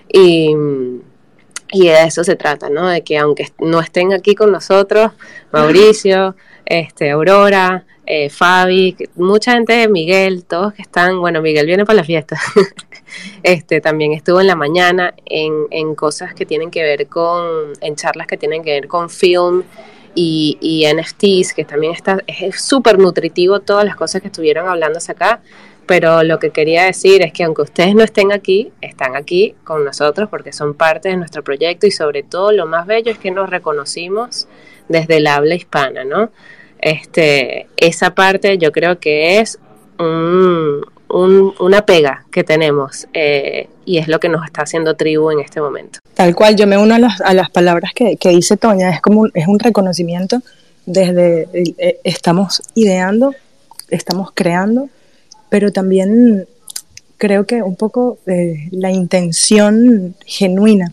y... 0.08 0.56
Y 1.76 1.88
de 1.88 2.04
eso 2.04 2.24
se 2.24 2.36
trata, 2.36 2.70
¿no? 2.70 2.88
De 2.88 3.04
que 3.04 3.18
aunque 3.18 3.48
no 3.58 3.80
estén 3.80 4.14
aquí 4.14 4.36
con 4.36 4.52
nosotros, 4.52 5.12
Mauricio, 5.52 6.36
este, 6.66 7.10
Aurora, 7.10 7.84
eh, 8.06 8.30
Fabi, 8.30 8.96
mucha 9.16 9.54
gente, 9.54 9.88
Miguel, 9.88 10.46
todos 10.46 10.74
que 10.74 10.82
están, 10.82 11.20
bueno, 11.20 11.42
Miguel 11.42 11.66
viene 11.66 11.86
para 11.86 11.98
la 11.98 12.04
fiesta, 12.04 12.40
este, 13.44 13.80
también 13.80 14.14
estuvo 14.14 14.42
en 14.42 14.48
la 14.48 14.56
mañana 14.56 15.14
en, 15.26 15.68
en, 15.72 15.96
cosas 15.96 16.34
que 16.34 16.46
tienen 16.46 16.70
que 16.70 16.84
ver 16.84 17.08
con, 17.08 17.74
en 17.82 17.96
charlas 17.96 18.28
que 18.28 18.38
tienen 18.38 18.64
que 18.64 18.72
ver 18.72 18.88
con 18.88 19.10
film 19.10 19.64
y, 20.16 20.58
y 20.60 20.86
NFTs, 20.94 21.54
que 21.54 21.64
también 21.64 21.94
está, 21.94 22.20
es 22.28 22.62
súper 22.62 23.00
nutritivo 23.00 23.62
todas 23.62 23.86
las 23.86 23.96
cosas 23.96 24.22
que 24.22 24.28
estuvieron 24.28 24.68
hablando 24.68 25.00
acá, 25.08 25.42
pero 25.86 26.24
lo 26.24 26.40
que 26.40 26.52
quería 26.52 26.84
decir 26.84 27.22
es 27.22 27.34
que 27.34 27.44
aunque 27.44 27.62
ustedes 27.64 27.96
no 27.96 28.04
estén 28.04 28.32
aquí, 28.32 28.72
están 28.82 29.16
aquí 29.16 29.56
con 29.64 29.84
nosotros 29.84 30.30
porque 30.30 30.54
son 30.54 30.74
parte 30.74 31.10
de 31.10 31.18
nuestro 31.18 31.44
proyecto 31.44 31.88
y 31.88 31.92
sobre 31.92 32.24
todo 32.24 32.52
lo 32.52 32.66
más 32.66 32.86
bello 32.86 33.12
es 33.12 33.18
que 33.18 33.32
nos 33.32 33.50
reconocimos 33.50 34.48
desde 34.88 35.18
el 35.18 35.28
habla 35.28 35.56
hispana, 35.56 36.04
¿no? 36.04 36.32
Este, 36.84 37.68
esa 37.78 38.14
parte 38.14 38.58
yo 38.58 38.74
creo 38.74 39.00
que 39.00 39.40
es 39.40 39.58
un, 39.98 40.82
un, 41.08 41.54
una 41.60 41.86
pega 41.86 42.26
que 42.30 42.44
tenemos 42.44 43.08
eh, 43.14 43.70
y 43.86 44.00
es 44.00 44.10
lo 44.10 44.20
que 44.20 44.28
nos 44.28 44.46
está 44.46 44.64
haciendo 44.64 44.94
tribu 44.96 45.32
en 45.32 45.40
este 45.40 45.62
momento. 45.62 46.00
Tal 46.14 46.36
cual, 46.36 46.58
yo 46.58 46.68
me 46.68 46.78
uno 46.78 46.94
a 46.96 47.00
las, 47.00 47.22
a 47.22 47.34
las 47.34 47.50
palabras 47.50 47.94
que, 47.96 48.18
que, 48.18 48.30
dice 48.30 48.58
Toña, 48.58 48.90
es 48.90 49.02
como 49.02 49.22
un, 49.22 49.32
es 49.34 49.48
un 49.48 49.60
reconocimiento 49.60 50.42
desde 50.86 51.48
eh, 51.54 52.00
estamos 52.04 52.62
ideando, 52.76 53.34
estamos 53.90 54.32
creando, 54.34 54.90
pero 55.50 55.72
también 55.72 56.48
creo 57.18 57.46
que 57.46 57.64
un 57.64 57.78
poco 57.78 58.18
eh, 58.28 58.68
la 58.72 58.92
intención 58.92 60.16
genuina 60.26 60.92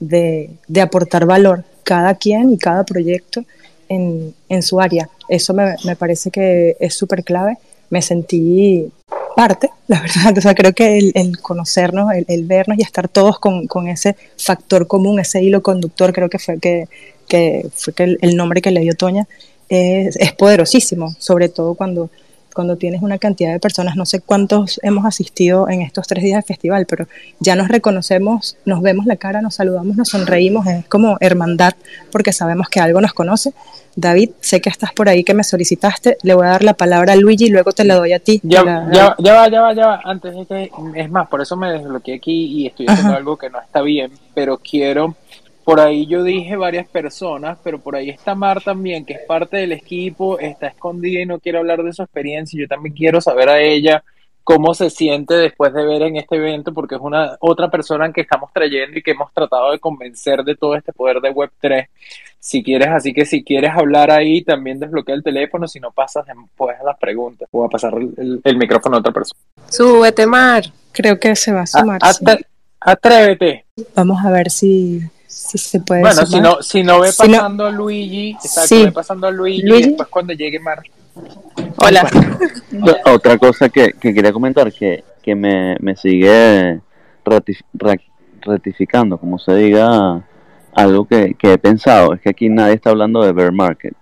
de, 0.00 0.50
de 0.68 0.80
aportar 0.82 1.24
valor 1.24 1.64
cada 1.82 2.14
quien 2.16 2.50
y 2.50 2.58
cada 2.58 2.84
proyecto 2.84 3.42
en, 3.90 4.34
en 4.48 4.62
su 4.62 4.80
área. 4.80 5.10
Eso 5.28 5.52
me, 5.52 5.74
me 5.84 5.96
parece 5.96 6.30
que 6.30 6.76
es 6.80 6.94
súper 6.94 7.22
clave. 7.24 7.58
Me 7.90 8.00
sentí 8.00 8.90
parte, 9.36 9.70
la 9.88 10.00
verdad. 10.00 10.34
O 10.38 10.40
sea, 10.40 10.54
creo 10.54 10.72
que 10.72 10.96
el, 10.96 11.12
el 11.14 11.40
conocernos, 11.40 12.12
el, 12.12 12.24
el, 12.28 12.44
vernos 12.44 12.78
y 12.78 12.82
estar 12.82 13.08
todos 13.08 13.38
con, 13.38 13.66
con, 13.66 13.88
ese 13.88 14.16
factor 14.38 14.86
común, 14.86 15.20
ese 15.20 15.42
hilo 15.42 15.62
conductor, 15.62 16.12
creo 16.12 16.30
que 16.30 16.38
fue 16.38 16.58
que, 16.58 16.88
que 17.28 17.66
fue 17.74 17.92
que 17.92 18.04
el, 18.04 18.18
el 18.22 18.36
nombre 18.36 18.62
que 18.62 18.70
le 18.70 18.80
dio 18.80 18.94
Toña, 18.94 19.26
es, 19.68 20.16
es 20.16 20.32
poderosísimo, 20.32 21.14
sobre 21.18 21.48
todo 21.48 21.74
cuando 21.74 22.10
cuando 22.54 22.76
tienes 22.76 23.02
una 23.02 23.18
cantidad 23.18 23.52
de 23.52 23.60
personas, 23.60 23.96
no 23.96 24.06
sé 24.06 24.20
cuántos 24.20 24.80
hemos 24.82 25.04
asistido 25.04 25.68
en 25.68 25.82
estos 25.82 26.06
tres 26.06 26.24
días 26.24 26.42
de 26.42 26.46
festival, 26.46 26.86
pero 26.86 27.06
ya 27.38 27.56
nos 27.56 27.68
reconocemos, 27.68 28.56
nos 28.64 28.82
vemos 28.82 29.06
la 29.06 29.16
cara, 29.16 29.40
nos 29.40 29.54
saludamos, 29.54 29.96
nos 29.96 30.08
sonreímos, 30.08 30.66
es 30.66 30.86
como 30.86 31.16
hermandad, 31.20 31.74
porque 32.10 32.32
sabemos 32.32 32.68
que 32.68 32.80
algo 32.80 33.00
nos 33.00 33.12
conoce. 33.12 33.52
David, 33.96 34.30
sé 34.40 34.60
que 34.60 34.70
estás 34.70 34.92
por 34.92 35.08
ahí, 35.08 35.24
que 35.24 35.34
me 35.34 35.42
solicitaste, 35.42 36.16
le 36.22 36.34
voy 36.34 36.46
a 36.46 36.50
dar 36.50 36.62
la 36.62 36.74
palabra 36.74 37.12
a 37.12 37.16
Luigi 37.16 37.46
y 37.46 37.50
luego 37.50 37.72
te 37.72 37.84
la 37.84 37.96
doy 37.96 38.12
a 38.12 38.20
ti. 38.20 38.40
Ya, 38.42 38.62
la, 38.62 38.88
ya, 38.92 39.16
ya 39.18 39.34
va, 39.34 39.48
ya 39.48 39.60
va, 39.60 39.74
ya 39.74 39.86
va, 39.86 40.00
antes 40.04 40.34
de 40.34 40.46
que, 40.46 40.70
es 40.94 41.10
más, 41.10 41.28
por 41.28 41.40
eso 41.40 41.56
me 41.56 41.72
desbloqueé 41.72 42.14
aquí 42.14 42.46
y 42.46 42.66
estoy 42.66 42.86
haciendo 42.86 43.10
Ajá. 43.10 43.18
algo 43.18 43.36
que 43.36 43.50
no 43.50 43.60
está 43.60 43.82
bien, 43.82 44.12
pero 44.32 44.58
quiero 44.58 45.16
por 45.70 45.78
ahí 45.78 46.04
yo 46.04 46.24
dije 46.24 46.56
varias 46.56 46.88
personas, 46.88 47.56
pero 47.62 47.78
por 47.78 47.94
ahí 47.94 48.10
está 48.10 48.34
Mar 48.34 48.60
también, 48.60 49.04
que 49.04 49.12
es 49.12 49.20
parte 49.20 49.58
del 49.58 49.70
equipo, 49.70 50.36
está 50.40 50.66
escondida 50.66 51.20
y 51.20 51.26
no 51.26 51.38
quiere 51.38 51.58
hablar 51.58 51.84
de 51.84 51.92
su 51.92 52.02
experiencia. 52.02 52.60
Yo 52.60 52.66
también 52.66 52.92
quiero 52.92 53.20
saber 53.20 53.48
a 53.48 53.60
ella 53.60 54.02
cómo 54.42 54.74
se 54.74 54.90
siente 54.90 55.34
después 55.34 55.72
de 55.72 55.86
ver 55.86 56.02
en 56.02 56.16
este 56.16 56.34
evento, 56.34 56.74
porque 56.74 56.96
es 56.96 57.00
una 57.00 57.36
otra 57.38 57.70
persona 57.70 58.12
que 58.12 58.22
estamos 58.22 58.52
trayendo 58.52 58.98
y 58.98 59.02
que 59.04 59.12
hemos 59.12 59.32
tratado 59.32 59.70
de 59.70 59.78
convencer 59.78 60.42
de 60.42 60.56
todo 60.56 60.74
este 60.74 60.92
poder 60.92 61.20
de 61.20 61.32
Web3. 61.32 61.86
Si 62.40 62.64
quieres, 62.64 62.88
así 62.88 63.12
que 63.12 63.24
si 63.24 63.44
quieres 63.44 63.70
hablar 63.70 64.10
ahí, 64.10 64.42
también 64.42 64.80
desbloquea 64.80 65.14
el 65.14 65.22
teléfono, 65.22 65.68
si 65.68 65.78
no 65.78 65.92
pasas 65.92 66.26
después 66.26 66.80
a 66.80 66.82
las 66.82 66.98
preguntas. 66.98 67.48
Voy 67.52 67.66
a 67.66 67.70
pasar 67.70 67.94
el, 67.94 68.40
el, 68.42 68.56
micrófono 68.56 68.96
a 68.96 68.98
otra 68.98 69.12
persona. 69.12 69.38
Súbete, 69.68 70.26
Mar. 70.26 70.64
Creo 70.90 71.20
que 71.20 71.36
se 71.36 71.52
va 71.52 71.60
a 71.60 71.66
sumar. 71.68 72.00
A, 72.02 72.08
a, 72.08 72.12
sí. 72.12 72.24
Atrévete. 72.80 73.66
Vamos 73.94 74.24
a 74.24 74.32
ver 74.32 74.50
si 74.50 75.00
si 75.30 75.58
se 75.58 75.78
puede 75.80 76.00
bueno, 76.00 76.26
si 76.26 76.40
no, 76.40 76.60
si 76.60 76.82
no 76.82 77.00
ve 77.00 77.12
pasando 77.16 77.48
si 77.48 77.56
no, 77.56 77.64
a 77.66 77.70
Luigi, 77.70 78.30
exacto, 78.32 78.66
sí. 78.66 78.84
ve 78.84 78.90
pasando 78.90 79.28
a 79.28 79.30
Luigi, 79.30 79.62
Luigi, 79.62 79.84
y 79.84 79.86
después 79.86 80.08
cuando 80.08 80.32
llegue 80.32 80.58
Mar. 80.58 80.82
Hola. 81.76 82.10
Otra 83.06 83.38
cosa 83.38 83.68
que, 83.68 83.92
que, 83.92 84.12
quería 84.12 84.32
comentar 84.32 84.72
que, 84.72 85.04
que 85.22 85.36
me, 85.36 85.76
me 85.78 85.94
sigue 85.94 86.80
ratif 87.24 87.60
ratificando, 88.40 89.18
como 89.18 89.38
se 89.38 89.54
diga, 89.54 90.20
algo 90.74 91.04
que, 91.04 91.34
que, 91.34 91.52
he 91.52 91.58
pensado, 91.58 92.14
es 92.14 92.20
que 92.22 92.30
aquí 92.30 92.48
nadie 92.48 92.74
está 92.74 92.90
hablando 92.90 93.22
de 93.22 93.32
bear 93.32 93.52
market. 93.52 93.94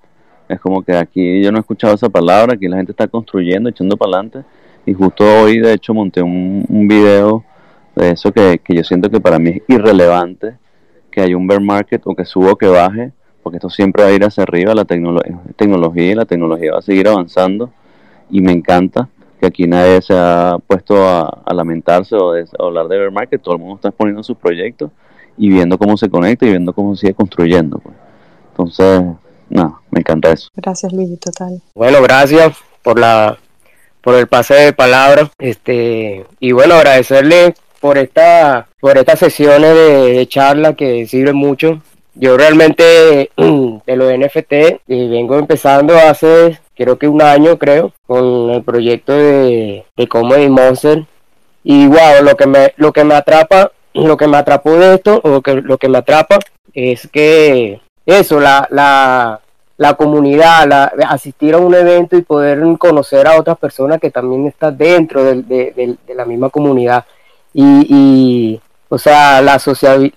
Es 0.48 0.58
como 0.60 0.82
que 0.82 0.96
aquí 0.96 1.42
yo 1.42 1.52
no 1.52 1.58
he 1.58 1.60
escuchado 1.60 1.94
esa 1.94 2.08
palabra, 2.08 2.54
aquí 2.54 2.68
la 2.68 2.78
gente 2.78 2.92
está 2.92 3.06
construyendo, 3.06 3.68
echando 3.68 3.98
para 3.98 4.12
adelante. 4.12 4.44
Y 4.86 4.94
justo 4.94 5.24
hoy, 5.24 5.58
de 5.58 5.74
hecho, 5.74 5.92
monté 5.92 6.22
un, 6.22 6.64
un 6.68 6.88
video 6.88 7.44
de 7.94 8.12
eso 8.12 8.32
que, 8.32 8.60
que 8.64 8.74
yo 8.74 8.82
siento 8.82 9.10
que 9.10 9.20
para 9.20 9.38
mí 9.38 9.50
es 9.50 9.62
irrelevante 9.68 10.54
que 11.18 11.24
hay 11.24 11.34
un 11.34 11.48
bear 11.48 11.60
market 11.60 12.00
o 12.04 12.14
que 12.14 12.24
suba 12.24 12.52
o 12.52 12.56
que 12.56 12.68
baje, 12.68 13.10
porque 13.42 13.56
esto 13.56 13.68
siempre 13.68 14.04
va 14.04 14.10
a 14.10 14.12
ir 14.12 14.22
hacia 14.22 14.44
arriba, 14.44 14.72
la 14.72 14.84
tecno 14.84 15.20
tecnología 15.56 16.12
y 16.12 16.14
la 16.14 16.26
tecnología 16.26 16.74
va 16.74 16.78
a 16.78 16.82
seguir 16.82 17.08
avanzando 17.08 17.72
y 18.30 18.40
me 18.40 18.52
encanta 18.52 19.08
que 19.40 19.46
aquí 19.46 19.66
nadie 19.66 20.00
se 20.00 20.14
ha 20.16 20.58
puesto 20.64 21.08
a, 21.08 21.42
a 21.44 21.54
lamentarse 21.54 22.14
o 22.14 22.30
de, 22.30 22.42
a 22.42 22.62
hablar 22.62 22.86
de 22.86 22.98
bear 22.98 23.10
market, 23.10 23.42
todo 23.42 23.56
el 23.56 23.60
mundo 23.60 23.74
está 23.74 23.88
exponiendo 23.88 24.22
sus 24.22 24.36
proyectos 24.36 24.92
y 25.36 25.48
viendo 25.48 25.76
cómo 25.76 25.96
se 25.96 26.08
conecta 26.08 26.46
y 26.46 26.50
viendo 26.50 26.72
cómo 26.72 26.94
sigue 26.94 27.14
construyendo. 27.14 27.78
Pues. 27.78 27.96
Entonces, 28.50 29.02
no, 29.50 29.80
me 29.90 29.98
encanta 29.98 30.30
eso. 30.30 30.50
Gracias 30.54 30.92
Luis, 30.92 31.18
total. 31.18 31.60
Bueno, 31.74 32.00
gracias 32.00 32.56
por 32.84 33.00
la 33.00 33.36
por 34.02 34.14
el 34.14 34.28
pase 34.28 34.54
de 34.54 34.72
palabras, 34.72 35.30
este 35.38 36.24
y 36.38 36.52
bueno 36.52 36.74
agradecerle 36.74 37.54
por 37.80 37.98
esta, 37.98 38.68
por 38.80 38.98
estas 38.98 39.18
sesiones 39.18 39.74
de, 39.74 40.26
charla 40.28 40.74
que 40.74 41.06
sirven 41.06 41.36
mucho. 41.36 41.80
Yo 42.14 42.36
realmente 42.36 43.30
de 43.36 43.96
los 43.96 44.12
NFT 44.12 44.52
eh, 44.52 44.80
vengo 44.86 45.38
empezando 45.38 45.96
hace 45.96 46.58
creo 46.76 46.98
que 46.98 47.08
un 47.08 47.22
año 47.22 47.58
creo 47.58 47.92
con 48.06 48.50
el 48.50 48.62
proyecto 48.62 49.12
de, 49.12 49.84
de 49.96 50.08
Comedy 50.08 50.48
Monster 50.48 51.04
y 51.64 51.86
wow 51.88 52.22
lo 52.22 52.36
que 52.36 52.46
me 52.46 52.72
lo 52.76 52.92
que 52.92 53.04
me 53.04 53.14
atrapa 53.14 53.72
lo 53.94 54.16
que 54.16 54.28
me 54.28 54.36
atrapó 54.36 54.76
de 54.76 54.94
esto 54.94 55.20
o 55.24 55.42
que 55.42 55.54
lo 55.54 55.76
que 55.76 55.88
me 55.88 55.98
atrapa 55.98 56.38
es 56.72 57.08
que 57.08 57.80
eso 58.06 58.38
la, 58.40 58.68
la 58.70 59.40
la 59.78 59.94
comunidad, 59.94 60.90
asistir 61.08 61.54
a 61.54 61.58
un 61.58 61.72
evento 61.72 62.16
y 62.16 62.22
poder 62.22 62.60
conocer 62.78 63.28
a 63.28 63.38
otras 63.38 63.56
personas 63.58 64.00
que 64.00 64.10
también 64.10 64.46
están 64.46 64.76
dentro 64.76 65.24
de, 65.24 65.96
la 66.14 66.24
misma 66.24 66.50
comunidad. 66.50 67.04
Y, 67.60 68.60
o 68.88 68.98
sea, 68.98 69.42
la, 69.42 69.60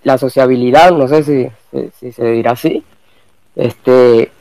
la 0.03 0.17
sociabilidad, 0.19 0.91
no 0.91 1.07
sé 1.07 1.23
si, 1.23 2.11
se 2.11 2.23
dirá 2.23 2.51
así, 2.51 2.83
este, 3.55 4.31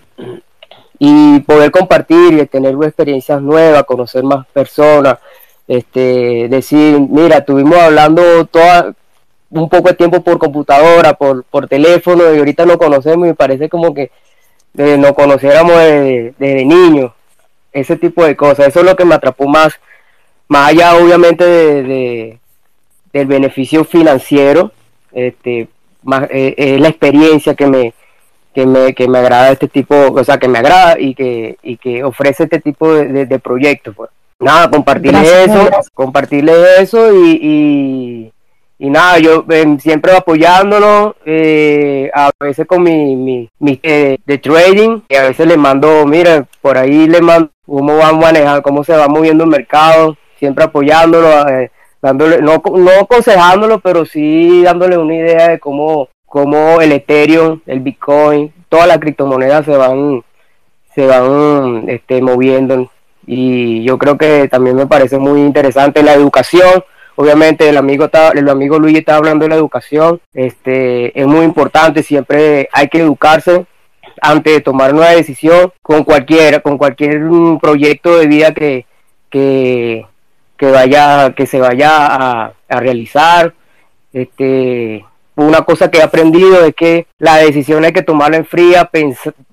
y 0.98 1.40
poder 1.40 1.70
compartir 1.70 2.34
y 2.34 2.46
tener 2.46 2.74
experiencias 2.82 3.40
nuevas, 3.40 3.84
conocer 3.84 4.22
más 4.22 4.46
personas, 4.48 5.18
este, 5.66 6.48
decir, 6.50 7.00
mira, 7.00 7.38
estuvimos 7.38 7.78
hablando 7.78 8.44
toda, 8.44 8.92
un 9.48 9.70
poco 9.70 9.88
de 9.88 9.94
tiempo 9.94 10.22
por 10.22 10.38
computadora, 10.38 11.14
por, 11.14 11.44
por 11.44 11.68
teléfono, 11.68 12.34
y 12.34 12.38
ahorita 12.38 12.66
nos 12.66 12.76
conocemos 12.76 13.28
y 13.28 13.32
parece 13.32 13.70
como 13.70 13.94
que 13.94 14.10
nos 14.74 15.12
conociéramos 15.14 15.74
desde, 15.74 16.34
de 16.38 16.64
niños, 16.66 17.12
ese 17.72 17.96
tipo 17.96 18.26
de 18.26 18.36
cosas. 18.36 18.68
Eso 18.68 18.80
es 18.80 18.84
lo 18.86 18.94
que 18.94 19.06
me 19.06 19.14
atrapó 19.14 19.48
más, 19.48 19.80
más 20.48 20.68
allá 20.68 20.96
obviamente 20.96 21.44
de, 21.44 22.40
del 23.12 23.26
beneficio 23.26 23.84
financiero, 23.84 24.72
este, 25.12 25.68
más, 26.02 26.24
eh, 26.30 26.54
es 26.56 26.80
la 26.80 26.88
experiencia 26.88 27.54
que 27.54 27.66
me, 27.66 27.94
que 28.54 28.66
me, 28.66 28.94
que 28.94 29.08
me 29.08 29.18
agrada 29.18 29.50
este 29.50 29.68
tipo, 29.68 29.94
o 29.94 30.24
sea, 30.24 30.38
que 30.38 30.48
me 30.48 30.58
agrada 30.58 30.98
y 30.98 31.14
que, 31.14 31.58
y 31.62 31.76
que 31.76 32.04
ofrece 32.04 32.44
este 32.44 32.60
tipo 32.60 32.92
de, 32.92 33.26
de, 33.26 33.38
proyectos. 33.38 33.94
Pues. 33.94 34.10
Nada, 34.38 34.70
compartirles 34.70 35.30
eso, 35.30 35.70
compartirles 35.94 36.80
eso 36.80 37.12
y 37.14 38.32
y 38.82 38.88
nada, 38.88 39.18
yo 39.18 39.44
siempre 39.78 40.16
apoyándolo, 40.16 41.14
eh, 41.26 42.10
a 42.14 42.30
veces 42.40 42.66
con 42.66 42.82
mi, 42.82 43.14
mi, 43.58 43.78
eh, 43.82 44.16
de 44.24 44.38
trading, 44.38 45.02
y 45.06 45.16
a 45.16 45.24
veces 45.24 45.46
le 45.46 45.58
mando, 45.58 46.06
mira, 46.06 46.46
por 46.62 46.78
ahí 46.78 47.06
le 47.06 47.20
mando 47.20 47.50
cómo 47.66 47.98
va 47.98 48.08
a 48.08 48.12
manejar, 48.14 48.62
cómo 48.62 48.82
se 48.82 48.96
va 48.96 49.06
moviendo 49.06 49.44
el 49.44 49.50
mercado, 49.50 50.16
siempre 50.38 50.64
apoyándolo, 50.64 51.46
eh, 51.50 51.70
dándole, 52.02 52.40
no, 52.42 52.62
no 52.74 52.90
aconsejándolo, 53.00 53.80
pero 53.80 54.04
sí 54.04 54.62
dándole 54.62 54.98
una 54.98 55.14
idea 55.14 55.48
de 55.48 55.58
cómo, 55.58 56.08
cómo 56.26 56.80
el 56.80 56.92
Ethereum, 56.92 57.60
el 57.66 57.80
Bitcoin, 57.80 58.52
todas 58.68 58.86
las 58.86 58.98
criptomonedas 58.98 59.64
se 59.64 59.76
van, 59.76 60.22
se 60.94 61.06
van 61.06 61.84
este, 61.88 62.22
moviendo. 62.22 62.90
Y 63.26 63.82
yo 63.84 63.98
creo 63.98 64.18
que 64.18 64.48
también 64.48 64.76
me 64.76 64.86
parece 64.86 65.18
muy 65.18 65.40
interesante 65.40 66.02
la 66.02 66.14
educación 66.14 66.82
Obviamente 67.20 67.68
el 67.68 67.76
amigo, 67.76 68.08
el 68.34 68.48
amigo 68.48 68.78
Luis 68.78 68.96
está 68.96 69.16
hablando 69.16 69.44
de 69.44 69.50
la 69.50 69.56
educación, 69.56 70.22
este, 70.32 71.20
es 71.20 71.26
muy 71.26 71.44
importante, 71.44 72.02
siempre 72.02 72.66
hay 72.72 72.88
que 72.88 73.00
educarse 73.00 73.66
antes 74.22 74.54
de 74.54 74.60
tomar 74.62 74.94
una 74.94 75.10
decisión 75.10 75.70
con 75.82 76.04
cualquiera, 76.04 76.60
con 76.60 76.78
cualquier 76.78 77.20
proyecto 77.60 78.16
de 78.16 78.26
vida 78.26 78.54
que, 78.54 78.86
que, 79.28 80.06
vaya, 80.66 81.34
que 81.34 81.46
se 81.46 81.60
vaya 81.60 81.90
a, 82.06 82.52
realizar. 82.68 83.54
Este, 84.12 85.04
una 85.36 85.62
cosa 85.62 85.90
que 85.90 85.98
he 85.98 86.02
aprendido 86.02 86.64
es 86.64 86.74
que 86.74 87.06
la 87.18 87.36
decisión 87.36 87.84
hay 87.84 87.92
que 87.92 88.02
tomarla 88.02 88.36
en 88.36 88.46
fría, 88.46 88.90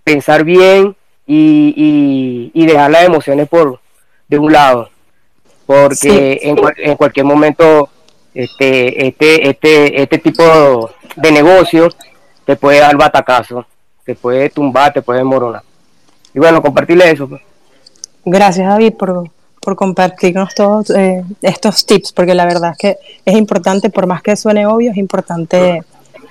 pensar 0.04 0.44
bien 0.44 0.96
y, 1.26 2.52
y 2.54 2.66
dejar 2.66 2.92
las 2.92 3.04
emociones 3.04 3.48
por 3.48 3.80
de 4.28 4.40
un 4.40 4.52
lado 4.52 4.90
porque 5.68 6.40
en, 6.42 6.58
en, 6.78 6.96
cualquier 6.96 7.26
momento 7.26 7.90
este, 8.34 9.06
este, 9.06 9.50
este, 9.50 10.02
este 10.02 10.18
tipo 10.18 10.90
de 11.18 11.32
negocio 11.32 11.90
te 12.46 12.56
puede 12.56 12.80
dar 12.80 12.96
batacazo, 12.96 13.66
te 14.06 14.16
puede 14.16 14.50
tumbar, 14.50 14.94
te 14.94 15.02
puede 15.02 15.26
moronar. 15.26 15.62
Y 16.34 16.40
bueno, 16.40 16.62
compartirle 16.62 17.12
eso. 17.12 17.28
Pues. 17.28 17.42
Gracias 18.24 18.66
David 18.66 18.94
por, 18.94 19.30
por 19.68 19.76
compartirnos 19.76 20.56
todos 20.56 20.92
eh, 20.92 21.26
estos 21.42 21.86
tips, 21.86 22.14
porque 22.14 22.34
la 22.34 22.46
verdad 22.46 22.72
es 22.72 22.78
que 22.78 22.98
es 23.26 23.36
importante, 23.36 23.90
por 23.90 24.08
más 24.08 24.22
que 24.22 24.38
suene 24.38 24.66
obvio, 24.66 24.92
es 24.92 24.98
importante 24.98 25.84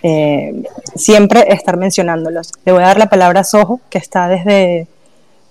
eh, 0.02 0.62
siempre 0.94 1.44
estar 1.52 1.76
mencionándolos. 1.76 2.50
Le 2.64 2.72
voy 2.72 2.82
a 2.82 2.86
dar 2.86 2.98
la 2.98 3.10
palabra 3.10 3.40
a 3.40 3.44
Sojo, 3.44 3.82
que 3.90 3.98
está 3.98 4.26
desde 4.26 4.86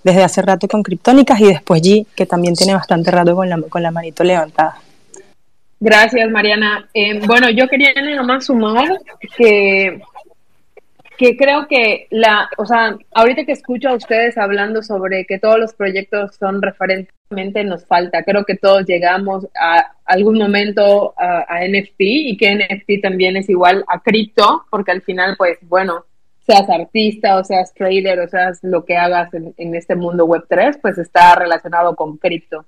desde 0.02 0.24
hace 0.24 0.42
rato 0.42 0.66
con 0.66 0.82
Criptónicas 0.82 1.38
y 1.38 1.46
después 1.46 1.80
G, 1.80 2.08
que 2.16 2.26
también 2.26 2.56
tiene 2.56 2.74
bastante 2.74 3.12
rato 3.12 3.36
con 3.36 3.48
la, 3.48 3.60
con 3.68 3.80
la 3.84 3.92
manito 3.92 4.24
levantada. 4.24 4.78
Gracias, 5.78 6.28
Mariana. 6.28 6.88
Eh, 6.92 7.20
bueno, 7.24 7.48
yo 7.50 7.68
quería 7.68 7.92
nada 7.94 8.24
más 8.24 8.46
sumar 8.46 8.98
que, 9.36 10.00
que 11.16 11.36
creo 11.36 11.66
que 11.66 12.06
la, 12.10 12.48
o 12.58 12.66
sea, 12.66 12.96
ahorita 13.14 13.44
que 13.44 13.52
escucho 13.52 13.88
a 13.88 13.94
ustedes 13.94 14.36
hablando 14.36 14.82
sobre 14.82 15.24
que 15.24 15.38
todos 15.38 15.58
los 15.58 15.74
proyectos 15.74 16.36
son 16.36 16.60
referentemente 16.60 17.64
nos 17.64 17.86
falta. 17.86 18.22
Creo 18.22 18.44
que 18.44 18.56
todos 18.56 18.84
llegamos 18.86 19.46
a 19.58 19.92
algún 20.04 20.38
momento 20.38 21.14
a, 21.16 21.60
NFT 21.66 21.96
y 21.98 22.36
que 22.36 22.54
NFT 22.54 23.02
también 23.02 23.36
es 23.36 23.48
igual 23.48 23.84
a 23.88 24.00
cripto, 24.00 24.64
porque 24.70 24.92
al 24.92 25.02
final, 25.02 25.36
pues, 25.36 25.58
bueno, 25.62 26.04
seas 26.46 26.68
artista 26.68 27.36
o 27.36 27.44
seas 27.44 27.72
trader 27.74 28.20
o 28.20 28.28
seas 28.28 28.60
lo 28.62 28.84
que 28.84 28.96
hagas 28.96 29.32
en, 29.34 29.74
este 29.74 29.96
mundo 29.96 30.26
web 30.26 30.44
3, 30.48 30.78
pues 30.80 30.98
está 30.98 31.34
relacionado 31.34 31.96
con 31.96 32.18
cripto. 32.18 32.64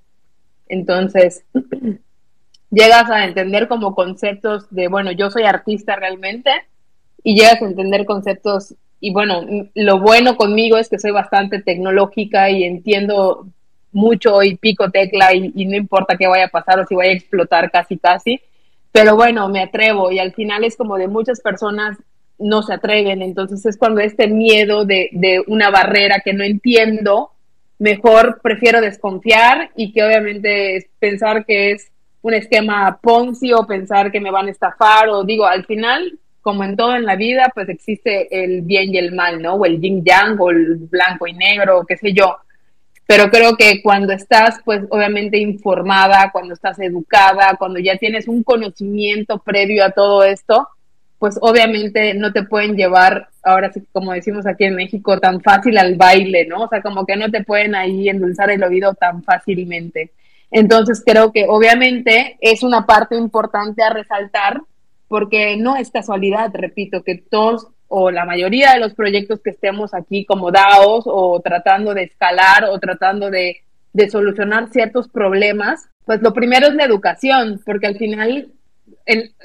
Entonces, 0.67 1.45
llegas 2.71 3.09
a 3.09 3.25
entender 3.25 3.67
como 3.67 3.95
conceptos 3.95 4.67
de, 4.69 4.87
bueno, 4.87 5.11
yo 5.11 5.29
soy 5.29 5.43
artista 5.43 5.95
realmente 5.95 6.51
y 7.23 7.35
llegas 7.35 7.61
a 7.61 7.65
entender 7.65 8.05
conceptos 8.05 8.75
y 9.01 9.13
bueno, 9.13 9.45
lo 9.75 9.99
bueno 9.99 10.35
conmigo 10.35 10.77
es 10.77 10.89
que 10.89 10.99
soy 10.99 11.11
bastante 11.11 11.61
tecnológica 11.61 12.49
y 12.49 12.63
entiendo 12.63 13.47
mucho 13.91 14.43
y 14.43 14.55
pico 14.57 14.91
tecla 14.91 15.33
y, 15.33 15.51
y 15.55 15.65
no 15.65 15.77
importa 15.77 16.17
qué 16.17 16.27
vaya 16.27 16.45
a 16.45 16.49
pasar 16.49 16.79
o 16.79 16.85
si 16.85 16.95
vaya 16.95 17.11
a 17.11 17.15
explotar 17.15 17.71
casi 17.71 17.97
casi, 17.97 18.41
pero 18.91 19.15
bueno, 19.15 19.47
me 19.49 19.61
atrevo 19.61 20.11
y 20.11 20.19
al 20.19 20.33
final 20.33 20.63
es 20.63 20.75
como 20.75 20.97
de 20.97 21.07
muchas 21.07 21.39
personas 21.41 21.97
no 22.39 22.63
se 22.63 22.73
atreven. 22.73 23.21
Entonces 23.21 23.65
es 23.65 23.77
cuando 23.77 24.01
este 24.01 24.27
miedo 24.27 24.85
de, 24.85 25.09
de, 25.11 25.43
una 25.47 25.69
barrera 25.69 26.21
que 26.23 26.33
no 26.33 26.43
entiendo, 26.43 27.31
mejor 27.77 28.39
prefiero 28.41 28.81
desconfiar 28.81 29.71
y 29.75 29.91
que 29.93 30.03
obviamente 30.03 30.77
es 30.77 30.87
pensar 30.99 31.45
que 31.45 31.71
es 31.71 31.91
un 32.21 32.33
esquema 32.33 32.99
Ponzi 33.01 33.53
o 33.53 33.67
pensar 33.67 34.11
que 34.11 34.19
me 34.19 34.31
van 34.31 34.47
a 34.47 34.51
estafar 34.51 35.09
o 35.09 35.23
digo, 35.23 35.45
al 35.45 35.65
final, 35.65 36.19
como 36.49 36.63
en 36.63 36.75
todo 36.75 36.95
en 36.95 37.05
la 37.05 37.15
vida, 37.15 37.51
pues 37.53 37.69
existe 37.69 38.27
el 38.31 38.63
bien 38.63 38.91
y 38.91 38.97
el 38.97 39.13
mal, 39.13 39.39
¿no? 39.39 39.53
O 39.53 39.67
el 39.67 39.79
yin 39.79 40.03
yang 40.03 40.35
o 40.39 40.49
el 40.49 40.77
blanco 40.77 41.27
y 41.27 41.33
negro, 41.33 41.85
qué 41.87 41.95
sé 41.95 42.11
yo. 42.11 42.37
Pero 43.05 43.29
creo 43.29 43.55
que 43.55 43.83
cuando 43.83 44.13
estás, 44.13 44.59
pues 44.65 44.81
obviamente 44.89 45.37
informada, 45.37 46.31
cuando 46.31 46.55
estás 46.55 46.79
educada, 46.79 47.55
cuando 47.59 47.77
ya 47.77 47.97
tienes 47.97 48.27
un 48.27 48.41
conocimiento 48.41 49.37
previo 49.37 49.85
a 49.85 49.91
todo 49.91 50.23
esto, 50.23 50.67
pues 51.19 51.37
obviamente 51.39 52.15
no 52.15 52.33
te 52.33 52.41
pueden 52.41 52.75
llevar, 52.75 53.27
ahora 53.43 53.71
sí, 53.71 53.83
como 53.91 54.11
decimos 54.13 54.47
aquí 54.47 54.63
en 54.63 54.73
México, 54.73 55.19
tan 55.19 55.41
fácil 55.41 55.77
al 55.77 55.97
baile, 55.97 56.47
¿no? 56.47 56.63
O 56.63 56.67
sea, 56.67 56.81
como 56.81 57.05
que 57.05 57.15
no 57.15 57.29
te 57.29 57.43
pueden 57.43 57.75
ahí 57.75 58.09
endulzar 58.09 58.49
el 58.49 58.63
oído 58.63 58.95
tan 58.95 59.21
fácilmente. 59.21 60.13
Entonces 60.49 61.03
creo 61.05 61.31
que 61.31 61.45
obviamente 61.47 62.39
es 62.41 62.63
una 62.63 62.87
parte 62.87 63.15
importante 63.15 63.83
a 63.83 63.91
resaltar 63.91 64.61
porque 65.09 65.57
no 65.57 65.75
es 65.75 65.91
casualidad, 65.91 66.51
repito, 66.53 67.03
que 67.03 67.15
todos 67.15 67.67
o 67.89 68.11
la 68.11 68.23
mayoría 68.23 68.73
de 68.73 68.79
los 68.79 68.93
proyectos 68.93 69.41
que 69.41 69.49
estemos 69.49 69.93
aquí 69.93 70.23
como 70.23 70.51
DAOs 70.51 71.05
o 71.07 71.41
tratando 71.41 71.93
de 71.93 72.03
escalar 72.03 72.65
o 72.69 72.79
tratando 72.79 73.29
de, 73.29 73.57
solucionar 74.09 74.69
ciertos 74.69 75.09
problemas, 75.09 75.89
pues 76.05 76.21
lo 76.21 76.31
primero 76.31 76.67
es 76.67 76.75
la 76.75 76.85
educación, 76.85 77.59
porque 77.65 77.87
al 77.87 77.97
final 77.97 78.53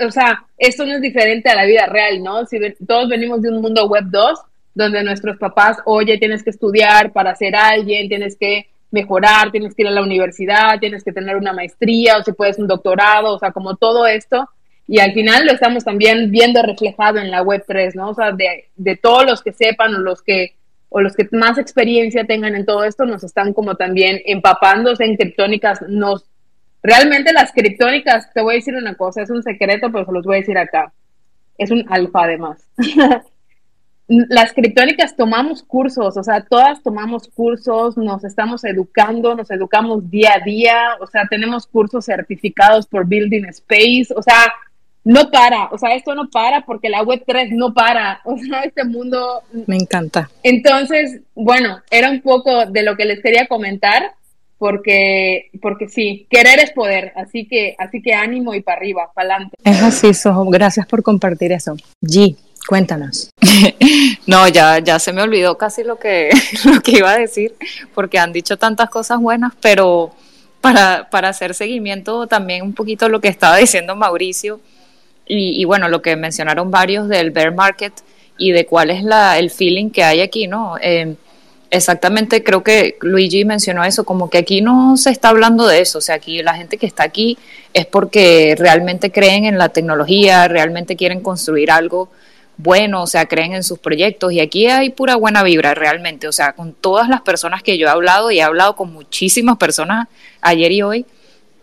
o 0.06 0.10
sea, 0.10 0.44
esto 0.58 0.84
no 0.84 0.92
es 0.92 1.00
diferente 1.00 1.50
a 1.50 1.56
la 1.56 1.64
vida 1.64 1.86
real, 1.86 2.22
¿no? 2.22 2.44
Si 2.44 2.58
todos 2.86 3.08
venimos 3.08 3.40
de 3.40 3.48
un 3.48 3.62
mundo 3.62 3.88
web 3.88 4.04
2, 4.06 4.38
donde 4.74 5.02
nuestros 5.02 5.38
papás, 5.38 5.78
oye, 5.86 6.18
tienes 6.18 6.42
que 6.42 6.50
estudiar 6.50 7.12
para 7.12 7.34
ser 7.34 7.56
alguien, 7.56 8.08
tienes 8.08 8.36
que 8.36 8.68
mejorar, 8.90 9.50
tienes 9.50 9.74
que 9.74 9.82
ir 9.82 9.88
a 9.88 9.92
la 9.92 10.02
universidad, 10.02 10.78
tienes 10.78 11.02
que 11.02 11.12
tener 11.12 11.36
una 11.36 11.52
maestría, 11.52 12.18
o 12.18 12.22
si 12.22 12.32
puedes 12.32 12.58
un 12.58 12.66
doctorado, 12.66 13.34
o 13.34 13.38
sea, 13.38 13.52
como 13.52 13.76
todo 13.76 14.06
esto. 14.06 14.48
Y 14.87 15.01
al 15.01 15.12
final 15.12 15.47
lo 15.47 15.53
estamos 15.53 15.85
también 15.85 16.30
viendo 16.30 16.62
reflejado 16.62 17.18
en 17.18 17.30
la 17.30 17.43
web 17.43 17.64
3, 17.66 17.97
¿no? 17.97 18.11
O 18.11 18.14
sea, 18.14 18.32
de, 18.32 18.68
de 18.76 18.97
todos 18.97 19.24
los 19.24 19.43
que 19.43 19.53
sepan 19.53 19.95
o 19.95 19.99
los 19.99 20.22
que 20.22 20.55
o 20.97 21.01
los 21.01 21.16
que 21.16 21.28
más 21.32 21.59
experiencia 21.59 22.24
tengan 22.24 22.55
en 22.55 22.64
todo 22.64 22.85
esto 22.85 23.05
nos 23.05 23.24
están 23.24 23.53
como 23.53 23.74
también 23.74 24.20
empapándose 24.26 25.05
en 25.05 25.16
criptónicas, 25.16 25.82
nos 25.89 26.24
realmente 26.85 27.32
las 27.32 27.51
criptónicas, 27.51 28.32
te 28.32 28.43
voy 28.43 28.55
a 28.55 28.57
decir 28.59 28.76
una 28.76 28.95
cosa, 28.95 29.22
es 29.22 29.30
un 29.30 29.43
secreto, 29.43 29.91
pero 29.91 30.05
se 30.05 30.12
los 30.12 30.24
voy 30.24 30.37
a 30.37 30.41
decir 30.41 30.57
acá. 30.57 30.93
Es 31.59 31.72
un 31.72 31.85
alfa 31.89 32.22
además. 32.22 32.68
las 34.07 34.53
criptónicas 34.53 35.16
tomamos 35.16 35.62
cursos, 35.62 36.16
o 36.16 36.22
sea, 36.22 36.43
todas 36.43 36.82
tomamos 36.82 37.26
cursos, 37.28 37.97
nos 37.97 38.22
estamos 38.22 38.62
educando, 38.64 39.35
nos 39.35 39.51
educamos 39.51 40.11
día 40.11 40.35
a 40.35 40.45
día, 40.45 40.97
o 41.01 41.07
sea, 41.07 41.26
tenemos 41.28 41.66
cursos 41.66 42.05
certificados 42.05 42.87
por 42.87 43.07
Building 43.07 43.47
Space, 43.47 44.09
o 44.14 44.22
sea, 44.22 44.53
no 45.05 45.30
para, 45.30 45.66
o 45.66 45.78
sea, 45.78 45.94
esto 45.94 46.14
no 46.14 46.30
para 46.30 46.64
porque 46.64 46.88
la 46.88 47.02
web 47.02 47.22
3 47.26 47.50
no 47.52 47.74
para, 47.74 48.20
o 48.24 48.36
sea, 48.38 48.62
este 48.62 48.84
mundo... 48.84 49.42
Me 49.66 49.76
encanta. 49.76 50.30
Entonces, 50.42 51.20
bueno, 51.34 51.80
era 51.90 52.11
un 52.11 52.22
poco 52.22 52.66
de 52.66 52.82
lo 52.82 52.96
que 52.96 53.05
les 53.05 53.22
quería 53.22 53.46
comentar, 53.46 54.14
porque, 54.59 55.50
porque 55.61 55.88
sí, 55.88 56.26
querer 56.30 56.59
es 56.61 56.72
poder, 56.72 57.12
así 57.16 57.46
que, 57.46 57.74
así 57.78 58.00
que 58.00 58.14
ánimo 58.14 58.55
y 58.55 58.62
para 58.62 58.78
arriba, 58.78 59.11
para 59.14 59.34
adelante. 59.34 59.57
Es 59.62 59.82
así, 59.82 60.14
Soho, 60.14 60.46
gracias 60.46 60.86
por 60.86 61.02
compartir 61.02 61.52
eso. 61.52 61.76
G, 62.02 62.34
cuéntanos. 62.66 63.30
no, 64.26 64.48
ya, 64.48 64.78
ya 64.78 64.98
se 64.98 65.12
me 65.12 65.20
olvidó 65.20 65.59
casi 65.59 65.84
lo 65.84 65.98
que, 65.98 66.30
lo 66.64 66.80
que 66.80 66.92
iba 66.92 67.11
a 67.11 67.18
decir, 67.18 67.55
porque 67.94 68.18
han 68.18 68.32
dicho 68.32 68.57
tantas 68.57 68.88
cosas 68.88 69.20
buenas, 69.20 69.52
pero 69.61 70.12
para, 70.62 71.11
para 71.11 71.28
hacer 71.28 71.52
seguimiento 71.52 72.26
también 72.26 72.62
un 72.62 72.72
poquito 72.72 73.11
lo 73.11 73.20
que 73.20 73.28
estaba 73.28 73.59
diciendo 73.59 73.96
Mauricio, 73.96 74.61
y, 75.27 75.64
bueno, 75.64 75.89
lo 75.89 76.03
que 76.03 76.16
mencionaron 76.16 76.70
varios 76.70 77.09
del 77.09 77.31
bear 77.31 77.55
market 77.55 77.93
y 78.37 78.53
de 78.53 78.66
cuál 78.66 78.91
es 78.91 79.03
la, 79.03 79.39
el 79.39 79.51
feeling 79.51 79.91
que 79.91 80.05
hay 80.05 80.20
aquí, 80.20 80.47
¿no? 80.47 80.77
Eh, 80.83 81.14
exactamente, 81.70 82.43
creo 82.43 82.62
que 82.62 82.97
Luigi 83.01 83.45
mencionó 83.45 83.85
eso, 83.85 84.05
como 84.05 84.29
que 84.29 84.39
aquí 84.39 84.61
no 84.61 84.97
se 84.97 85.11
está 85.11 85.31
hablando 85.31 85.66
de 85.66 85.81
eso, 85.81 85.99
o 85.99 86.01
sea, 86.01 86.16
aquí 86.16 86.43
la 86.43 86.55
gente 86.55 86.77
que 86.77 86.87
está 86.87 87.05
aquí 87.05 87.39
es 87.72 87.87
porque 87.87 88.55
realmente 88.59 89.11
creen 89.11 89.45
en 89.45 89.59
la 89.59 89.70
tecnología, 89.70 90.47
realmente 90.47 90.97
quieren 90.97 91.20
construir 91.20 91.70
algo 91.70 92.11
bueno, 92.57 93.03
o 93.03 93.07
sea, 93.07 93.27
creen 93.27 93.53
en 93.53 93.64
sus 93.64 93.79
proyectos 93.79 94.33
y 94.33 94.41
aquí 94.41 94.66
hay 94.66 94.91
pura 94.91 95.16
buena 95.16 95.43
vibra 95.43 95.75
realmente, 95.75 96.29
o 96.29 96.33
sea, 96.33 96.53
con 96.53 96.72
todas 96.72 97.09
las 97.09 97.20
personas 97.22 97.62
que 97.62 97.79
yo 97.79 97.89
he 97.89 97.91
hablado 97.91 98.31
y 98.31 98.39
he 98.39 98.43
hablado 98.43 98.77
con 98.77 98.93
muchísimas 98.93 99.57
personas 99.57 100.09
ayer 100.41 100.70
y 100.70 100.83
hoy, 100.83 101.07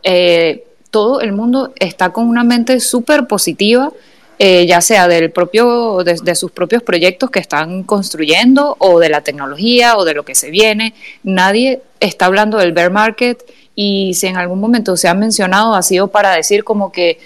eh, 0.03 0.65
todo 0.91 1.21
el 1.21 1.31
mundo 1.31 1.73
está 1.79 2.11
con 2.11 2.27
una 2.27 2.43
mente 2.43 2.79
súper 2.79 3.25
positiva, 3.25 3.91
eh, 4.37 4.65
ya 4.65 4.81
sea 4.81 5.07
del 5.07 5.31
propio, 5.31 6.03
de, 6.03 6.35
sus 6.35 6.51
propios 6.51 6.83
proyectos 6.83 7.31
que 7.31 7.39
están 7.39 7.83
construyendo 7.83 8.75
o 8.79 8.99
de 8.99 9.09
la 9.09 9.21
tecnología 9.21 9.97
o 9.97 10.03
de 10.03 10.13
lo 10.13 10.25
que 10.25 10.35
se 10.35 10.49
viene. 10.51 10.93
Nadie 11.23 11.81
está 11.99 12.25
hablando 12.25 12.57
del 12.57 12.73
bear 12.73 12.91
market 12.91 13.43
y 13.75 14.13
si 14.15 14.27
en 14.27 14.37
algún 14.37 14.59
momento 14.59 14.97
se 14.97 15.07
ha 15.07 15.13
mencionado 15.13 15.75
ha 15.75 15.81
sido 15.81 16.09
para 16.09 16.31
decir 16.35 16.63
como 16.63 16.91
que, 16.91 17.19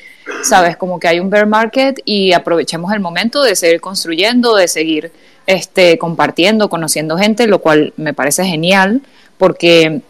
sabes, 0.43 0.77
como 0.77 0.99
que 0.99 1.07
hay 1.07 1.19
un 1.19 1.29
bear 1.29 1.47
market 1.47 1.99
y 2.05 2.33
aprovechemos 2.33 2.93
el 2.93 2.99
momento 2.99 3.41
de 3.41 3.55
seguir 3.55 3.81
construyendo, 3.81 4.55
de 4.55 4.67
seguir 4.67 5.11
este, 5.47 5.97
compartiendo, 5.97 6.69
conociendo 6.69 7.17
gente, 7.17 7.47
lo 7.47 7.59
cual 7.59 7.93
me 7.97 8.13
parece 8.13 8.45
genial 8.45 9.01
porque 9.37 10.01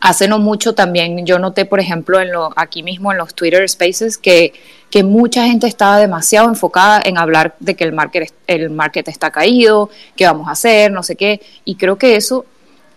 Hace 0.00 0.28
no 0.28 0.38
mucho 0.38 0.74
también 0.74 1.24
yo 1.24 1.38
noté, 1.38 1.64
por 1.64 1.80
ejemplo, 1.80 2.20
en 2.20 2.32
lo, 2.32 2.52
aquí 2.56 2.82
mismo 2.82 3.12
en 3.12 3.18
los 3.18 3.34
Twitter 3.34 3.68
Spaces, 3.68 4.18
que, 4.18 4.52
que 4.90 5.02
mucha 5.02 5.46
gente 5.46 5.66
estaba 5.66 5.98
demasiado 5.98 6.48
enfocada 6.48 7.00
en 7.04 7.18
hablar 7.18 7.54
de 7.60 7.74
que 7.74 7.84
el 7.84 7.92
market, 7.92 8.32
el 8.46 8.70
market 8.70 9.08
está 9.08 9.30
caído, 9.30 9.90
qué 10.16 10.26
vamos 10.26 10.48
a 10.48 10.52
hacer, 10.52 10.90
no 10.90 11.02
sé 11.02 11.16
qué. 11.16 11.40
Y 11.64 11.76
creo 11.76 11.96
que 11.96 12.16
eso 12.16 12.44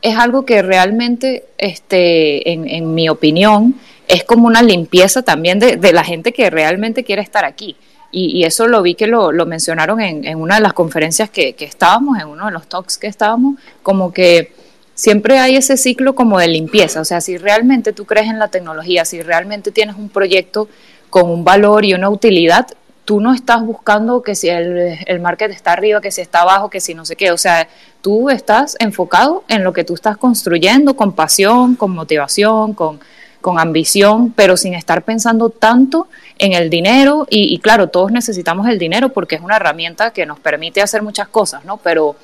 es 0.02 0.16
algo 0.18 0.46
que 0.46 0.62
realmente, 0.62 1.46
este, 1.58 2.52
en, 2.52 2.94
mi 2.94 3.10
opinión, 3.10 3.76
es 4.08 4.24
como 4.24 4.48
una 4.48 4.62
limpieza 4.62 5.22
también 5.22 5.60
de, 5.60 5.78
de 5.78 5.94
la 5.94 6.04
gente 6.04 6.34
que 6.34 6.50
realmente 6.50 7.04
quiere 7.04 7.22
estar 7.22 7.46
aquí. 7.46 7.76
Y, 8.12 8.38
y 8.38 8.44
eso 8.46 8.68
lo 8.68 8.82
vi 8.82 8.96
que 8.96 9.06
lo, 9.06 9.32
lo 9.32 9.46
mencionaron 9.46 10.00
en, 10.00 10.26
en, 10.26 10.40
una 10.40 10.56
de 10.56 10.62
las 10.62 10.74
conferencias 10.74 11.30
que, 11.30 11.54
que 11.54 11.66
estábamos, 11.66 12.18
en 12.20 12.28
uno 12.28 12.46
de 12.46 12.52
los 12.52 12.68
talks 12.68 12.98
que 12.98 13.08
estábamos, 13.08 13.60
como 13.84 14.14
que 14.14 14.54
siempre 14.98 15.38
hay 15.38 15.56
ese 15.56 15.78
ciclo 15.78 16.16
como 16.16 16.40
de 16.40 16.48
limpieza, 16.48 17.00
o 17.00 17.06
sea, 17.06 17.22
si 17.22 17.38
realmente 17.38 17.94
tú 17.94 18.06
crees 18.06 18.28
en 18.28 18.40
la 18.40 18.48
tecnología, 18.48 19.06
si 19.06 19.22
realmente 19.22 19.72
tienes 19.72 19.96
un 19.96 20.10
proyecto 20.10 20.68
con 21.12 21.30
un 21.30 21.44
valor 21.44 21.86
y 21.86 21.94
una 21.94 22.10
utilidad, 22.10 22.68
tú 23.06 23.22
no 23.22 23.32
estás 23.32 23.62
buscando 23.62 24.24
que 24.24 24.34
si 24.34 24.50
el, 24.50 24.98
el 25.06 25.20
market 25.20 25.52
está 25.52 25.74
arriba, 25.74 26.02
que 26.02 26.10
si 26.10 26.22
está 26.22 26.42
abajo, 26.42 26.72
que 26.72 26.82
si 26.82 26.96
no 26.96 27.06
sé 27.06 27.16
qué, 27.16 27.32
o 27.32 27.38
sea, 27.38 27.68
tú 28.02 28.32
estás 28.32 28.76
enfocado 28.80 29.44
en 29.48 29.64
lo 29.64 29.72
que 29.72 29.84
tú 29.84 29.94
estás 29.94 30.18
construyendo 30.18 30.96
con 30.96 31.14
pasión, 31.14 31.76
con 31.76 31.92
motivación, 31.92 32.74
con, 32.74 33.00
con 33.40 33.60
ambición, 33.60 34.34
pero 34.36 34.58
sin 34.58 34.74
estar 34.74 35.04
pensando 35.04 35.52
tanto 35.52 36.08
en 36.40 36.54
el 36.54 36.72
dinero 36.72 37.28
y, 37.30 37.54
y 37.54 37.60
claro, 37.60 37.90
todos 37.90 38.12
necesitamos 38.12 38.68
el 38.68 38.80
dinero 38.80 39.10
porque 39.10 39.36
es 39.36 39.42
una 39.42 39.58
herramienta 39.58 40.12
que 40.12 40.26
nos 40.26 40.40
permite 40.40 40.82
hacer 40.82 41.04
muchas 41.04 41.28
cosas, 41.28 41.64
¿no? 41.66 41.78
Pero 41.78 42.16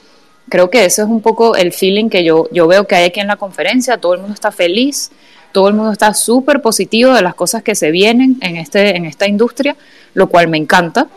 creo 0.49 0.69
que 0.69 0.85
eso 0.85 1.03
es 1.03 1.07
un 1.07 1.21
poco 1.21 1.55
el 1.55 1.73
feeling 1.73 2.09
que 2.09 2.23
yo, 2.23 2.47
yo 2.51 2.67
veo 2.67 2.87
que 2.87 2.95
hay 2.95 3.05
aquí 3.05 3.19
en 3.19 3.27
la 3.27 3.37
conferencia, 3.37 3.97
todo 3.97 4.13
el 4.13 4.19
mundo 4.19 4.33
está 4.33 4.51
feliz, 4.51 5.11
todo 5.51 5.67
el 5.67 5.75
mundo 5.75 5.91
está 5.91 6.13
súper 6.13 6.61
positivo 6.61 7.13
de 7.13 7.21
las 7.21 7.35
cosas 7.35 7.63
que 7.63 7.75
se 7.75 7.91
vienen 7.91 8.37
en, 8.41 8.57
este, 8.57 8.97
en 8.97 9.05
esta 9.05 9.27
industria, 9.27 9.75
lo 10.13 10.27
cual 10.27 10.47
me 10.47 10.57
encanta. 10.57 11.07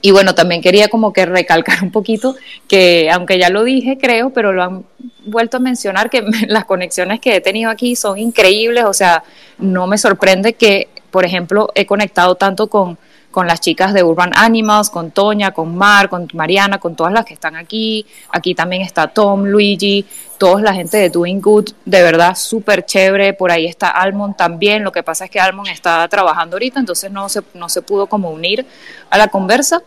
Y 0.00 0.10
bueno, 0.10 0.34
también 0.34 0.60
quería 0.60 0.88
como 0.88 1.12
que 1.12 1.24
recalcar 1.24 1.82
un 1.82 1.92
poquito 1.92 2.34
que, 2.66 3.08
aunque 3.12 3.38
ya 3.38 3.48
lo 3.50 3.62
dije, 3.62 3.96
creo, 3.96 4.30
pero 4.30 4.52
lo 4.52 4.62
han 4.62 4.84
vuelto 5.24 5.58
a 5.58 5.60
mencionar, 5.60 6.10
que 6.10 6.24
las 6.48 6.64
conexiones 6.64 7.20
que 7.20 7.36
he 7.36 7.40
tenido 7.40 7.70
aquí 7.70 7.96
son 7.96 8.18
increíbles, 8.18 8.84
o 8.84 8.92
sea, 8.92 9.22
no 9.58 9.86
me 9.86 9.98
sorprende 9.98 10.54
que, 10.54 10.88
por 11.10 11.24
ejemplo, 11.24 11.70
he 11.76 11.86
conectado 11.86 12.34
tanto 12.34 12.66
con 12.66 12.98
con 13.34 13.48
las 13.48 13.60
chicas 13.60 13.92
de 13.92 14.04
Urban 14.04 14.30
Animals, 14.36 14.90
con 14.90 15.10
Toña, 15.10 15.50
con 15.50 15.76
Mar, 15.76 16.08
con 16.08 16.28
Mariana, 16.34 16.78
con 16.78 16.94
todas 16.94 17.12
las 17.12 17.24
que 17.24 17.34
están 17.34 17.56
aquí. 17.56 18.06
Aquí 18.30 18.54
también 18.54 18.82
está 18.82 19.08
Tom, 19.08 19.42
Luigi, 19.42 20.06
toda 20.38 20.62
la 20.62 20.72
gente 20.72 20.98
de 20.98 21.10
Doing 21.10 21.40
Good, 21.40 21.70
de 21.84 22.02
verdad 22.02 22.36
súper 22.36 22.86
chévere. 22.86 23.32
Por 23.32 23.50
ahí 23.50 23.66
está 23.66 23.88
Almond 23.88 24.36
también. 24.36 24.84
Lo 24.84 24.92
que 24.92 25.02
pasa 25.02 25.24
es 25.24 25.32
que 25.32 25.40
Almond 25.40 25.68
está 25.70 26.06
trabajando 26.06 26.54
ahorita, 26.54 26.78
entonces 26.78 27.10
no 27.10 27.28
se, 27.28 27.42
no 27.54 27.68
se 27.68 27.82
pudo 27.82 28.06
como 28.06 28.30
unir 28.30 28.64
a 29.10 29.18
la 29.18 29.26
conversa. 29.26 29.82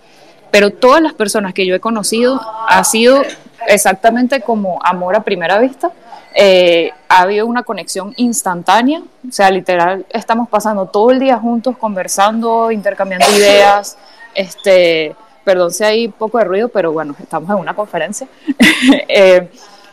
Pero 0.52 0.72
todas 0.72 1.02
las 1.02 1.14
personas 1.14 1.54
que 1.54 1.66
yo 1.66 1.74
he 1.74 1.80
conocido 1.80 2.42
ha 2.68 2.84
sido 2.84 3.24
exactamente 3.70 4.42
como 4.42 4.78
amor 4.84 5.16
a 5.16 5.24
primera 5.24 5.58
vista 5.58 5.94
eh, 6.40 6.92
ha 7.10 7.22
habido 7.22 7.48
una 7.48 7.64
conexión 7.64 8.14
instantánea, 8.16 9.02
o 9.28 9.32
sea, 9.32 9.50
literal, 9.50 10.06
estamos 10.12 10.48
pasando 10.48 10.86
todo 10.86 11.10
el 11.10 11.18
día 11.18 11.40
juntos, 11.40 11.76
conversando, 11.80 12.72
intercambiando 12.72 13.26
ideas, 13.36 13.98
este, 14.36 15.16
perdón 15.44 15.72
si 15.72 15.84
hay 15.84 16.08
poco 16.10 16.38
de 16.38 16.44
ruido, 16.44 16.70
pero 16.70 16.92
bueno, 16.92 17.16
estamos 17.20 17.50
en 17.50 17.56
una 17.56 17.74
conferencia. 17.74 18.28
eh, 19.08 19.50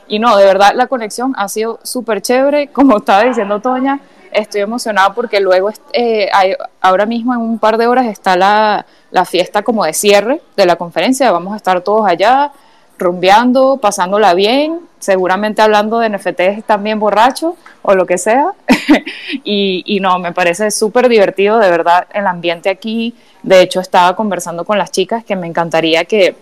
y 0.06 0.18
no, 0.18 0.36
de 0.36 0.44
verdad, 0.44 0.72
la 0.74 0.86
conexión 0.86 1.32
ha 1.38 1.48
sido 1.48 1.80
súper 1.82 2.20
chévere, 2.20 2.68
como 2.68 2.98
estaba 2.98 3.24
diciendo 3.24 3.60
Toña, 3.60 4.00
estoy 4.30 4.60
emocionada 4.60 5.14
porque 5.14 5.40
luego, 5.40 5.70
eh, 5.94 6.28
hay, 6.30 6.54
ahora 6.82 7.06
mismo 7.06 7.32
en 7.32 7.40
un 7.40 7.58
par 7.58 7.78
de 7.78 7.86
horas 7.86 8.04
está 8.04 8.36
la, 8.36 8.84
la 9.10 9.24
fiesta 9.24 9.62
como 9.62 9.86
de 9.86 9.94
cierre 9.94 10.42
de 10.58 10.66
la 10.66 10.76
conferencia, 10.76 11.32
vamos 11.32 11.54
a 11.54 11.56
estar 11.56 11.80
todos 11.80 12.06
allá, 12.06 12.52
rumbeando, 12.98 13.78
pasándola 13.78 14.34
bien, 14.34 14.80
seguramente 14.98 15.62
hablando 15.62 15.98
de 15.98 16.08
NFTs 16.08 16.64
también 16.66 16.98
borracho 16.98 17.56
o 17.82 17.94
lo 17.94 18.06
que 18.06 18.18
sea. 18.18 18.52
y, 19.44 19.98
no, 20.00 20.18
me 20.18 20.32
parece 20.32 20.70
súper 20.70 21.08
divertido, 21.08 21.58
de 21.58 21.70
verdad, 21.70 22.06
el 22.12 22.26
ambiente 22.26 22.70
aquí. 22.70 23.14
De 23.42 23.60
hecho, 23.60 23.80
estaba 23.80 24.16
conversando 24.16 24.64
con 24.64 24.78
las 24.78 24.90
chicas 24.90 25.24
que 25.24 25.36
me 25.36 25.46
encantaría 25.46 26.04
que, 26.04 26.36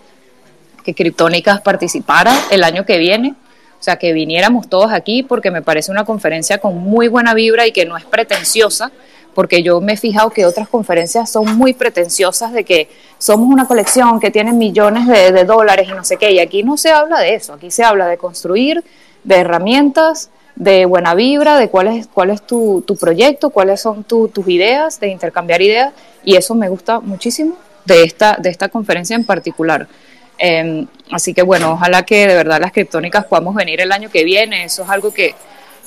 que 0.83 0.93
Criptónicas 0.93 1.61
participara 1.61 2.33
el 2.51 2.63
año 2.63 2.85
que 2.85 2.97
viene. 2.97 3.35
O 3.79 3.83
sea, 3.83 3.97
que 3.97 4.13
viniéramos 4.13 4.69
todos 4.69 4.93
aquí 4.93 5.23
porque 5.23 5.51
me 5.51 5.61
parece 5.61 5.91
una 5.91 6.05
conferencia 6.05 6.59
con 6.59 6.77
muy 6.77 7.09
buena 7.09 7.33
vibra 7.33 7.67
y 7.67 7.73
que 7.73 7.85
no 7.85 7.97
es 7.97 8.05
pretenciosa, 8.05 8.93
porque 9.33 9.63
yo 9.63 9.81
me 9.81 9.93
he 9.93 9.97
fijado 9.97 10.29
que 10.29 10.45
otras 10.45 10.67
conferencias 10.67 11.29
son 11.29 11.57
muy 11.57 11.73
pretenciosas 11.73 12.51
de 12.53 12.63
que 12.63 12.89
somos 13.17 13.47
una 13.47 13.67
colección 13.67 14.19
que 14.19 14.31
tiene 14.31 14.53
millones 14.53 15.07
de, 15.07 15.43
dólares 15.45 15.87
y 15.89 15.93
no 15.93 16.03
sé 16.03 16.17
qué, 16.17 16.31
y 16.31 16.39
aquí 16.39 16.63
no 16.63 16.77
se 16.77 16.91
habla 16.91 17.19
de 17.19 17.35
eso, 17.35 17.53
aquí 17.53 17.71
se 17.71 17.83
habla 17.83 18.07
de 18.07 18.17
construir, 18.17 18.83
de 19.23 19.35
herramientas, 19.35 20.29
de 20.55 20.85
buena 20.85 21.15
vibra, 21.15 21.57
de 21.57 21.69
cuál 21.69 21.87
es, 21.87 22.07
cuál 22.07 22.29
es 22.29 22.45
tu, 22.45 22.83
proyecto, 22.99 23.49
cuáles 23.49 23.81
son 23.81 24.03
tus 24.03 24.47
ideas, 24.47 24.99
de 24.99 25.07
intercambiar 25.07 25.61
ideas, 25.61 25.93
y 26.23 26.35
eso 26.35 26.55
me 26.55 26.69
gusta 26.69 26.99
muchísimo 26.99 27.57
de 27.85 28.03
esta, 28.03 28.37
de 28.39 28.49
esta 28.49 28.69
conferencia 28.69 29.15
en 29.15 29.25
particular. 29.25 29.87
Em, 30.37 30.87
así 31.11 31.33
que 31.33 31.41
bueno, 31.41 31.73
ojalá 31.73 32.03
que 32.03 32.27
de 32.27 32.35
verdad 32.35 32.59
las 32.59 32.71
criptónicas 32.71 33.25
podamos 33.25 33.55
venir 33.55 33.81
el 33.81 33.91
año 33.91 34.09
que 34.09 34.23
viene, 34.23 34.65
eso 34.65 34.83
es 34.83 34.89
algo 34.89 35.13
que 35.13 35.35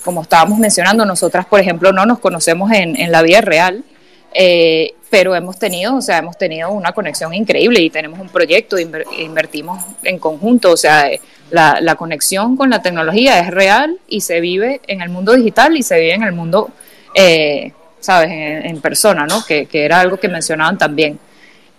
como 0.06 0.22
estábamos 0.22 0.58
mencionando, 0.58 1.04
nosotras, 1.04 1.44
por 1.44 1.60
ejemplo, 1.60 1.92
no 1.92 2.06
nos 2.06 2.20
conocemos 2.20 2.70
en, 2.72 2.96
en 2.96 3.12
la 3.12 3.20
vida 3.22 3.42
real, 3.42 3.84
eh, 4.32 4.94
pero 5.10 5.34
hemos 5.34 5.58
tenido, 5.58 5.96
o 5.96 6.00
sea, 6.00 6.18
hemos 6.18 6.38
tenido 6.38 6.70
una 6.70 6.92
conexión 6.92 7.34
increíble 7.34 7.80
y 7.80 7.90
tenemos 7.90 8.20
un 8.20 8.28
proyecto, 8.28 8.78
invertimos 8.78 9.84
en 10.04 10.18
conjunto, 10.18 10.70
o 10.70 10.76
sea, 10.76 11.10
la, 11.50 11.80
la, 11.80 11.96
conexión 11.96 12.56
con 12.56 12.70
la 12.70 12.82
tecnología 12.82 13.40
es 13.40 13.50
real 13.50 13.98
y 14.08 14.20
se 14.20 14.40
vive 14.40 14.80
en 14.86 15.02
el 15.02 15.08
mundo 15.08 15.32
digital 15.32 15.76
y 15.76 15.82
se 15.82 15.98
vive 15.98 16.14
en 16.14 16.22
el 16.22 16.32
mundo 16.32 16.70
eh, 17.14 17.72
¿sabes?, 17.98 18.30
en, 18.30 18.80
persona, 18.80 19.26
¿no? 19.26 19.44
Que, 19.44 19.66
que, 19.66 19.84
era 19.84 19.98
algo 20.00 20.18
que 20.18 20.28
mencionaban 20.28 20.78
también. 20.78 21.18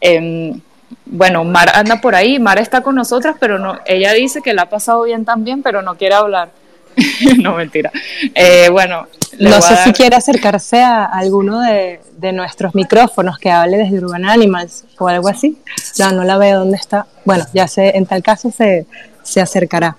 Em, 0.01 0.59
bueno, 1.05 1.43
Mar 1.45 1.71
anda 1.73 2.01
por 2.01 2.15
ahí, 2.15 2.39
Mar 2.39 2.59
está 2.59 2.81
con 2.81 2.95
nosotras, 2.95 3.37
pero 3.39 3.57
no, 3.57 3.79
ella 3.85 4.11
dice 4.13 4.41
que 4.41 4.53
la 4.53 4.63
ha 4.63 4.69
pasado 4.69 5.03
bien 5.03 5.23
también, 5.23 5.63
pero 5.63 5.81
no 5.81 5.95
quiere 5.95 6.15
hablar. 6.15 6.49
no, 7.41 7.55
mentira. 7.55 7.91
Eh, 8.33 8.69
bueno. 8.69 9.07
No 9.39 9.61
sé 9.61 9.75
si 9.83 9.91
quiere 9.91 10.15
acercarse 10.15 10.81
a 10.81 11.03
alguno 11.05 11.61
de, 11.61 11.99
de, 12.17 12.31
nuestros 12.31 12.73
micrófonos 12.73 13.37
que 13.37 13.51
hable 13.51 13.77
desde 13.77 13.99
Urban 13.99 14.25
Animals 14.25 14.85
o 14.97 15.07
algo 15.07 15.27
así. 15.27 15.57
No, 15.99 16.11
no 16.11 16.23
la 16.23 16.37
veo 16.37 16.59
dónde 16.59 16.77
está. 16.77 17.05
Bueno, 17.23 17.45
ya 17.53 17.67
sé, 17.67 17.95
en 17.97 18.05
tal 18.05 18.23
caso 18.23 18.51
se, 18.51 18.87
se 19.23 19.41
acercará. 19.41 19.97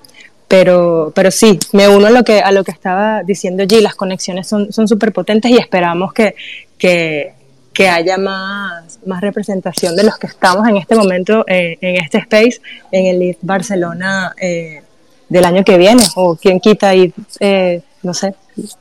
Pero, 0.48 1.12
pero 1.14 1.30
sí, 1.30 1.58
me 1.72 1.88
uno 1.88 2.06
a 2.06 2.10
lo 2.10 2.24
que, 2.24 2.40
a 2.40 2.50
lo 2.52 2.64
que 2.64 2.70
estaba 2.70 3.22
diciendo 3.22 3.62
allí, 3.62 3.82
las 3.82 3.94
conexiones 3.94 4.48
son 4.48 4.88
súper 4.88 5.12
potentes 5.12 5.50
y 5.50 5.58
esperamos 5.58 6.14
que, 6.14 6.34
que, 6.78 7.34
que, 7.74 7.88
haya 7.88 8.16
más, 8.16 8.98
más 9.04 9.20
representación 9.20 9.94
de 9.94 10.04
los 10.04 10.16
que 10.16 10.26
estamos 10.26 10.66
en 10.66 10.78
este 10.78 10.94
momento 10.94 11.44
eh, 11.46 11.76
en 11.82 11.96
este 11.96 12.18
space, 12.18 12.62
en 12.90 13.06
el 13.06 13.36
Barcelona 13.42 14.34
eh, 14.40 14.82
del 15.28 15.44
año 15.44 15.64
que 15.64 15.78
viene, 15.78 16.02
o 16.16 16.36
quien 16.36 16.60
quita 16.60 16.94
y, 16.94 17.12
eh, 17.40 17.82
no 18.02 18.14
sé, 18.14 18.34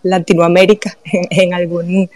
Latinoamérica, 0.03 0.97
en, 1.05 1.53
algún, 1.53 2.09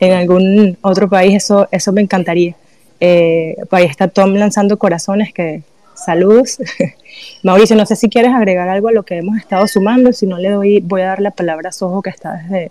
en 0.00 0.12
algún 0.12 0.78
otro 0.82 1.08
país, 1.08 1.36
eso, 1.36 1.68
eso 1.70 1.92
me 1.92 2.00
encantaría. 2.00 2.54
ahí 3.00 3.84
está 3.84 4.08
Tom 4.08 4.34
lanzando 4.34 4.78
corazones 4.78 5.32
que, 5.32 5.62
Saludos. 5.98 6.58
Mauricio, 7.42 7.76
no 7.76 7.84
sé 7.84 7.96
si 7.96 8.08
quieres 8.08 8.32
agregar 8.32 8.68
algo 8.68 8.88
a 8.88 8.92
lo 8.92 9.02
que 9.02 9.18
hemos 9.18 9.36
estado 9.36 9.66
sumando, 9.66 10.12
si 10.12 10.26
no 10.26 10.38
le 10.38 10.50
doy, 10.50 10.80
voy 10.80 11.02
a 11.02 11.06
dar 11.06 11.20
la 11.20 11.32
palabra 11.32 11.70
a 11.70 11.72
Sojo 11.72 12.02
que 12.02 12.10
está 12.10 12.34
desde, 12.34 12.70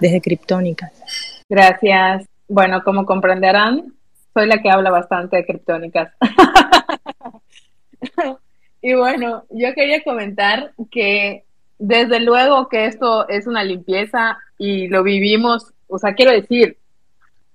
desde 0.00 0.20
Criptónica. 0.20 0.92
Gracias. 1.48 2.26
Bueno, 2.48 2.82
como 2.84 3.06
comprenderán, 3.06 3.94
soy 4.34 4.46
la 4.46 4.60
que 4.60 4.70
habla 4.70 4.90
bastante 4.90 5.36
de 5.36 5.46
criptónicas. 5.46 6.12
y 8.86 8.94
bueno, 8.94 9.44
yo 9.50 9.74
quería 9.74 10.00
comentar 10.04 10.70
que 10.92 11.42
desde 11.76 12.20
luego 12.20 12.68
que 12.68 12.86
esto 12.86 13.28
es 13.28 13.48
una 13.48 13.64
limpieza 13.64 14.38
y 14.58 14.86
lo 14.86 15.02
vivimos, 15.02 15.72
o 15.88 15.98
sea, 15.98 16.14
quiero 16.14 16.30
decir, 16.30 16.76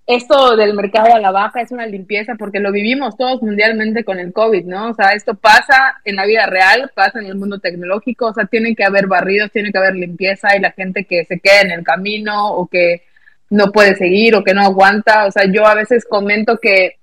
esto 0.06 0.58
del 0.58 0.74
mercado 0.74 1.16
a 1.16 1.22
la 1.22 1.32
baja 1.32 1.62
es 1.62 1.72
una 1.72 1.86
limpieza 1.86 2.36
porque 2.38 2.60
lo 2.60 2.74
vivimos 2.74 3.16
todos 3.16 3.42
mundialmente 3.42 4.04
con 4.04 4.20
el 4.20 4.34
COVID, 4.34 4.66
¿no? 4.66 4.90
O 4.90 4.94
sea, 4.94 5.14
esto 5.14 5.36
pasa 5.36 6.02
en 6.04 6.18
la 6.18 6.26
vida 6.26 6.48
real, 6.48 6.92
pasa 6.94 7.20
en 7.20 7.28
el 7.28 7.36
mundo 7.36 7.60
tecnológico, 7.60 8.28
o 8.28 8.34
sea, 8.34 8.44
tiene 8.44 8.76
que 8.76 8.84
haber 8.84 9.08
barridos, 9.08 9.54
tiene 9.54 9.72
que 9.72 9.78
haber 9.78 9.96
limpieza 9.96 10.58
y 10.58 10.60
la 10.60 10.72
gente 10.72 11.06
que 11.06 11.24
se 11.24 11.40
queda 11.40 11.62
en 11.62 11.72
el 11.72 11.86
camino 11.86 12.52
o 12.52 12.68
que 12.68 13.04
no 13.50 13.72
puede 13.72 13.96
seguir 13.96 14.36
o 14.36 14.44
que 14.44 14.54
no 14.54 14.64
aguanta. 14.64 15.28
O 15.28 15.32
sea, 15.32 15.46
yo 15.50 15.66
a 15.66 15.76
veces 15.76 16.04
comento 16.04 16.58
que 16.58 16.98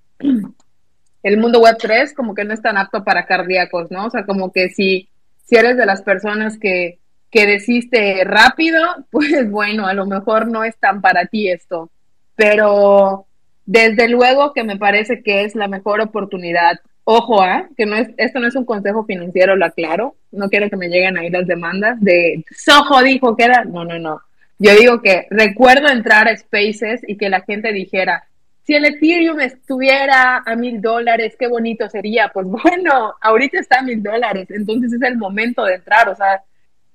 el 1.23 1.39
mundo 1.39 1.61
web 1.61 1.77
3 1.79 2.15
como 2.15 2.35
que 2.35 2.45
no 2.45 2.55
es 2.55 2.63
tan 2.63 2.77
apto 2.79 3.05
para 3.05 3.27
cardíacos, 3.27 3.91
¿no? 3.91 4.07
O 4.07 4.11
sea, 4.11 4.25
como 4.25 4.53
que 4.53 4.69
si, 4.71 5.09
si 5.45 5.57
eres 5.57 5.77
de 5.77 5.87
las 5.87 6.03
personas 6.03 6.59
que, 6.59 6.99
que 7.31 7.47
desiste 7.47 8.25
rápido, 8.25 8.81
pues 9.11 9.51
bueno, 9.51 9.87
a 9.87 9.95
lo 9.95 10.07
mejor 10.07 10.49
no 10.49 10.65
es 10.65 10.77
tan 10.79 11.01
para 11.01 11.27
ti 11.27 11.49
esto 11.49 11.91
pero 12.39 13.27
desde 13.67 14.09
luego 14.09 14.53
que 14.53 14.63
me 14.63 14.77
parece 14.77 15.25
que 15.25 15.43
es 15.43 15.57
la 15.57 15.67
mejor 15.67 16.01
oportunidad. 16.01 16.79
Ojo, 17.03 17.45
¿eh? 17.45 17.67
que 17.77 17.85
no 17.85 17.97
es, 17.97 18.11
esto 18.17 18.39
no 18.39 18.47
es 18.47 18.55
un 18.55 18.65
consejo 18.65 19.05
financiero, 19.05 19.57
lo 19.57 19.67
aclaro. 19.67 20.15
No 20.31 20.49
quiero 20.49 20.71
que 20.71 20.77
me 20.77 20.87
lleguen 20.87 21.19
ahí 21.19 21.31
las 21.31 21.49
demandas 21.49 22.01
de 22.01 22.45
Soho 22.57 23.03
dijo 23.03 23.37
que 23.37 23.43
era. 23.43 23.65
No, 23.65 23.85
no, 23.85 23.99
no. 23.99 24.21
Yo 24.61 24.73
digo 24.77 25.03
que 25.03 25.27
recuerdo 25.31 25.89
entrar 25.89 26.29
a 26.29 26.37
Spaces 26.37 27.01
y 27.09 27.17
que 27.17 27.29
la 27.29 27.41
gente 27.41 27.73
dijera, 27.73 28.28
si 28.69 28.75
el 28.75 28.85
Ethereum 28.85 29.41
estuviera 29.41 30.43
a 30.45 30.55
mil 30.55 30.83
dólares, 30.83 31.37
qué 31.39 31.49
bonito 31.49 31.89
sería. 31.89 32.29
Pues 32.29 32.47
bueno, 32.65 33.15
ahorita 33.23 33.59
está 33.59 33.79
a 33.79 33.83
mil 33.83 34.03
dólares, 34.03 34.47
entonces 34.51 34.93
es 34.93 35.01
el 35.01 35.17
momento 35.17 35.65
de 35.65 35.77
entrar. 35.77 36.07
O 36.11 36.15
sea, 36.15 36.43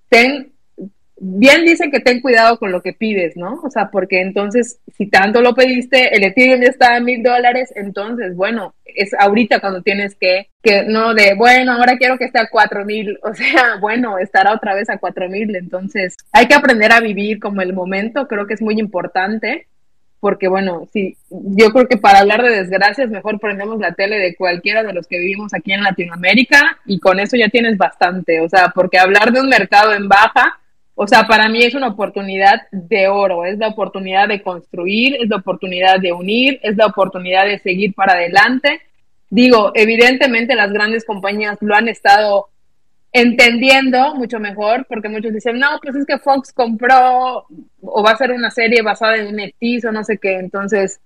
ten 0.07 0.53
bien 1.17 1.65
dicen 1.65 1.89
que 1.89 1.99
ten 1.99 2.21
cuidado 2.21 2.59
con 2.59 2.71
lo 2.71 2.83
que 2.83 2.93
pides, 2.93 3.35
¿no? 3.37 3.59
O 3.63 3.71
sea, 3.71 3.89
porque 3.89 4.21
entonces, 4.21 4.81
si 4.95 5.07
tanto 5.07 5.41
lo 5.41 5.55
pediste, 5.55 6.15
el 6.15 6.23
Ethereum 6.25 6.61
ya 6.61 6.67
está 6.67 6.95
a 6.95 6.99
mil 6.99 7.23
dólares, 7.23 7.73
entonces, 7.75 8.35
bueno, 8.35 8.75
es 8.85 9.11
ahorita 9.17 9.59
cuando 9.59 9.81
tienes 9.81 10.13
que, 10.13 10.49
que 10.61 10.83
no 10.83 11.15
de, 11.15 11.33
bueno, 11.33 11.71
ahora 11.71 11.97
quiero 11.97 12.19
que 12.19 12.25
esté 12.25 12.39
a 12.39 12.49
cuatro 12.51 12.85
mil, 12.85 13.17
o 13.23 13.33
sea, 13.33 13.77
bueno, 13.81 14.19
estará 14.19 14.53
otra 14.53 14.75
vez 14.75 14.91
a 14.91 14.99
cuatro 14.99 15.27
mil, 15.27 15.55
entonces 15.55 16.17
hay 16.31 16.45
que 16.45 16.53
aprender 16.53 16.91
a 16.91 16.99
vivir 16.99 17.39
como 17.39 17.63
el 17.63 17.73
momento, 17.73 18.27
creo 18.27 18.45
que 18.45 18.53
es 18.53 18.61
muy 18.61 18.79
importante. 18.79 19.69
Porque 20.23 20.47
bueno, 20.47 20.87
sí, 20.93 21.17
yo 21.29 21.71
creo 21.71 21.85
que 21.85 21.97
para 21.97 22.19
hablar 22.19 22.43
de 22.43 22.63
desgracias 22.63 23.09
mejor 23.09 23.41
prendemos 23.41 23.77
la 23.79 23.91
tele 23.93 24.17
de 24.19 24.37
cualquiera 24.37 24.81
de 24.81 24.93
los 24.93 25.05
que 25.05 25.19
vivimos 25.19 25.53
aquí 25.53 25.73
en 25.73 25.83
Latinoamérica 25.83 26.79
y 26.85 26.97
con 27.01 27.19
eso 27.19 27.35
ya 27.35 27.49
tienes 27.49 27.77
bastante, 27.77 28.39
o 28.39 28.47
sea, 28.47 28.71
porque 28.73 28.97
hablar 28.97 29.33
de 29.33 29.41
un 29.41 29.49
mercado 29.49 29.93
en 29.93 30.07
baja, 30.07 30.61
o 30.95 31.05
sea, 31.07 31.27
para 31.27 31.49
mí 31.49 31.61
es 31.63 31.75
una 31.75 31.89
oportunidad 31.89 32.61
de 32.71 33.09
oro, 33.09 33.43
es 33.43 33.57
la 33.57 33.67
oportunidad 33.67 34.29
de 34.29 34.41
construir, 34.41 35.17
es 35.19 35.27
la 35.27 35.35
oportunidad 35.35 35.99
de 35.99 36.13
unir, 36.13 36.57
es 36.63 36.77
la 36.77 36.85
oportunidad 36.85 37.45
de 37.45 37.59
seguir 37.59 37.93
para 37.93 38.13
adelante. 38.13 38.79
Digo, 39.29 39.73
evidentemente 39.75 40.55
las 40.55 40.71
grandes 40.71 41.03
compañías 41.03 41.57
lo 41.59 41.75
han 41.75 41.89
estado 41.89 42.47
entendiendo 43.13 44.15
mucho 44.15 44.39
mejor, 44.39 44.87
porque 44.89 45.07
muchos 45.07 45.31
dicen, 45.31 45.59
no, 45.59 45.67
pues 45.81 45.95
es 45.95 46.05
que 46.05 46.17
Fox 46.17 46.51
compró 46.51 47.45
o 47.81 48.03
va 48.03 48.11
a 48.11 48.17
ser 48.17 48.31
una 48.31 48.49
serie 48.49 48.81
basada 48.81 49.17
en 49.17 49.35
NFTs 49.35 49.85
o 49.85 49.91
no 49.91 50.03
sé 50.03 50.17
qué, 50.17 50.39
entonces, 50.39 50.99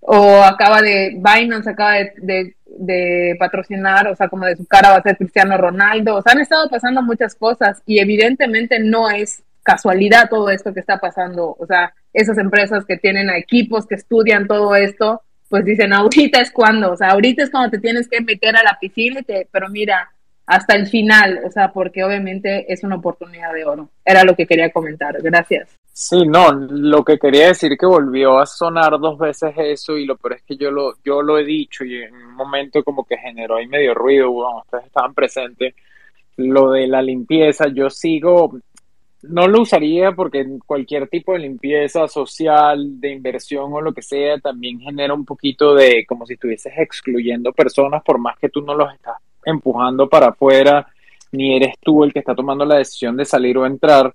o 0.00 0.42
acaba 0.42 0.80
de, 0.80 1.10
Binance 1.16 1.68
acaba 1.68 1.92
de, 2.16 2.56
de, 2.64 3.36
patrocinar, 3.38 4.08
o 4.08 4.16
sea, 4.16 4.28
como 4.28 4.46
de 4.46 4.56
su 4.56 4.66
cara 4.66 4.92
va 4.92 4.96
a 4.96 5.02
ser 5.02 5.18
Cristiano 5.18 5.58
Ronaldo, 5.58 6.16
o 6.16 6.22
sea, 6.22 6.32
han 6.32 6.40
estado 6.40 6.70
pasando 6.70 7.02
muchas 7.02 7.34
cosas 7.34 7.82
y 7.84 7.98
evidentemente 7.98 8.78
no 8.78 9.10
es 9.10 9.42
casualidad 9.62 10.30
todo 10.30 10.48
esto 10.48 10.72
que 10.72 10.80
está 10.80 10.98
pasando, 10.98 11.54
o 11.58 11.66
sea, 11.66 11.92
esas 12.14 12.38
empresas 12.38 12.86
que 12.86 12.96
tienen 12.96 13.28
equipos 13.28 13.86
que 13.86 13.96
estudian 13.96 14.46
todo 14.48 14.74
esto, 14.74 15.20
pues 15.50 15.66
dicen, 15.66 15.92
ahorita 15.92 16.40
es 16.40 16.50
cuando, 16.50 16.92
o 16.92 16.96
sea, 16.96 17.10
ahorita 17.10 17.42
es 17.42 17.50
cuando 17.50 17.70
te 17.70 17.78
tienes 17.78 18.08
que 18.08 18.22
meter 18.22 18.56
a 18.56 18.62
la 18.62 18.78
piscina, 18.80 19.20
pero 19.50 19.68
mira, 19.68 20.10
hasta 20.52 20.76
el 20.76 20.86
final, 20.86 21.40
o 21.46 21.50
sea, 21.50 21.72
porque 21.72 22.04
obviamente 22.04 22.70
es 22.70 22.84
una 22.84 22.96
oportunidad 22.96 23.54
de 23.54 23.64
oro. 23.64 23.88
Era 24.04 24.22
lo 24.22 24.36
que 24.36 24.46
quería 24.46 24.70
comentar. 24.70 25.16
Gracias. 25.22 25.78
Sí, 25.94 26.26
no, 26.26 26.52
lo 26.52 27.02
que 27.04 27.18
quería 27.18 27.48
decir 27.48 27.74
que 27.78 27.86
volvió 27.86 28.38
a 28.38 28.44
sonar 28.44 28.98
dos 29.00 29.18
veces 29.18 29.54
eso 29.56 29.96
y 29.96 30.04
lo 30.04 30.18
peor 30.18 30.34
es 30.34 30.42
que 30.42 30.58
yo 30.58 30.70
lo, 30.70 30.92
yo 31.02 31.22
lo 31.22 31.38
he 31.38 31.44
dicho 31.44 31.84
y 31.84 32.02
en 32.02 32.14
un 32.14 32.34
momento 32.34 32.84
como 32.84 33.04
que 33.04 33.16
generó 33.16 33.56
ahí 33.56 33.66
medio 33.66 33.94
ruido, 33.94 34.30
bueno, 34.30 34.58
ustedes 34.58 34.84
estaban 34.84 35.14
presentes, 35.14 35.74
lo 36.36 36.72
de 36.72 36.86
la 36.86 37.00
limpieza, 37.00 37.68
yo 37.68 37.88
sigo, 37.88 38.58
no 39.22 39.48
lo 39.48 39.62
usaría 39.62 40.12
porque 40.12 40.46
cualquier 40.66 41.08
tipo 41.08 41.32
de 41.32 41.40
limpieza 41.40 42.08
social, 42.08 43.00
de 43.00 43.10
inversión 43.10 43.72
o 43.72 43.80
lo 43.80 43.94
que 43.94 44.02
sea, 44.02 44.38
también 44.38 44.80
genera 44.80 45.14
un 45.14 45.24
poquito 45.24 45.74
de 45.74 46.04
como 46.06 46.26
si 46.26 46.34
estuvieses 46.34 46.74
excluyendo 46.76 47.52
personas 47.52 48.02
por 48.02 48.18
más 48.18 48.38
que 48.38 48.50
tú 48.50 48.60
no 48.60 48.74
los 48.74 48.92
estás 48.92 49.16
empujando 49.44 50.08
para 50.08 50.28
afuera, 50.28 50.86
ni 51.32 51.56
eres 51.56 51.74
tú 51.80 52.04
el 52.04 52.12
que 52.12 52.18
está 52.18 52.34
tomando 52.34 52.64
la 52.64 52.76
decisión 52.76 53.16
de 53.16 53.24
salir 53.24 53.58
o 53.58 53.66
entrar. 53.66 54.14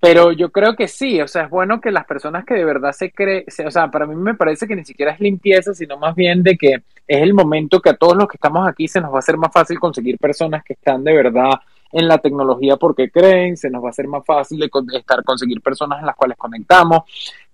Pero 0.00 0.32
yo 0.32 0.52
creo 0.52 0.76
que 0.76 0.86
sí, 0.86 1.20
o 1.22 1.26
sea, 1.26 1.44
es 1.44 1.50
bueno 1.50 1.80
que 1.80 1.90
las 1.90 2.04
personas 2.04 2.44
que 2.44 2.52
de 2.52 2.64
verdad 2.64 2.92
se 2.92 3.10
creen, 3.10 3.44
o 3.66 3.70
sea, 3.70 3.90
para 3.90 4.06
mí 4.06 4.14
me 4.14 4.34
parece 4.34 4.66
que 4.66 4.76
ni 4.76 4.84
siquiera 4.84 5.12
es 5.12 5.20
limpieza, 5.20 5.72
sino 5.72 5.96
más 5.96 6.14
bien 6.14 6.42
de 6.42 6.58
que 6.58 6.74
es 7.06 7.22
el 7.22 7.32
momento 7.32 7.80
que 7.80 7.88
a 7.88 7.96
todos 7.96 8.14
los 8.14 8.28
que 8.28 8.36
estamos 8.36 8.68
aquí 8.68 8.86
se 8.86 9.00
nos 9.00 9.10
va 9.12 9.16
a 9.16 9.18
hacer 9.20 9.38
más 9.38 9.50
fácil 9.50 9.78
conseguir 9.78 10.18
personas 10.18 10.62
que 10.62 10.74
están 10.74 11.02
de 11.04 11.14
verdad 11.14 11.52
en 11.90 12.06
la 12.06 12.18
tecnología 12.18 12.76
porque 12.76 13.10
creen, 13.10 13.56
se 13.56 13.70
nos 13.70 13.82
va 13.82 13.86
a 13.86 13.90
hacer 13.90 14.06
más 14.06 14.24
fácil 14.26 14.58
de 14.58 14.70
estar, 14.98 15.24
conseguir 15.24 15.62
personas 15.62 16.00
en 16.00 16.06
las 16.06 16.16
cuales 16.16 16.36
conectamos, 16.36 17.04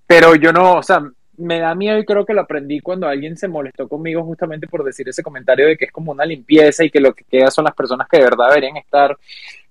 pero 0.04 0.34
yo 0.34 0.52
no, 0.52 0.78
o 0.78 0.82
sea, 0.82 1.08
me 1.40 1.58
da 1.58 1.74
miedo 1.74 1.98
y 1.98 2.04
creo 2.04 2.24
que 2.24 2.34
lo 2.34 2.42
aprendí 2.42 2.80
cuando 2.80 3.08
alguien 3.08 3.36
se 3.36 3.48
molestó 3.48 3.88
conmigo 3.88 4.22
justamente 4.24 4.66
por 4.68 4.84
decir 4.84 5.08
ese 5.08 5.22
comentario 5.22 5.66
de 5.66 5.76
que 5.76 5.86
es 5.86 5.92
como 5.92 6.12
una 6.12 6.24
limpieza 6.24 6.84
y 6.84 6.90
que 6.90 7.00
lo 7.00 7.14
que 7.14 7.24
queda 7.24 7.50
son 7.50 7.64
las 7.64 7.74
personas 7.74 8.08
que 8.08 8.18
de 8.18 8.24
verdad 8.24 8.48
deberían 8.48 8.76
estar. 8.76 9.16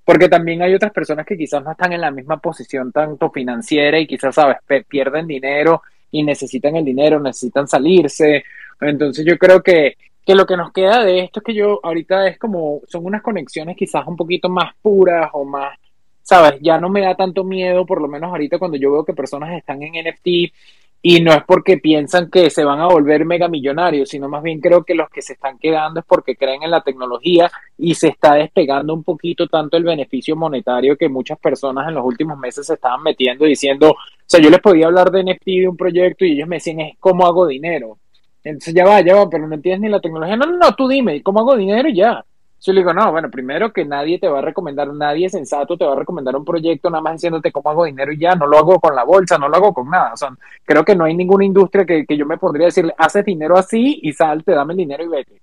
Porque 0.03 0.27
también 0.27 0.61
hay 0.61 0.73
otras 0.73 0.91
personas 0.91 1.25
que 1.25 1.37
quizás 1.37 1.63
no 1.63 1.71
están 1.71 1.93
en 1.93 2.01
la 2.01 2.11
misma 2.11 2.37
posición 2.37 2.91
tanto 2.91 3.29
financiera 3.29 3.99
y 3.99 4.07
quizás, 4.07 4.33
sabes, 4.35 4.57
pierden 4.87 5.27
dinero 5.27 5.83
y 6.11 6.23
necesitan 6.23 6.75
el 6.75 6.85
dinero, 6.85 7.19
necesitan 7.19 7.67
salirse. 7.67 8.43
Entonces 8.81 9.25
yo 9.25 9.37
creo 9.37 9.61
que, 9.61 9.97
que 10.25 10.35
lo 10.35 10.45
que 10.45 10.57
nos 10.57 10.71
queda 10.71 11.03
de 11.03 11.19
esto 11.19 11.39
es 11.39 11.43
que 11.45 11.53
yo 11.53 11.79
ahorita 11.83 12.27
es 12.27 12.39
como, 12.39 12.81
son 12.87 13.05
unas 13.05 13.21
conexiones 13.21 13.77
quizás 13.77 14.05
un 14.07 14.15
poquito 14.15 14.49
más 14.49 14.73
puras 14.81 15.29
o 15.33 15.45
más, 15.45 15.77
sabes, 16.21 16.59
ya 16.61 16.79
no 16.79 16.89
me 16.89 17.01
da 17.01 17.15
tanto 17.15 17.43
miedo, 17.43 17.85
por 17.85 18.01
lo 18.01 18.07
menos 18.07 18.29
ahorita 18.29 18.59
cuando 18.59 18.77
yo 18.77 18.91
veo 18.91 19.05
que 19.05 19.13
personas 19.13 19.57
están 19.57 19.81
en 19.81 19.93
NFT 19.93 20.53
y 21.01 21.21
no 21.21 21.31
es 21.33 21.43
porque 21.45 21.77
piensan 21.77 22.29
que 22.29 22.49
se 22.49 22.63
van 22.63 22.79
a 22.79 22.87
volver 22.87 23.25
mega 23.25 23.47
millonarios, 23.47 24.09
sino 24.09 24.27
más 24.27 24.43
bien 24.43 24.59
creo 24.59 24.83
que 24.83 24.95
los 24.95 25.09
que 25.09 25.21
se 25.21 25.33
están 25.33 25.57
quedando 25.57 26.01
es 26.01 26.05
porque 26.05 26.35
creen 26.35 26.63
en 26.63 26.71
la 26.71 26.81
tecnología 26.81 27.49
y 27.77 27.95
se 27.95 28.09
está 28.09 28.33
despegando 28.33 28.93
un 28.93 29.03
poquito 29.03 29.47
tanto 29.47 29.77
el 29.77 29.83
beneficio 29.83 30.35
monetario 30.35 30.97
que 30.97 31.07
muchas 31.07 31.39
personas 31.39 31.87
en 31.87 31.95
los 31.95 32.05
últimos 32.05 32.37
meses 32.37 32.67
se 32.67 32.73
estaban 32.73 33.01
metiendo 33.01 33.45
diciendo, 33.45 33.95
sea, 34.29 34.39
yo 34.39 34.51
les 34.51 34.59
podía 34.59 34.85
hablar 34.85 35.09
de 35.09 35.23
NFT 35.23 35.45
de 35.45 35.67
un 35.67 35.75
proyecto 35.75 36.23
y 36.23 36.33
ellos 36.33 36.47
me 36.47 36.57
decían, 36.57 36.81
es 36.81 36.97
cómo 36.99 37.25
hago 37.25 37.47
dinero. 37.47 37.97
Entonces 38.43 38.75
ya 38.75 38.85
va, 38.85 39.01
ya 39.01 39.15
va, 39.15 39.27
pero 39.27 39.47
no 39.47 39.55
entiendes 39.55 39.81
ni 39.81 39.89
la 39.89 39.99
tecnología. 39.99 40.37
No, 40.37 40.45
no, 40.45 40.57
no, 40.57 40.75
tú 40.75 40.87
dime, 40.87 41.23
¿cómo 41.23 41.39
hago 41.39 41.57
dinero 41.57 41.89
ya? 41.89 42.23
Yo 42.61 42.73
le 42.73 42.81
digo, 42.81 42.93
no, 42.93 43.11
bueno, 43.11 43.29
primero 43.29 43.71
que 43.71 43.85
nadie 43.85 44.19
te 44.19 44.27
va 44.27 44.39
a 44.39 44.41
recomendar, 44.41 44.93
nadie 44.93 45.29
sensato 45.29 45.77
te 45.77 45.85
va 45.85 45.93
a 45.93 45.95
recomendar 45.95 46.35
un 46.35 46.43
proyecto 46.43 46.89
nada 46.89 47.01
más 47.01 47.13
diciéndote 47.13 47.51
cómo 47.51 47.69
hago 47.69 47.85
dinero 47.85 48.11
y 48.11 48.19
ya, 48.19 48.35
no 48.35 48.47
lo 48.47 48.57
hago 48.57 48.79
con 48.79 48.95
la 48.95 49.03
bolsa, 49.03 49.37
no 49.37 49.47
lo 49.47 49.55
hago 49.55 49.73
con 49.73 49.89
nada. 49.89 50.13
O 50.13 50.17
sea, 50.17 50.29
creo 50.65 50.83
que 50.83 50.95
no 50.95 51.05
hay 51.05 51.15
ninguna 51.15 51.45
industria 51.45 51.85
que, 51.85 52.05
que 52.05 52.17
yo 52.17 52.25
me 52.25 52.37
podría 52.37 52.65
decirle, 52.65 52.93
haces 52.97 53.23
dinero 53.23 53.57
así 53.57 53.99
y 54.03 54.11
salte, 54.11 54.51
dame 54.51 54.73
el 54.73 54.77
dinero 54.77 55.03
y 55.03 55.07
vete. 55.07 55.41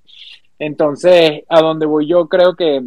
Entonces, 0.59 1.43
a 1.49 1.61
donde 1.61 1.87
voy 1.87 2.07
yo 2.07 2.27
creo 2.29 2.55
que 2.55 2.83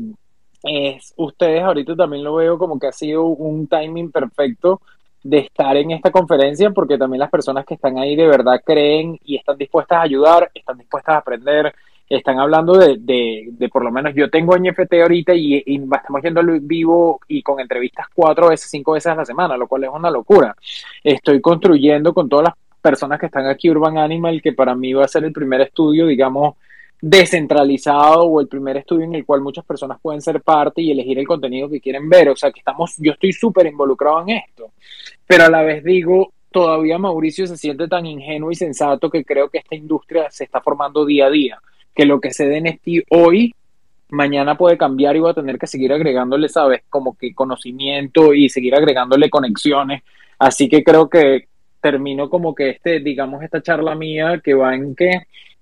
es, 0.63 1.13
ustedes 1.17 1.63
ahorita 1.63 1.95
también 1.95 2.23
lo 2.23 2.35
veo 2.35 2.57
como 2.57 2.79
que 2.79 2.87
ha 2.87 2.91
sido 2.91 3.25
un 3.25 3.67
timing 3.67 4.11
perfecto 4.11 4.81
de 5.23 5.39
estar 5.39 5.75
en 5.75 5.91
esta 5.91 6.11
conferencia 6.11 6.71
porque 6.71 6.97
también 6.97 7.19
las 7.19 7.29
personas 7.29 7.65
que 7.65 7.73
están 7.73 7.97
ahí 7.97 8.15
de 8.15 8.27
verdad 8.27 8.61
creen 8.65 9.19
y 9.23 9.37
están 9.37 9.57
dispuestas 9.57 9.99
a 9.99 10.01
ayudar, 10.01 10.49
están 10.53 10.77
dispuestas 10.77 11.15
a 11.15 11.19
aprender, 11.19 11.73
están 12.09 12.39
hablando 12.39 12.77
de, 12.77 12.97
de, 12.97 13.49
de 13.51 13.69
por 13.69 13.83
lo 13.83 13.91
menos 13.91 14.13
yo 14.15 14.29
tengo 14.29 14.57
NFT 14.57 14.93
ahorita 14.93 15.33
y, 15.35 15.63
y 15.65 15.81
estamos 15.93 16.21
yendo 16.23 16.41
vivo 16.61 17.19
y 17.27 17.43
con 17.43 17.59
entrevistas 17.59 18.07
cuatro 18.13 18.49
veces, 18.49 18.69
cinco 18.69 18.93
veces 18.93 19.11
a 19.11 19.15
la 19.15 19.25
semana, 19.25 19.55
lo 19.55 19.67
cual 19.67 19.83
es 19.83 19.89
una 19.93 20.09
locura. 20.09 20.55
Estoy 21.03 21.39
construyendo 21.39 22.13
con 22.13 22.27
todas 22.27 22.45
las 22.45 22.53
personas 22.81 23.19
que 23.19 23.27
están 23.27 23.47
aquí 23.47 23.69
Urban 23.69 23.97
Animal, 23.97 24.41
que 24.41 24.53
para 24.53 24.73
mí 24.73 24.93
va 24.93 25.05
a 25.05 25.07
ser 25.07 25.23
el 25.23 25.33
primer 25.33 25.61
estudio, 25.61 26.07
digamos, 26.07 26.55
descentralizado 27.01 28.23
o 28.23 28.41
el 28.41 28.47
primer 28.47 28.77
estudio 28.77 29.05
en 29.05 29.15
el 29.15 29.25
cual 29.25 29.41
muchas 29.41 29.63
personas 29.63 29.99
pueden 30.01 30.21
ser 30.21 30.41
parte 30.41 30.81
y 30.81 30.91
elegir 30.91 31.19
el 31.19 31.27
contenido 31.27 31.69
que 31.69 31.79
quieren 31.79 32.09
ver. 32.09 32.29
O 32.29 32.35
sea, 32.35 32.51
que 32.51 32.59
estamos, 32.59 32.95
yo 32.97 33.13
estoy 33.13 33.33
súper 33.33 33.67
involucrado 33.67 34.21
en 34.21 34.29
esto, 34.29 34.71
pero 35.25 35.45
a 35.45 35.49
la 35.49 35.61
vez 35.61 35.83
digo, 35.83 36.33
todavía 36.51 36.97
Mauricio 36.97 37.47
se 37.47 37.57
siente 37.57 37.87
tan 37.87 38.05
ingenuo 38.05 38.51
y 38.51 38.55
sensato 38.55 39.09
que 39.09 39.23
creo 39.23 39.49
que 39.49 39.59
esta 39.59 39.75
industria 39.75 40.29
se 40.29 40.43
está 40.45 40.61
formando 40.61 41.05
día 41.05 41.27
a 41.27 41.29
día, 41.29 41.61
que 41.95 42.05
lo 42.05 42.19
que 42.19 42.31
se 42.31 42.47
dé 42.47 42.57
en 42.57 42.67
este 42.67 43.03
hoy, 43.09 43.53
mañana 44.09 44.55
puede 44.55 44.77
cambiar 44.77 45.15
y 45.15 45.19
va 45.19 45.31
a 45.31 45.35
tener 45.35 45.57
que 45.57 45.67
seguir 45.67 45.93
agregándole, 45.93 46.49
sabes, 46.49 46.83
como 46.89 47.15
que 47.17 47.33
conocimiento 47.33 48.33
y 48.33 48.49
seguir 48.49 48.75
agregándole 48.75 49.29
conexiones. 49.29 50.03
Así 50.39 50.69
que 50.69 50.83
creo 50.83 51.09
que 51.09 51.47
termino 51.81 52.29
como 52.29 52.55
que 52.55 52.71
este, 52.71 52.99
digamos, 52.99 53.43
esta 53.43 53.61
charla 53.61 53.95
mía 53.95 54.41
que 54.43 54.53
va 54.53 54.75
en 54.75 54.95
que, 54.95 55.11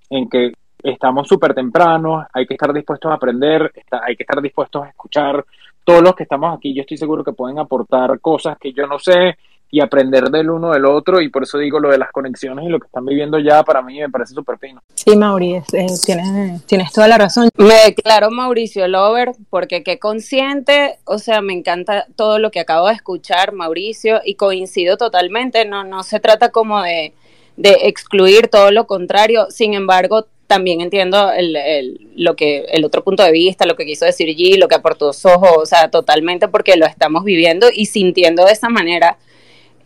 en 0.09 0.29
que 0.29 0.53
estamos 0.83 1.27
súper 1.27 1.53
tempranos, 1.53 2.25
hay 2.33 2.45
que 2.45 2.53
estar 2.53 2.73
dispuestos 2.73 3.11
a 3.11 3.15
aprender, 3.15 3.71
está, 3.75 4.01
hay 4.03 4.15
que 4.15 4.23
estar 4.23 4.41
dispuestos 4.41 4.83
a 4.83 4.89
escuchar. 4.89 5.45
Todos 5.83 6.01
los 6.01 6.15
que 6.15 6.23
estamos 6.23 6.55
aquí, 6.55 6.73
yo 6.73 6.81
estoy 6.81 6.97
seguro 6.97 7.23
que 7.23 7.33
pueden 7.33 7.59
aportar 7.59 8.19
cosas 8.19 8.57
que 8.57 8.73
yo 8.73 8.87
no 8.87 8.99
sé 8.99 9.37
y 9.69 9.81
aprender 9.81 10.29
del 10.29 10.49
uno 10.49 10.71
del 10.71 10.85
otro 10.85 11.21
y 11.21 11.29
por 11.29 11.43
eso 11.43 11.57
digo 11.57 11.79
lo 11.79 11.89
de 11.89 11.97
las 11.97 12.11
conexiones 12.11 12.65
y 12.65 12.69
lo 12.69 12.79
que 12.79 12.85
están 12.85 13.05
viviendo 13.05 13.37
ya 13.39 13.63
para 13.63 13.81
mí 13.81 13.99
me 13.99 14.09
parece 14.09 14.33
súper 14.33 14.57
fino. 14.57 14.81
Sí, 14.95 15.15
Mauricio, 15.15 15.79
eh, 15.79 15.87
tienes, 16.05 16.65
tienes 16.65 16.91
toda 16.93 17.07
la 17.07 17.17
razón. 17.17 17.49
Me 17.57 17.75
declaro 17.85 18.31
Mauricio 18.31 18.87
Lover 18.87 19.33
porque 19.49 19.83
qué 19.83 19.99
consciente, 19.99 20.99
o 21.03 21.17
sea, 21.17 21.41
me 21.41 21.53
encanta 21.53 22.07
todo 22.15 22.39
lo 22.39 22.51
que 22.51 22.61
acabo 22.61 22.87
de 22.87 22.93
escuchar, 22.93 23.51
Mauricio, 23.51 24.21
y 24.23 24.35
coincido 24.35 24.97
totalmente, 24.97 25.65
no, 25.65 25.83
no 25.83 26.03
se 26.03 26.19
trata 26.19 26.49
como 26.49 26.81
de, 26.81 27.13
de 27.57 27.71
excluir 27.83 28.47
todo 28.47 28.71
lo 28.71 28.87
contrario, 28.87 29.47
sin 29.49 29.73
embargo, 29.73 30.27
también 30.47 30.79
entiendo 30.79 31.31
el, 31.33 31.55
el, 31.57 32.07
lo 32.15 32.35
que, 32.35 32.65
el 32.71 32.85
otro 32.85 33.03
punto 33.03 33.21
de 33.21 33.31
vista, 33.31 33.65
lo 33.65 33.75
que 33.75 33.85
quiso 33.85 34.05
decir 34.05 34.29
G, 34.29 34.57
lo 34.57 34.69
que 34.69 34.75
aportó 34.75 35.11
Soho, 35.11 35.59
o 35.59 35.65
sea, 35.65 35.91
totalmente 35.91 36.47
porque 36.47 36.77
lo 36.77 36.85
estamos 36.85 37.25
viviendo 37.25 37.67
y 37.73 37.87
sintiendo 37.87 38.45
de 38.45 38.53
esa 38.53 38.69
manera. 38.69 39.17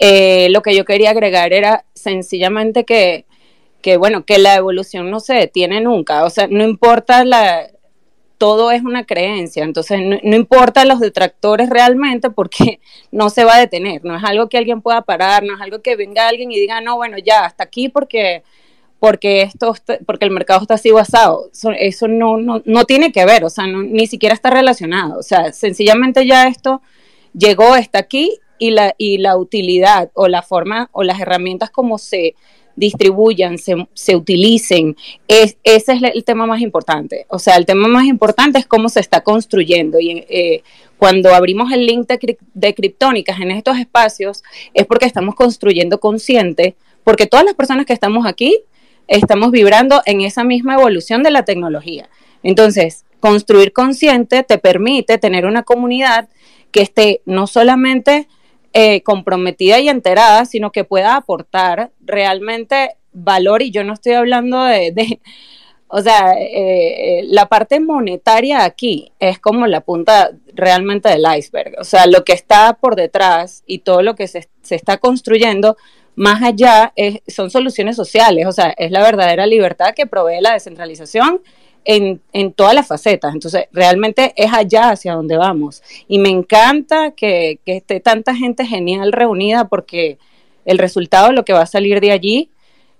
Eh, 0.03 0.49
lo 0.49 0.63
que 0.63 0.75
yo 0.75 0.83
quería 0.83 1.11
agregar 1.11 1.53
era 1.53 1.85
sencillamente 1.93 2.85
que, 2.85 3.25
que, 3.83 3.97
bueno, 3.97 4.25
que 4.25 4.39
la 4.39 4.55
evolución 4.55 5.11
no 5.11 5.19
se 5.19 5.35
detiene 5.35 5.79
nunca, 5.79 6.23
o 6.23 6.31
sea, 6.31 6.47
no 6.47 6.63
importa 6.63 7.23
la, 7.23 7.67
todo 8.39 8.71
es 8.71 8.81
una 8.81 9.05
creencia, 9.05 9.63
entonces 9.63 9.99
no, 10.01 10.35
importa 10.35 10.85
los 10.85 10.99
detractores 10.99 11.69
realmente 11.69 12.31
porque 12.31 12.79
no 13.11 13.29
se 13.29 13.43
va 13.43 13.57
a 13.57 13.59
detener, 13.59 14.03
no 14.03 14.17
es 14.17 14.23
algo 14.23 14.49
que 14.49 14.57
alguien 14.57 14.81
pueda 14.81 15.03
parar, 15.03 15.43
no 15.43 15.53
es 15.53 15.61
algo 15.61 15.83
que 15.83 15.95
venga 15.95 16.27
alguien 16.27 16.51
y 16.51 16.59
diga, 16.59 16.81
no, 16.81 16.95
bueno, 16.95 17.19
ya, 17.19 17.45
hasta 17.45 17.63
aquí 17.63 17.87
porque 17.87 18.41
porque 18.97 19.43
esto 19.43 19.75
porque 20.07 20.25
el 20.25 20.31
mercado 20.31 20.61
está 20.61 20.75
así 20.75 20.89
basado. 20.89 21.49
Eso, 21.53 21.71
eso 21.71 22.07
no, 22.07 22.37
no, 22.37 22.63
no, 22.65 22.85
tiene 22.85 23.11
que 23.11 23.25
ver, 23.25 23.43
o 23.43 23.49
sea, 23.51 23.67
no, 23.67 23.83
ni 23.83 24.07
siquiera 24.07 24.33
está 24.33 24.49
relacionado. 24.49 25.19
O 25.19 25.23
sea, 25.23 25.53
sencillamente 25.53 26.25
ya 26.25 26.47
esto 26.47 26.81
llegó, 27.33 27.75
está 27.75 27.99
aquí 27.99 28.39
y 28.61 28.69
la, 28.69 28.93
y 28.99 29.17
la 29.17 29.37
utilidad 29.37 30.11
o 30.13 30.27
la 30.27 30.43
forma 30.43 30.87
o 30.91 31.01
las 31.01 31.19
herramientas 31.19 31.71
como 31.71 31.97
se 31.97 32.35
distribuyan, 32.75 33.57
se, 33.57 33.87
se 33.95 34.15
utilicen, 34.15 34.95
es, 35.27 35.57
ese 35.63 35.93
es 35.93 36.03
el 36.13 36.23
tema 36.23 36.45
más 36.45 36.61
importante. 36.61 37.25
O 37.27 37.39
sea, 37.39 37.55
el 37.55 37.65
tema 37.65 37.87
más 37.87 38.05
importante 38.05 38.59
es 38.59 38.67
cómo 38.67 38.87
se 38.87 38.99
está 38.99 39.21
construyendo. 39.21 39.99
Y 39.99 40.25
eh, 40.29 40.61
cuando 40.99 41.33
abrimos 41.33 41.71
el 41.71 41.87
link 41.87 42.07
de, 42.07 42.37
de 42.53 42.75
criptónicas 42.75 43.39
en 43.39 43.49
estos 43.49 43.79
espacios, 43.79 44.43
es 44.75 44.85
porque 44.85 45.07
estamos 45.07 45.33
construyendo 45.33 45.99
consciente, 45.99 46.75
porque 47.03 47.25
todas 47.25 47.45
las 47.45 47.55
personas 47.55 47.87
que 47.87 47.93
estamos 47.93 48.27
aquí 48.27 48.59
estamos 49.07 49.49
vibrando 49.49 50.03
en 50.05 50.21
esa 50.21 50.43
misma 50.43 50.75
evolución 50.75 51.23
de 51.23 51.31
la 51.31 51.45
tecnología. 51.45 52.09
Entonces, 52.43 53.05
construir 53.19 53.73
consciente 53.73 54.43
te 54.43 54.59
permite 54.59 55.17
tener 55.17 55.47
una 55.47 55.63
comunidad 55.63 56.29
que 56.71 56.83
esté 56.83 57.21
no 57.25 57.47
solamente 57.47 58.27
eh, 58.73 59.01
comprometida 59.03 59.79
y 59.79 59.89
enterada, 59.89 60.45
sino 60.45 60.71
que 60.71 60.83
pueda 60.83 61.15
aportar 61.15 61.91
realmente 62.01 62.95
valor. 63.11 63.61
Y 63.61 63.71
yo 63.71 63.83
no 63.83 63.93
estoy 63.93 64.13
hablando 64.13 64.63
de, 64.63 65.19
o 65.87 66.01
sea, 66.01 66.33
eh, 66.39 67.19
eh, 67.19 67.23
la 67.25 67.47
parte 67.47 67.79
monetaria 67.79 68.63
aquí 68.63 69.11
es 69.19 69.39
como 69.39 69.67
la 69.67 69.81
punta 69.81 70.31
realmente 70.53 71.09
del 71.09 71.25
iceberg. 71.37 71.75
O 71.79 71.83
sea, 71.83 72.07
lo 72.07 72.23
que 72.23 72.33
está 72.33 72.73
por 72.79 72.95
detrás 72.95 73.63
y 73.65 73.79
todo 73.79 74.01
lo 74.01 74.15
que 74.15 74.27
se, 74.27 74.47
se 74.61 74.75
está 74.75 74.97
construyendo 74.97 75.75
más 76.15 76.41
allá 76.43 76.93
es, 76.95 77.21
son 77.27 77.49
soluciones 77.49 77.95
sociales, 77.95 78.45
o 78.45 78.51
sea, 78.51 78.73
es 78.77 78.91
la 78.91 79.01
verdadera 79.01 79.45
libertad 79.45 79.93
que 79.95 80.05
provee 80.05 80.41
la 80.41 80.53
descentralización 80.53 81.41
en, 81.85 82.21
en, 82.33 82.53
todas 82.53 82.73
las 82.73 82.87
facetas. 82.87 83.33
Entonces, 83.33 83.65
realmente 83.71 84.33
es 84.35 84.51
allá 84.53 84.89
hacia 84.91 85.13
donde 85.13 85.37
vamos. 85.37 85.81
Y 86.07 86.19
me 86.19 86.29
encanta 86.29 87.11
que, 87.11 87.59
que 87.65 87.77
esté 87.77 87.99
tanta 87.99 88.35
gente 88.35 88.65
genial 88.65 89.11
reunida 89.11 89.67
porque 89.67 90.17
el 90.65 90.77
resultado, 90.77 91.31
lo 91.31 91.45
que 91.45 91.53
va 91.53 91.61
a 91.61 91.67
salir 91.67 92.01
de 92.01 92.11
allí, 92.11 92.49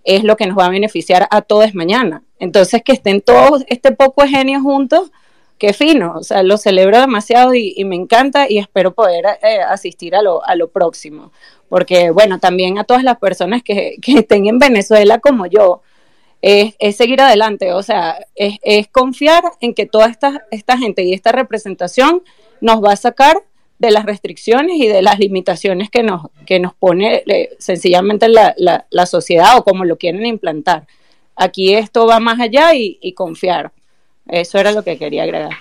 es 0.04 0.24
lo 0.24 0.36
que 0.36 0.48
nos 0.48 0.58
va 0.58 0.66
a 0.66 0.70
beneficiar 0.70 1.28
a 1.30 1.42
todos 1.42 1.76
mañana. 1.76 2.24
Entonces, 2.40 2.82
que 2.84 2.94
estén 2.94 3.22
todos 3.22 3.64
este 3.68 3.92
poco 3.92 4.24
de 4.24 4.30
genios 4.30 4.64
juntos, 4.64 5.12
qué 5.60 5.74
fino, 5.74 6.16
o 6.18 6.24
sea, 6.24 6.42
lo 6.42 6.58
celebro 6.58 7.00
demasiado 7.00 7.54
y, 7.54 7.74
y 7.78 7.86
me 7.86 7.96
encanta 7.96 8.50
y 8.50 8.58
espero 8.58 8.96
poder 8.96 9.26
eh, 9.44 9.60
asistir 9.62 10.16
a 10.16 10.24
lo, 10.24 10.44
a 10.44 10.56
lo 10.56 10.70
próximo 10.70 11.32
porque 11.72 12.12
bueno, 12.12 12.38
también 12.38 12.78
a 12.80 12.84
todas 12.84 13.02
las 13.02 13.18
personas 13.18 13.64
que, 13.64 13.96
que 14.02 14.12
estén 14.20 14.46
en 14.46 14.60
Venezuela 14.60 15.20
como 15.20 15.46
yo, 15.46 15.82
es, 16.42 16.76
es 16.80 16.96
seguir 16.96 17.22
adelante, 17.22 17.74
o 17.74 17.84
sea, 17.84 18.18
es, 18.36 18.58
es, 18.64 18.88
confiar 18.88 19.44
en 19.60 19.74
que 19.74 19.86
toda 19.86 20.08
esta, 20.08 20.46
esta 20.50 20.78
gente 20.78 21.04
y 21.04 21.14
esta 21.14 21.32
representación 21.32 22.24
nos 22.62 22.84
va 22.84 22.94
a 22.94 22.96
sacar 22.96 23.38
de 23.78 23.92
las 23.92 24.06
restricciones 24.06 24.78
y 24.78 24.88
de 24.88 25.02
las 25.02 25.20
limitaciones 25.20 25.90
que 25.90 26.04
nos, 26.04 26.28
que 26.46 26.60
nos 26.60 26.74
pone 26.74 27.24
eh, 27.26 27.50
sencillamente 27.60 28.28
la, 28.28 28.54
la, 28.58 28.86
la, 28.90 29.06
sociedad 29.06 29.58
o 29.58 29.64
como 29.64 29.86
lo 29.86 29.98
quieren 29.98 30.26
implantar. 30.26 30.86
Aquí 31.36 31.74
esto 31.74 32.06
va 32.06 32.20
más 32.20 32.40
allá 32.40 32.76
y, 32.76 33.00
y 33.02 33.14
confiar. 33.14 33.72
Eso 34.28 34.60
era 34.60 34.72
lo 34.72 34.84
que 34.84 34.98
quería 34.98 35.24
agregar. 35.24 35.54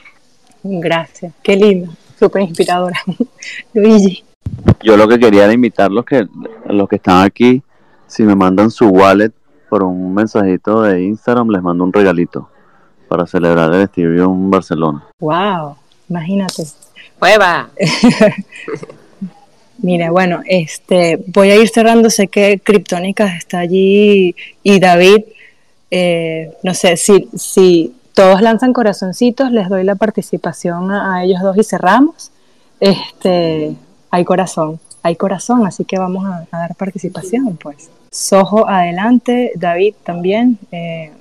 Gracias, 0.62 1.32
qué 1.42 1.56
lindo, 1.56 1.92
súper 2.18 2.42
inspiradora. 2.42 3.00
Luigi. 3.74 4.24
Yo 4.82 4.96
lo 4.96 5.08
que 5.08 5.18
quería 5.18 5.44
era 5.44 5.52
invitar 5.52 5.90
los 5.90 6.04
que, 6.04 6.26
los 6.66 6.88
que 6.88 6.96
están 6.96 7.24
aquí, 7.24 7.62
si 8.06 8.22
me 8.22 8.34
mandan 8.34 8.70
su 8.70 8.88
wallet 8.88 9.32
por 9.70 9.84
un 9.84 10.12
mensajito 10.12 10.82
de 10.82 11.04
Instagram, 11.04 11.48
les 11.48 11.62
mando 11.62 11.84
un 11.84 11.92
regalito 11.92 12.50
para 13.08 13.26
celebrar 13.26 13.72
el 13.72 13.82
Ethereum 13.82 14.50
Barcelona. 14.50 15.04
¡Wow! 15.20 15.76
Imagínate. 16.08 16.64
¡Hueva! 17.22 17.70
Mira, 19.78 20.10
bueno, 20.10 20.42
este, 20.46 21.24
voy 21.28 21.50
a 21.50 21.56
ir 21.56 21.68
cerrando. 21.68 22.10
Sé 22.10 22.26
que 22.26 22.58
Criptónicas 22.58 23.38
está 23.38 23.60
allí 23.60 24.34
y 24.62 24.80
David, 24.80 25.22
eh, 25.90 26.52
no 26.62 26.74
sé, 26.74 26.96
si, 26.96 27.28
si 27.34 27.94
todos 28.12 28.42
lanzan 28.42 28.72
corazoncitos, 28.72 29.52
les 29.52 29.68
doy 29.68 29.84
la 29.84 29.94
participación 29.94 30.90
a, 30.90 31.14
a 31.14 31.24
ellos 31.24 31.40
dos 31.40 31.56
y 31.56 31.64
cerramos. 31.64 32.32
Este, 32.80 33.74
hay 34.10 34.24
corazón, 34.24 34.80
hay 35.02 35.16
corazón, 35.16 35.66
así 35.66 35.84
que 35.84 35.98
vamos 35.98 36.26
a, 36.26 36.46
a 36.50 36.58
dar 36.58 36.74
participación, 36.74 37.56
pues. 37.56 37.88
Sojo 38.10 38.68
adelante, 38.68 39.52
David 39.54 39.94
también. 40.04 40.58
Eh, 40.72 41.12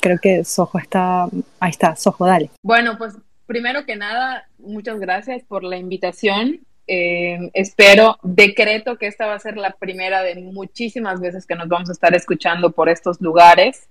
creo 0.00 0.18
que 0.18 0.44
Sojo 0.44 0.78
está, 0.78 1.24
ahí 1.60 1.70
está, 1.70 1.96
Sojo, 1.96 2.26
dale. 2.26 2.50
Bueno, 2.62 2.98
pues 2.98 3.14
primero 3.46 3.84
que 3.86 3.96
nada, 3.96 4.46
muchas 4.58 5.00
gracias 5.00 5.42
por 5.44 5.64
la 5.64 5.76
invitación. 5.76 6.60
Eh, 6.86 7.50
espero, 7.52 8.18
decreto 8.22 8.96
que 8.96 9.06
esta 9.06 9.26
va 9.26 9.34
a 9.34 9.38
ser 9.38 9.56
la 9.56 9.72
primera 9.72 10.22
de 10.22 10.36
muchísimas 10.36 11.20
veces 11.20 11.46
que 11.46 11.54
nos 11.54 11.68
vamos 11.68 11.90
a 11.90 11.92
estar 11.92 12.14
escuchando 12.14 12.72
por 12.72 12.88
estos 12.88 13.20
lugares, 13.20 13.88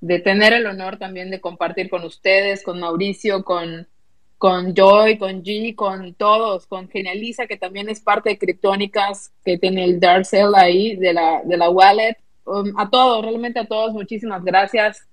de 0.00 0.18
tener 0.20 0.54
el 0.54 0.66
honor 0.66 0.96
también 0.96 1.30
de 1.30 1.40
compartir 1.40 1.90
con 1.90 2.04
ustedes, 2.04 2.62
con 2.62 2.80
Mauricio, 2.80 3.44
con, 3.44 3.86
con 4.40 4.74
Joy, 4.74 5.18
con 5.18 5.44
G, 5.44 5.74
con 5.74 6.14
todos, 6.14 6.66
con 6.66 6.88
Genializa, 6.88 7.46
que 7.46 7.58
también 7.58 7.90
es 7.90 8.00
parte 8.00 8.30
de 8.30 8.38
Criptónicas, 8.38 9.34
que 9.44 9.58
tiene 9.58 9.84
el 9.84 10.00
Darcel 10.00 10.54
ahí 10.54 10.96
de 10.96 11.12
la, 11.12 11.42
de 11.44 11.58
la 11.58 11.68
wallet. 11.68 12.16
Um, 12.46 12.72
a 12.78 12.88
todos, 12.88 13.22
realmente 13.22 13.60
a 13.60 13.66
todos, 13.66 13.92
muchísimas 13.92 14.42
gracias. 14.42 15.06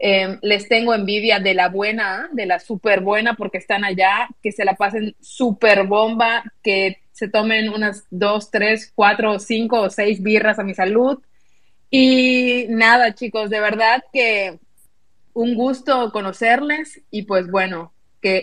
Eh, 0.00 0.36
les 0.42 0.68
tengo 0.68 0.94
envidia 0.94 1.38
de 1.38 1.54
la 1.54 1.68
buena, 1.68 2.28
de 2.32 2.44
la 2.44 2.58
súper 2.58 3.02
buena, 3.02 3.34
porque 3.34 3.58
están 3.58 3.84
allá, 3.84 4.28
que 4.42 4.50
se 4.50 4.64
la 4.64 4.74
pasen 4.74 5.14
súper 5.20 5.86
bomba, 5.86 6.42
que 6.60 6.98
se 7.12 7.28
tomen 7.28 7.68
unas 7.68 8.02
dos, 8.10 8.50
tres, 8.50 8.90
cuatro, 8.96 9.38
cinco 9.38 9.82
o 9.82 9.90
seis 9.90 10.20
birras 10.20 10.58
a 10.58 10.64
mi 10.64 10.74
salud. 10.74 11.20
Y 11.88 12.66
nada, 12.68 13.14
chicos, 13.14 13.48
de 13.48 13.60
verdad 13.60 14.02
que 14.12 14.58
un 15.34 15.54
gusto 15.54 16.10
conocerles 16.10 17.00
y 17.12 17.22
pues 17.22 17.48
bueno, 17.48 17.92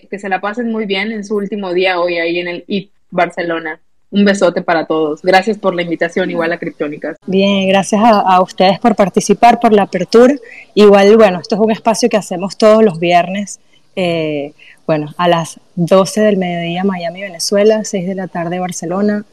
que, 0.10 0.20
se 0.20 0.30
la 0.30 0.40
pasen 0.40 0.72
muy 0.72 0.86
bien 0.86 1.12
en 1.12 1.24
su 1.24 1.36
último 1.36 1.74
día 1.74 2.00
hoy 2.00 2.18
ahí 2.18 2.40
en 2.40 2.48
el 2.48 2.64
IT 2.68 2.92
Barcelona. 3.10 3.80
Un 4.12 4.26
besote 4.26 4.62
para 4.62 4.86
todos. 4.86 5.22
Gracias 5.24 5.58
por 5.58 5.74
la 5.74 5.82
invitación, 5.82 6.30
igual 6.30 6.54
a 6.54 6.60
Criptónicas. 6.60 7.18
Bien, 7.26 7.68
gracias 7.68 8.00
a, 8.02 8.20
a, 8.20 8.42
ustedes 8.42 8.80
por 8.80 8.96
participar, 8.96 9.60
por 9.60 9.74
la 9.74 9.84
apertura. 9.84 10.36
Igual, 10.76 11.18
bueno, 11.18 11.40
esto 11.40 11.56
es 11.56 11.62
un 11.62 11.72
espacio 11.72 12.10
que 12.10 12.18
hacemos 12.18 12.56
todos 12.58 12.84
los 12.84 13.00
viernes, 13.00 13.60
eh, 13.96 14.54
bueno, 14.86 15.14
a 15.18 15.28
las 15.28 15.60
12 15.76 16.22
del 16.22 16.38
mediodía 16.38 16.84
Miami, 16.84 17.22
Venezuela, 17.22 17.84
6 17.84 18.08
de 18.08 18.16
la 18.16 18.28
tarde 18.28 18.60
Barcelona, 18.60 19.26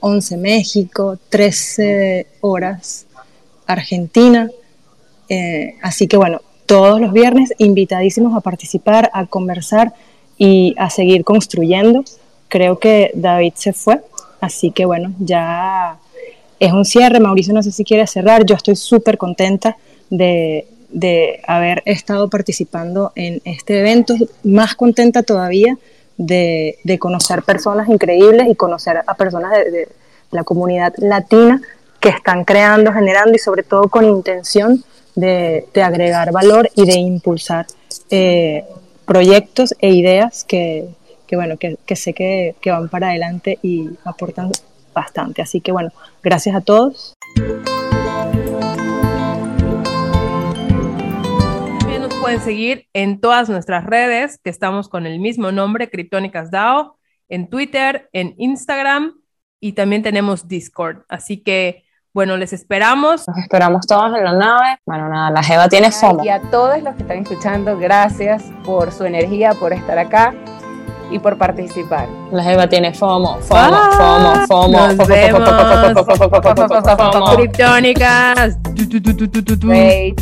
11 0.00 0.36
México, 0.36 1.18
13 1.30 2.26
horas 2.42 3.06
Argentina. 3.66 4.50
Eh, 5.28 5.76
así 5.82 6.06
que, 6.06 6.16
bueno, 6.16 6.40
todos 6.66 7.00
los 7.00 7.12
viernes 7.12 7.54
invitadísimos 7.58 8.36
a 8.36 8.40
participar, 8.40 9.10
a 9.14 9.26
conversar 9.26 9.94
y 10.36 10.74
a 10.78 10.90
seguir 10.90 11.24
construyendo. 11.24 12.04
Creo 12.48 12.78
que 12.78 13.10
David 13.14 13.54
se 13.56 13.72
fue, 13.72 14.00
Así 14.40 14.70
que 14.70 14.84
bueno, 14.84 15.12
ya 15.18 15.98
es 16.60 16.72
un 16.72 16.84
cierre. 16.84 17.20
Mauricio, 17.20 17.54
no 17.54 17.62
sé 17.62 17.72
si 17.72 17.84
quiere 17.84 18.06
cerrar. 18.06 18.44
Yo 18.44 18.54
estoy 18.54 18.76
súper 18.76 19.18
contenta 19.18 19.76
de, 20.10 20.66
de, 20.88 21.40
haber 21.46 21.82
estado 21.84 22.28
participando 22.28 23.12
en 23.14 23.40
este 23.44 23.80
evento, 23.80 24.14
más 24.44 24.74
contenta 24.74 25.22
todavía 25.22 25.76
de, 26.16 26.78
de 26.84 26.98
conocer 26.98 27.42
personas 27.42 27.88
increíbles 27.88 28.48
y 28.48 28.54
conocer 28.54 29.02
a 29.06 29.14
personas 29.14 29.52
de, 29.52 29.70
de, 29.70 29.88
la 30.30 30.44
comunidad 30.44 30.92
latina 30.98 31.62
que 32.00 32.08
están 32.08 32.44
creando, 32.44 32.92
generando 32.92 33.34
y 33.34 33.38
sobre 33.38 33.62
todo 33.62 33.88
con 33.88 34.04
intención 34.04 34.84
de, 35.16 35.66
agregar 35.82 36.30
valor 36.30 36.70
y 36.76 36.86
de 36.86 36.98
impulsar 36.98 37.66
eh, 38.10 38.64
proyectos 39.04 39.74
e 39.80 39.90
ideas 39.92 40.44
que, 40.44 40.88
que 41.26 41.36
bueno, 41.36 41.56
que, 41.56 41.76
que 41.84 41.96
sé 41.96 42.12
que, 42.12 42.54
que, 42.60 42.70
van 42.70 42.88
para 42.88 43.08
adelante 43.08 43.58
y 43.62 43.90
aportan 44.04 44.52
bastante. 44.94 45.42
Así 45.42 45.60
que 45.60 45.72
bueno, 45.72 45.90
gracias 46.22 46.54
a 46.54 46.60
todos. 46.60 47.14
También 51.80 52.02
nos 52.02 52.14
pueden 52.14 52.40
seguir 52.40 52.86
en 52.92 53.20
todas 53.20 53.48
nuestras 53.48 53.84
redes, 53.84 54.38
que 54.38 54.50
estamos 54.50 54.88
con 54.88 55.06
el 55.06 55.18
mismo 55.18 55.50
nombre, 55.50 55.90
Criptónicas 55.90 56.50
DAO, 56.50 56.98
en 57.28 57.48
Twitter, 57.48 58.08
en 58.12 58.34
Instagram 58.38 59.14
y 59.60 59.72
también 59.72 60.02
tenemos 60.02 60.46
Discord. 60.46 61.04
Así 61.08 61.38
que 61.38 61.85
bueno, 62.16 62.38
les 62.38 62.54
esperamos. 62.54 63.28
Nos 63.28 63.36
esperamos 63.36 63.86
todos 63.86 64.16
en 64.16 64.24
la 64.24 64.32
nave. 64.32 64.78
Bueno, 64.86 65.06
nada, 65.10 65.30
la 65.30 65.42
Jeva 65.42 65.68
tiene 65.68 65.92
FOMO. 65.92 66.24
Y 66.24 66.30
a 66.30 66.40
todos 66.40 66.82
los 66.82 66.94
que 66.94 67.02
están 67.02 67.18
escuchando, 67.18 67.76
gracias 67.78 68.42
por 68.64 68.90
su 68.90 69.04
energía, 69.04 69.52
por 69.52 69.74
estar 69.74 69.98
acá 69.98 70.32
y 71.10 71.18
por 71.18 71.36
participar. 71.36 72.08
La 72.32 72.42
Jeva 72.42 72.70
tiene 72.70 72.94
FOMO, 72.94 73.36
FOMO, 73.42 73.92
FOMO, 73.98 74.46
FOMO. 74.46 74.92
Nos 74.94 75.06
vemos. 75.06 75.42
Criptónicas. 77.36 78.56
Wait. 79.62 80.18